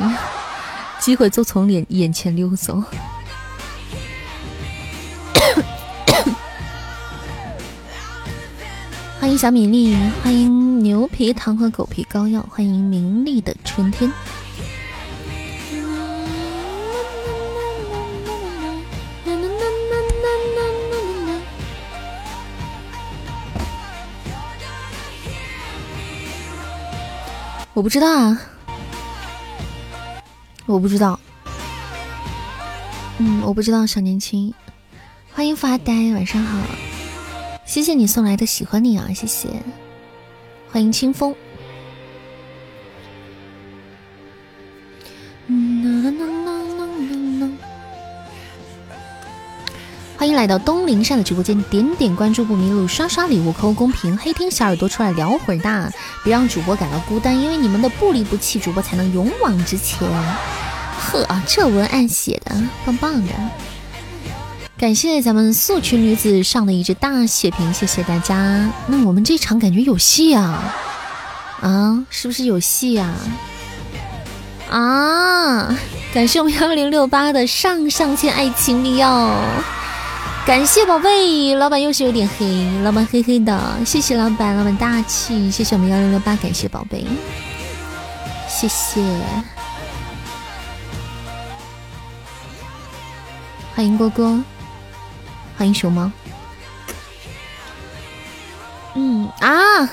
[0.98, 2.82] 机会就从眼眼前溜走。
[9.20, 14.10] 欢迎小米粒，欢迎牛皮糖和狗皮膏药，欢迎明丽的春天。
[27.72, 28.40] 我不知道啊，
[30.66, 31.18] 我不知道。
[33.18, 34.52] 嗯，我不知道，小年轻，
[35.32, 36.58] 欢迎发呆，晚上好。
[37.64, 39.48] 谢谢你送来的喜欢你啊，谢谢，
[40.72, 41.34] 欢迎清风。
[45.46, 46.39] 嗯
[50.20, 55.90] 欢迎来到东林善的直播间，点点关注不迷路，刷刷礼物扣公屏，黑听小耳朵出来聊会儿大，
[56.22, 60.06] 别让主播感到孤单，因为你们的不离不弃，主播才能勇往直前。
[61.00, 63.32] 呵，这文案写的棒棒的。
[64.76, 68.70] 感谢咱们素裙女子上的一只大血瓶，谢谢大家。
[68.88, 70.74] 那我们这场感觉有戏啊
[71.62, 73.08] 啊，是不是有戏呀？
[74.68, 75.74] 啊！
[76.12, 79.30] 感谢我们幺零六八的上上签爱情密钥，
[80.50, 83.56] 感谢宝贝老板又是有点黑，老板黑黑的，
[83.86, 87.06] 谢谢老板，老板大气，谢谢我们幺零六八，感谢宝贝，
[88.48, 89.00] 谢谢，
[93.76, 94.42] 欢迎蝈蝈。
[95.56, 96.10] 欢迎熊猫。
[98.96, 99.88] 嗯啊，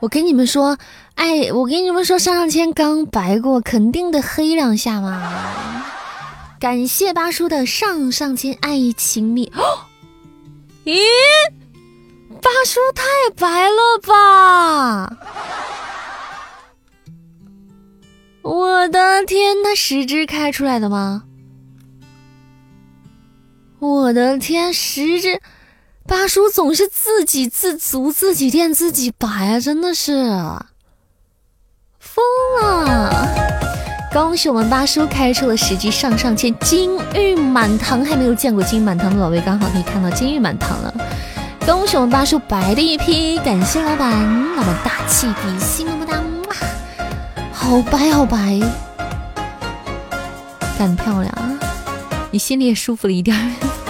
[0.00, 0.76] 我跟你们说，
[1.14, 5.84] 哎，我跟你们说，上上签刚白过，肯定得黑两下嘛。
[6.64, 9.52] 感谢八叔的上上签爱情蜜。
[10.86, 10.98] 咦，
[12.40, 13.04] 八叔太
[13.36, 15.14] 白了吧！
[18.40, 21.24] 我的天，他十只开出来的吗？
[23.78, 25.42] 我的天，十只
[26.08, 30.14] 八叔总是自给自足，自己垫自己白啊，真的是
[31.98, 32.24] 疯
[32.62, 33.43] 了！
[34.14, 40.94] 恭喜我们八叔开出了十只上上签金玉满堂，还没有见过金玉满堂的宝贝，刚好可以看到金玉满堂了。
[41.66, 44.12] 恭喜我们八叔白的一批，感谢老板，
[44.54, 46.22] 老板大气比心，么么哒，
[47.52, 48.60] 好白好白，
[50.78, 51.34] 干漂亮。
[52.30, 53.36] 你心里也舒服了一点，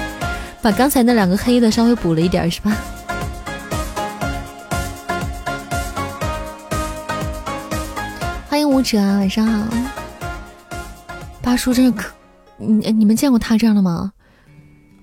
[0.63, 2.75] 把刚才那两个黑的稍微补了一点，是吧？
[8.49, 9.67] 欢迎舞者，晚上好。
[11.45, 12.11] 八叔真是可，
[12.57, 14.13] 你你们见过他这样的吗？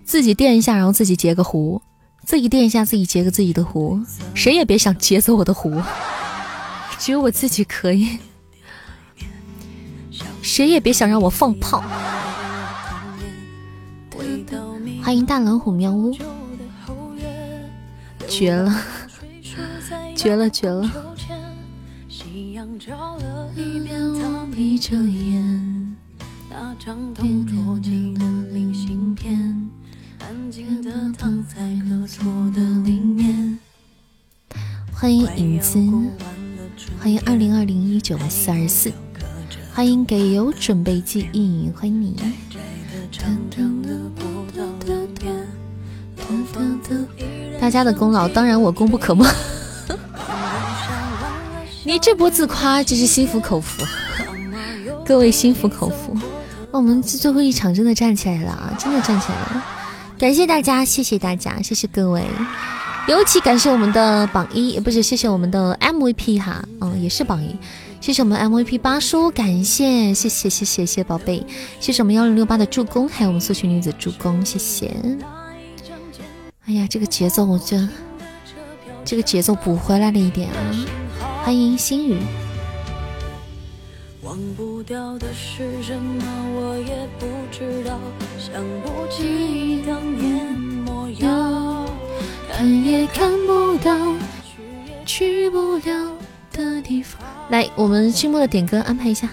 [0.03, 1.79] 自己垫一下，然后自己截个胡，
[2.25, 3.99] 自己垫一下，自己截个自己的胡，
[4.33, 5.79] 谁也别想截走我的胡，
[6.97, 8.17] 只有我自己可以，
[10.41, 11.83] 谁也别想让我放炮。
[15.03, 16.11] 欢迎大老虎喵呜，
[18.27, 18.75] 绝了，
[20.15, 20.89] 绝了，绝了！
[34.93, 35.79] 欢迎影子，
[36.99, 38.91] 欢迎二零二零一九四二四，
[39.73, 42.15] 欢迎给有准备记忆，欢迎你。
[47.59, 49.25] 大家的功劳当然我功不可没。
[51.83, 53.83] 你这波自夸真是心服口服，
[55.03, 56.15] 各位心服口服。
[56.71, 59.63] 我们最后一场真的站起来了啊，真的站起来了，
[60.17, 62.23] 感谢大家，谢谢大家，谢谢各位。
[63.07, 67.55] 尤其感谢我们的榜一，不是谢谢我们的 MVP 哈，嗯，也是榜一，
[67.99, 71.45] 谢谢我们 MVP 八叔，感谢谢谢谢谢谢宝贝，
[71.79, 74.93] 谢谢我们幺零六八的助攻，还有我们素裙女子助攻，谢谢。
[76.67, 77.89] 哎呀，这个节奏我觉得
[79.03, 80.55] 这个节奏补回来了一点啊，
[81.43, 82.17] 欢迎心雨。
[84.31, 86.23] 忘不掉的是什么，
[86.55, 87.99] 我也不知道，
[88.39, 90.45] 想不起当年
[90.85, 91.85] 模样。
[92.49, 93.93] 看也看不到，
[95.05, 96.13] 去不了
[96.49, 97.21] 的地方。
[97.49, 99.27] 来，我们静默的点歌安排一下。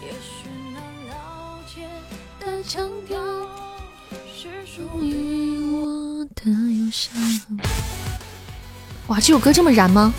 [0.00, 1.82] 也许难了解
[2.38, 3.18] 的腔调，
[4.32, 7.12] 是属于我的忧伤
[9.08, 10.14] 哇，这首歌这么燃吗？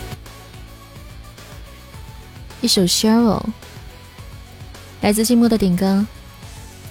[2.60, 3.42] 一首 Sheryl，
[5.04, 6.06] 来自寂寞的点歌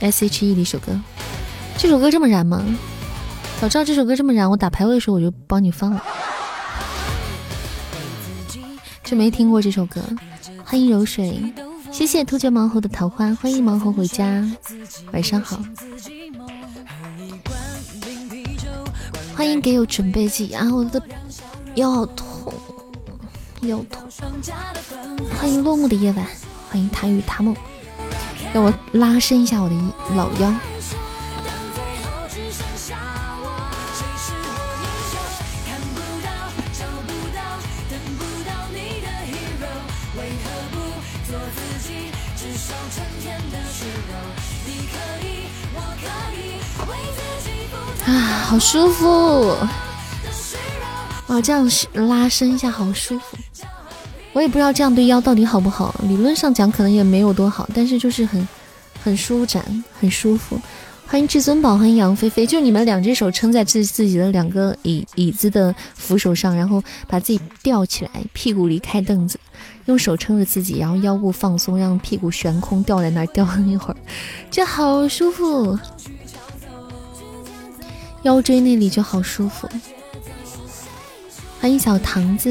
[0.00, 1.00] ，S.H.E 的一首歌。
[1.78, 2.62] 这首歌这么燃吗？
[3.58, 6.04] 早知道这首歌这么燃，我打排位的时候我就帮你放了。
[9.02, 10.02] 就没听过这首歌。
[10.62, 11.42] 欢迎柔水，
[11.90, 14.46] 谢谢突厥毛猴的桃花，欢迎毛猴回家，
[15.12, 15.58] 晚上好。
[19.34, 21.02] 欢迎给有准备剂啊，我的
[21.76, 22.52] 腰好痛，
[23.62, 24.02] 腰痛。
[25.40, 26.26] 欢迎落幕的夜晚，
[26.68, 27.56] 欢迎他与他梦，
[28.52, 29.74] 让我拉伸一下我的
[30.14, 30.52] 老腰。
[48.04, 48.12] 啊，
[48.48, 49.56] 好舒服！
[51.28, 53.38] 哇，这样拉伸一下好舒服。
[54.32, 58.48] 我也不知道这样对腰到底好不好，理论上讲可能也没有多好，但是就是很
[59.02, 60.58] 很舒展，很舒服。
[61.06, 69.38] 欢迎至尊宝，欢迎杨菲菲，就你们两只手撑在自自己的两个椅椅子的扶手上，然后把自己吊起来，屁股离开凳子，
[69.84, 73.96] 用手撑着自己，然后腰部放松，让屁股悬空吊在那儿吊一会儿，
[74.50, 75.78] 这好舒服。
[78.22, 79.68] 腰椎那里就好舒服。
[81.60, 82.50] 欢迎小唐子，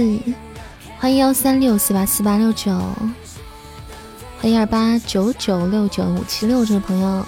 [1.02, 2.72] 欢迎幺三六四八四八六九，
[4.40, 7.26] 欢迎二八九九六九五七六这位朋友，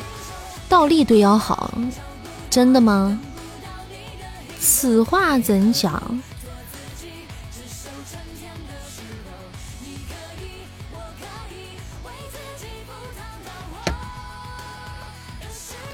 [0.69, 1.73] 倒立对腰好，
[2.51, 3.19] 真的吗？
[4.59, 6.21] 此话怎讲？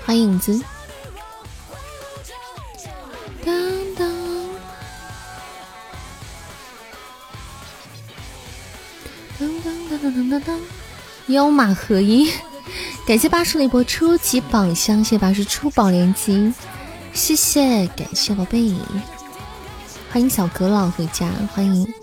[0.06, 0.62] 欢迎影子。
[10.02, 10.58] 噔噔噔噔
[11.28, 12.32] 腰马合一，
[13.06, 16.54] 感谢八叔的一波初级宝箱，谢谢八叔出宝连击，
[17.14, 18.74] 谢谢感谢宝贝，
[20.10, 21.94] 欢迎小阁老回家，欢迎。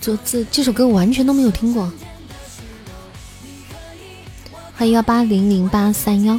[0.00, 1.90] 这这这首歌我完全都没有听过，
[4.76, 6.38] 欢迎幺八零零八三幺。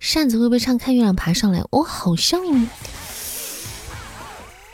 [0.00, 1.60] 扇子会不会唱《看月亮爬上来》？
[1.70, 2.40] 我好像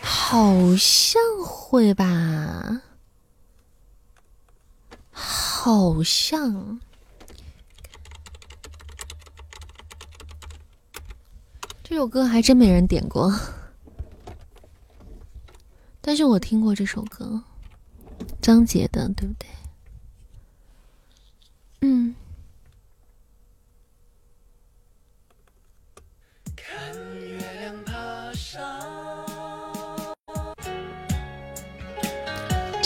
[0.01, 2.82] 好像会吧，
[5.10, 6.80] 好像
[11.82, 13.32] 这首歌还真没人点过，
[16.01, 17.42] 但是我听过这首歌，
[18.40, 19.48] 张杰的，对不对？
[21.80, 22.14] 嗯。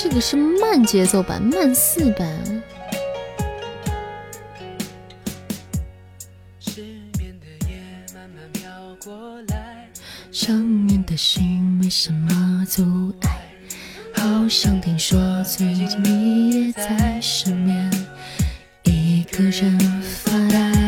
[0.00, 2.62] 这个是慢节奏版，慢四版。
[10.30, 13.40] 想念的心没什么阻碍。
[14.14, 17.90] 好像听说最近你也在失眠，
[18.84, 20.87] 一个人发呆，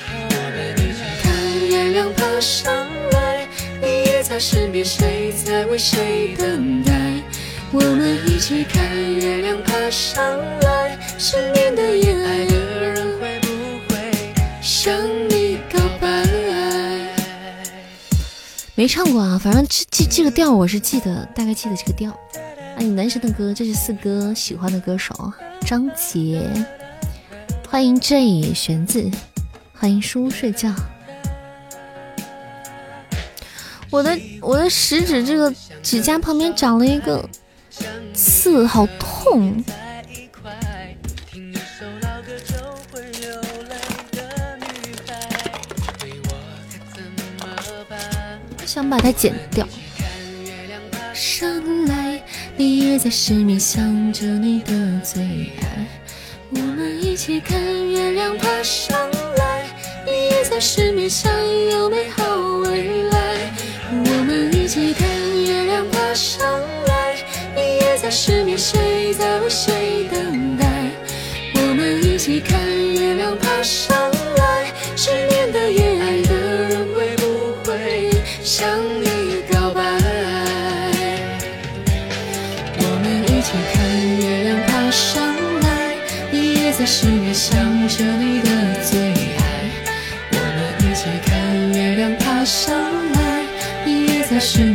[2.41, 2.73] 上
[3.11, 3.47] 来，
[3.79, 6.91] 你也在身边，谁在为谁等待？
[7.71, 13.47] 我们一起看月亮爬上来，失眠的夜，爱的人会不
[13.93, 14.91] 会向
[15.29, 16.25] 你告白？
[18.73, 22.11] 没唱过啊，反正这这这个调我是记得，大概记得这个调。
[22.75, 25.31] 爱你男神的歌，这是四哥喜欢的歌手
[25.67, 26.41] 张杰。
[27.69, 29.07] 欢迎 J 玄子，
[29.75, 30.73] 欢迎书睡觉。
[33.91, 35.53] 我的我的食指这个
[35.83, 37.29] 指甲旁边长了一个。
[38.13, 39.63] 刺好痛！
[48.65, 49.65] 想把它剪掉。
[51.13, 51.49] 上
[51.85, 52.21] 来，
[52.57, 55.23] 你也在失眠，想着你的最
[55.61, 55.87] 爱。
[56.51, 57.57] 我们一起看
[57.89, 59.65] 月亮爬上来，
[60.05, 61.31] 你也在失眠，想
[61.69, 62.23] 有美好
[62.59, 63.10] 未来。
[64.71, 65.05] 一起看
[65.43, 66.49] 月亮爬上
[66.87, 67.17] 来，
[67.53, 67.97] 你也。
[67.97, 70.65] 在失眠，谁在为谁等待？
[71.55, 72.57] 我们一起看
[72.93, 74.71] 月亮爬上来。
[74.95, 76.33] 失眠的夜，爱的
[76.69, 78.11] 人会不会
[78.41, 78.65] 向
[79.01, 79.81] 你告白？
[82.77, 83.83] 我们一起看
[84.21, 85.97] 月亮爬上来。
[86.31, 87.53] 你也在失眠，想
[87.89, 88.50] 着你的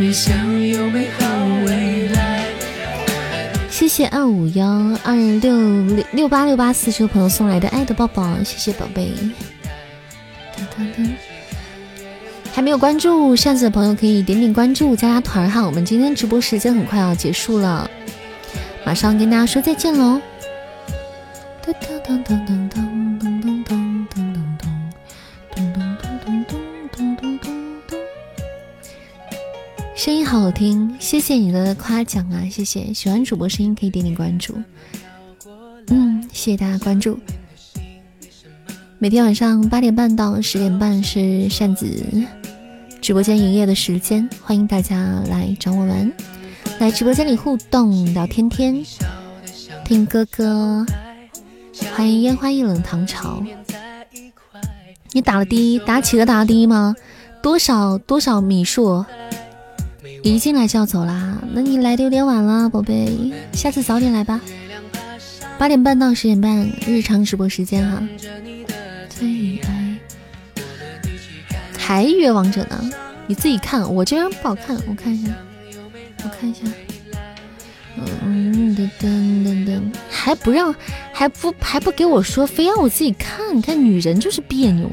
[0.06, 1.26] 在失眠，想有美好
[1.66, 2.46] 未来。
[3.68, 4.68] 谢谢二五幺
[5.02, 9.12] 二六六六八六八四这个朋友送来的爱的抱抱，谢谢宝贝。
[12.52, 15.66] 还没有关注扇子的朋友可以点点关注，加加团哈。
[15.66, 17.90] 我们今天直播时间很快要结束了，
[18.84, 20.20] 马上跟大家说再见喽。
[21.64, 22.85] 噔噔噔噔噔噔
[30.06, 32.48] 声音好好听，谢谢你的夸奖啊！
[32.48, 34.54] 谢谢，喜欢主播声音可以点点关注。
[35.88, 37.18] 嗯，谢谢大家关注。
[39.00, 42.24] 每天晚上八点半到十点半是扇子
[43.00, 44.96] 直播间营业的时间，欢迎大家
[45.28, 46.12] 来找我玩，
[46.78, 48.80] 来直播间里互动聊天天，
[49.84, 50.86] 听歌歌。
[51.96, 53.42] 欢迎烟花易冷唐朝。
[55.10, 56.94] 你打了第一，打企鹅打了第一吗？
[57.42, 59.04] 多少多少米数？
[60.34, 64.40] 一进来就要走啦，那你来的有点晚了，宝贝，下次早点来吧。
[65.56, 68.02] 八点半到十点半，日常直播时间哈。
[69.08, 69.96] 最爱
[71.78, 72.90] 还约王者呢，
[73.26, 75.32] 你自己看，我这边不好看，我看一下，
[76.24, 76.60] 我看一下。
[78.24, 79.80] 嗯噔噔噔噔，
[80.10, 80.74] 还不让，
[81.12, 84.90] 还不还不给我说，非要我自己看，看女人就是别扭。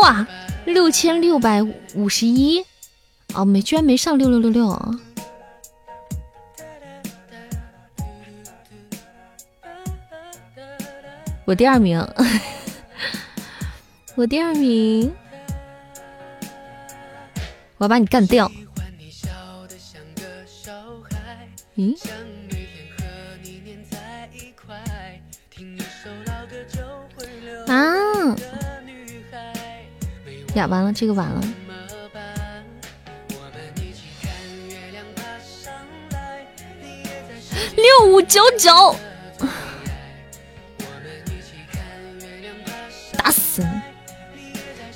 [0.00, 0.26] 哇，
[0.64, 1.62] 六千六百
[1.94, 2.64] 五十一，
[3.34, 4.94] 哦，没，居然没上六六六六！
[11.44, 11.98] 我第二名，
[14.16, 15.12] 我第二名，
[17.78, 18.50] 我要把你干掉！
[21.76, 21.98] 咦？
[27.66, 28.36] 啊！
[30.54, 31.42] 呀，完了，这个完了。
[37.76, 38.96] 六五九九，
[43.16, 44.52] 打死你！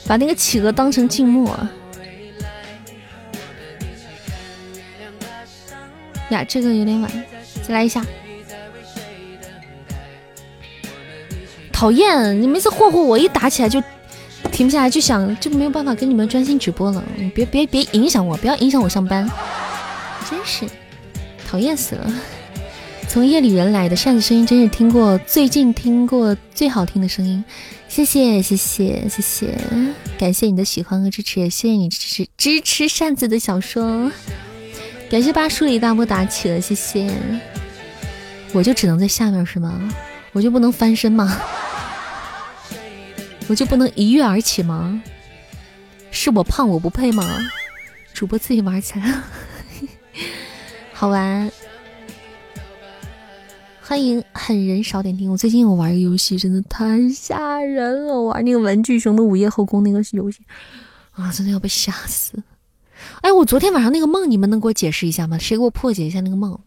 [0.07, 1.59] 把那个企鹅当成静默。
[6.31, 7.11] 呀，这个有点晚，
[7.63, 8.05] 再来一下。
[11.79, 13.81] 讨厌，你每次霍霍我，一打起来就
[14.51, 17.05] 停不下来，就想就没有办法跟你们专心直播了。
[17.17, 19.31] 你别别别影响我，不要影响我上班，
[20.29, 20.67] 真是
[21.47, 22.13] 讨厌死了。
[23.07, 27.45] 从夜里人来的扇子声音，真是听过最近听过最好听的声音。
[27.89, 29.57] 谢谢谢谢谢谢，
[30.19, 34.11] 感谢你的喜欢和支持，谢谢你支持支持扇子的小说，
[35.09, 37.09] 感谢八叔的一大波打起了，谢谢。
[38.53, 39.95] 我就只能在下面是吗？
[40.33, 41.41] 我就不能翻身吗？
[43.49, 45.03] 我就不能一跃而起吗？
[46.11, 47.25] 是我胖我不配吗？
[48.13, 49.23] 主播自己玩起来，
[50.93, 51.51] 好玩。
[53.81, 55.33] 欢迎狠人少点听。
[55.33, 58.15] 我最近我玩个游戏，真的太吓人了。
[58.15, 60.43] 我玩那个玩具熊的午夜后宫那个游戏
[61.13, 62.43] 啊，真的要被吓死。
[63.23, 65.39] 哎，我昨天晚上那个梦，你们能给我解释一下吗？
[65.39, 66.59] 谁给我破解一下那个梦？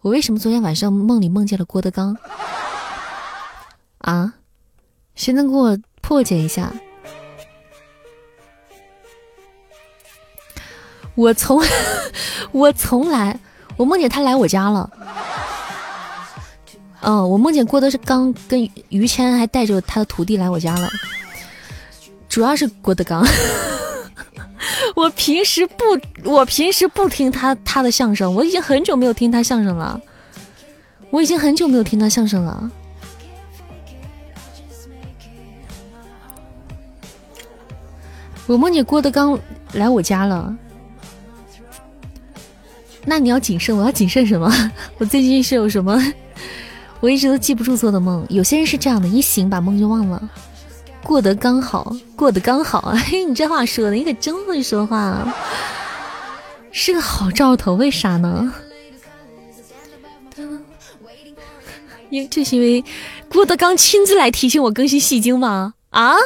[0.00, 2.16] 我为什么昨天晚上梦里梦见了郭德纲？
[3.98, 4.34] 啊？
[5.16, 6.70] 谁能给我破解一下？
[11.14, 11.62] 我从
[12.52, 13.38] 我从来
[13.76, 14.90] 我梦见他来我家了。
[17.00, 20.90] 嗯，我梦见郭德纲跟于谦还带着他的徒弟来我家了，
[22.28, 23.26] 主要是郭德纲。
[24.94, 25.84] 我平时不，
[26.24, 30.00] 我平时不听他他的相声，我已经很久没有听他相声了，
[31.10, 32.70] 我已经很久没有听他相声了。
[38.46, 39.38] 我梦见郭德纲
[39.72, 40.54] 来我家了，
[43.04, 44.52] 那你要谨慎，我要谨慎什么？
[44.98, 45.98] 我最近是有什么？
[47.00, 50.30] 我一直都记不住做的梦，有些人是这样的，一醒把梦就忘了。
[51.02, 52.94] 过得刚好，过得刚好。
[53.06, 55.26] 嘿，你这话说的，你可真会说话，
[56.70, 57.74] 是个好兆头。
[57.74, 58.52] 为啥呢？
[62.10, 62.84] 因为这是因为
[63.28, 65.74] 郭德纲亲自来提醒我更新戏精吗？
[65.90, 66.14] 啊？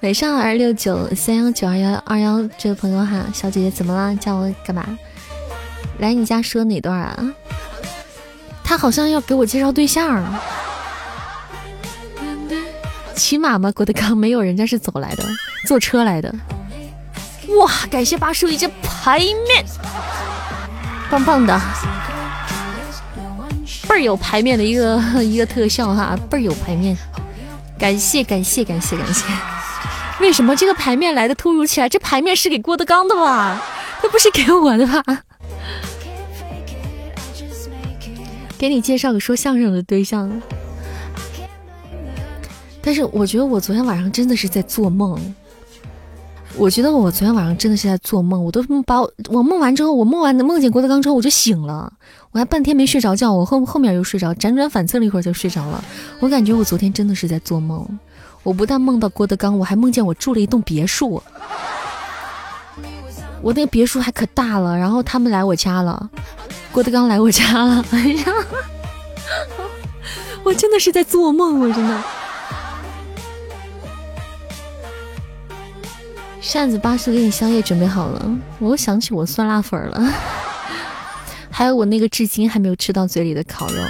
[0.00, 4.14] 晚上二六九三幺九二幺二幺这位朋友哈，小姐姐怎么了？
[4.14, 4.86] 叫我干嘛？
[5.98, 7.34] 来你家说哪段啊？
[8.62, 10.24] 他好像要给我介绍对象。
[13.16, 13.72] 骑马吗？
[13.72, 15.24] 郭德纲没有，人家是走来的，
[15.66, 16.32] 坐车来的。
[17.58, 19.64] 哇，感谢八叔一只牌面，
[21.10, 21.60] 棒棒的，
[23.88, 26.96] 倍儿有牌面的一个一个特效哈，倍儿有牌面。
[27.78, 29.24] 感谢感谢感谢感谢。
[30.20, 31.88] 为什么这个牌面来的突如其来？
[31.88, 33.62] 这牌面是给郭德纲的吧？
[34.02, 35.02] 他不是给我的吧？
[38.58, 40.42] 给你介绍个说相声的对象。
[42.82, 45.34] 但是我觉得我昨天晚上真的是在做梦。
[46.58, 48.44] 我觉得我昨天晚上真的是在做梦。
[48.44, 51.92] 我都把我我梦完之后，我梦完梦见郭德纲之后我就醒了，
[52.32, 55.82] 我还半天没睡着觉，我后后面又睡着，辗转反侧了一会儿就睡着了。
[56.18, 57.86] 我感觉我昨天真的是在做梦。
[58.42, 61.22] 我不但梦到郭德纲，我还梦见我住了一栋别墅。
[63.40, 66.10] 我那别墅还可大了，然后他们来我家了，
[66.72, 67.84] 郭德纲来我家了。
[67.92, 68.24] 哎呀，
[70.42, 72.02] 我真的是在做梦，我真的。
[76.48, 80.14] 扇子巴士给你宵夜准备好了，我又想起我酸辣粉了，
[81.52, 83.82] 还有我那个至今还没有吃到嘴里的烤肉。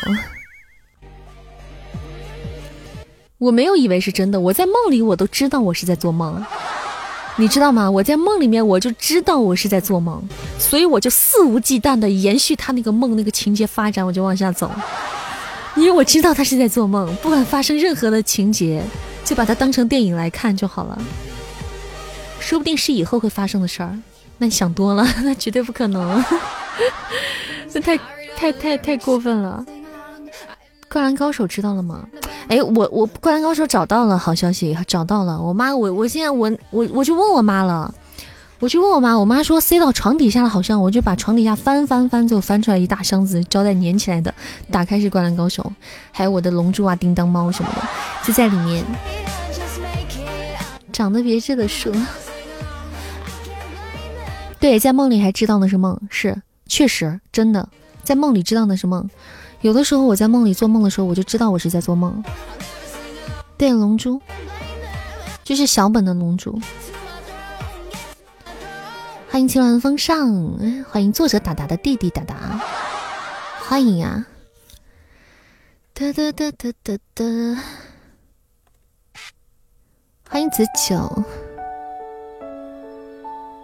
[3.38, 6.44] 我没有以为是真的，我在梦里我都知道我是在做梦，
[7.36, 7.88] 你知道吗？
[7.88, 10.20] 我在梦里面我就知道我是在做梦，
[10.58, 14.68] 所以我就肆无忌惮的延续他那个梦那个情节发展，我就往下走，
[15.76, 18.82] 因为我知道他是在做梦，不管发生任何的情节，
[19.24, 20.98] 就把它当成电影来看就好了，
[22.40, 23.98] 说不定是以后会发生的事儿，
[24.38, 26.24] 那你想多了， 那绝对不可能，
[27.72, 27.96] 那太
[28.36, 29.64] 太太太过分了。
[30.90, 32.08] 灌篮高手知道了吗？
[32.48, 35.38] 哎，我我灌篮高手找到了，好消息，找到了。
[35.38, 37.92] 我妈，我我现在我我我去问我妈了，
[38.58, 44.32] 我去问我妈，我妈说塞到床底下了，好像我就把床底下翻翻翻，就翻出来一大箱子胶带粘起来的，
[44.70, 45.70] 打开是灌篮高手，
[46.10, 47.82] 还有我的龙珠啊、叮当猫什么的，
[48.24, 48.82] 就在里面。
[50.90, 51.92] 长得别致的树，
[54.60, 57.68] 对，在梦里还知道那是梦，是确实真的，
[58.02, 59.08] 在梦里知道那是梦。
[59.60, 62.22] 有的时候我在梦里做梦的时候，我就知道我是在做梦。
[63.56, 64.20] 对，龙珠，
[65.42, 66.60] 就是小本的龙珠。
[69.30, 72.60] 欢迎青鸾风尚，欢迎作者达达的弟弟达达，
[73.68, 74.26] 欢迎啊！
[75.94, 77.24] 哒哒哒哒哒哒，
[80.28, 81.24] 欢迎子九，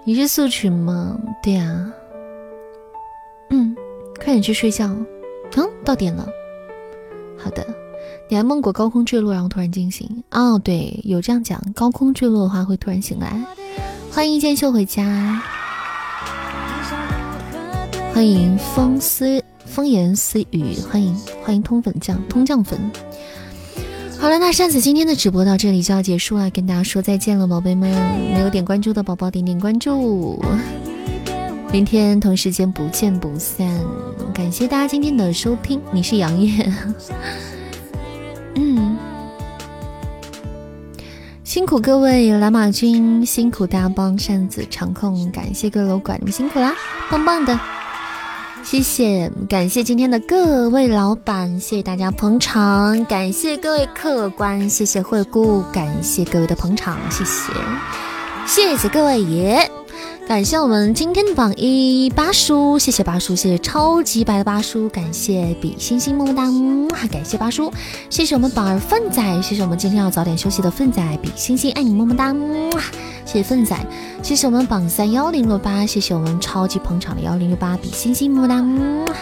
[0.06, 1.18] 你是素群吗？
[1.42, 1.90] 对呀，
[3.48, 3.74] 嗯，
[4.16, 4.86] 快点去睡觉。
[5.56, 6.28] 嗯，到点了。
[7.38, 7.66] 好的，
[8.28, 10.22] 你还梦过高空坠落，然后突然惊醒？
[10.30, 13.42] 哦，对，有这样讲，高空坠落的话会突然醒来。
[14.12, 15.40] 欢迎一剑秀回家。
[18.12, 22.78] 欢迎风思风言私语，欢迎欢迎通粉酱通酱粉。
[24.20, 27.90] 好了，那扇子今天的直播到这里就要结束了，跟大家说再见了，宝贝们，
[28.32, 30.42] 没有点关注的宝宝点点关注，
[31.70, 33.68] 明天同时间不见不散。
[34.32, 36.72] 感谢大家今天的收听，你是杨叶，
[38.56, 38.96] 嗯，
[41.44, 46.74] 辛苦各位蓝马军，辛苦大家帮扇子场控，感谢各位楼管，你们辛苦啦，
[47.10, 47.60] 棒棒的。
[48.64, 57.52] 谢谢，感谢今天的各位老板，谢谢大家捧场，感谢各位客官，谢谢惠顾，感谢各位的捧场，谢谢，
[58.46, 59.70] 谢谢各位爷，
[60.26, 66.44] 感谢我们今天的榜一八叔，谢谢八叔，谢谢超级白的八叔，感谢比星星么么哒，
[67.08, 67.70] 感谢八叔，
[68.08, 72.34] 谢谢我们榜二粪仔，谢谢我们今天要早点休息的粪仔，比星星爱你么么哒。
[73.26, 73.76] 谢谢粪仔，
[74.22, 79.12] 谢谢我们榜三幺零六八，谢谢我们超级捧场的幺零六八比心心么么哒，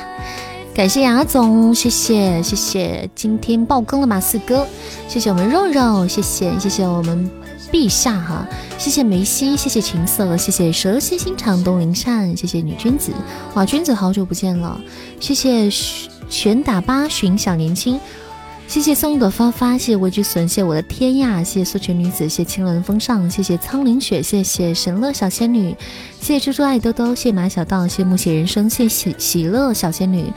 [0.73, 4.65] 感谢牙总，谢谢谢谢今天爆更了马四哥，
[5.09, 7.29] 谢谢我们肉肉，谢谢谢谢我们
[7.73, 8.47] 陛下哈，
[8.79, 13.11] 谢谢梅西，谢谢琴瑟，谢谢蛇蝎心肠东林善，谢谢女君子，
[13.55, 14.79] 哇君子好久不见了，
[15.19, 15.71] 谢谢
[16.29, 17.99] 拳打八旬小年轻。
[18.69, 25.77] 谢谢送一朵花花，谢谢畏惧损，谢谢我的天呀，谢谢素裙女子，谢谢清冷风尚，谢谢苍灵雪，谢谢神乐小仙女，
[26.21, 30.33] 谢谢猪猪爱兜兜，谢谢马小道，谢谢木谢人生，谢谢喜乐小仙女。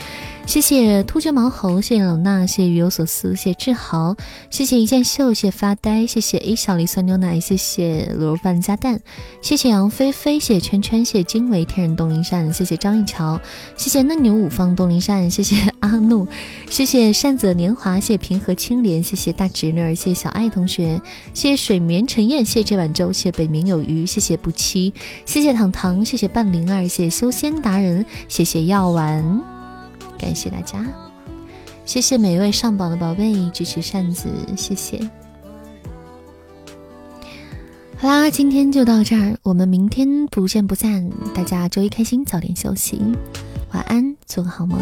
[0.46, 4.16] 谢谢突厥毛猴，谢谢冷娜，谢谢鱼有所思，谢谢志豪，
[4.50, 9.02] 谢谢一件秀，谢谢发呆，谢谢 A 小梨酸牛奶，谢谢卤肉饭加蛋，
[9.42, 13.40] 谢谢杨菲菲，谢谢圈圈，谢谢惊为天人东林善，谢谢张一桥，
[13.76, 16.26] 谢谢嫩牛五方东林善，谢谢阿怒，
[16.70, 21.02] 谢谢善泽年华，谢谢平和清莲，谢谢大侄女儿，谢谢小爱同学，
[21.34, 24.94] 谢谢水眠沉燕，谢谢这碗粥，谢谢北冥有鱼，谢谢不期，
[25.26, 29.55] 谢谢糖糖，谢谢半灵儿，谢谢修仙达人，谢谢药丸。
[30.18, 30.86] 感谢大家，
[31.86, 34.28] 谢谢每一位上榜的宝贝支持扇子，
[34.58, 35.00] 谢谢。
[37.98, 41.10] 好啦，今天就到这儿，我们明天不见不散。
[41.34, 43.02] 大家周一开心，早点休息，
[43.72, 44.80] 晚安，做个好梦。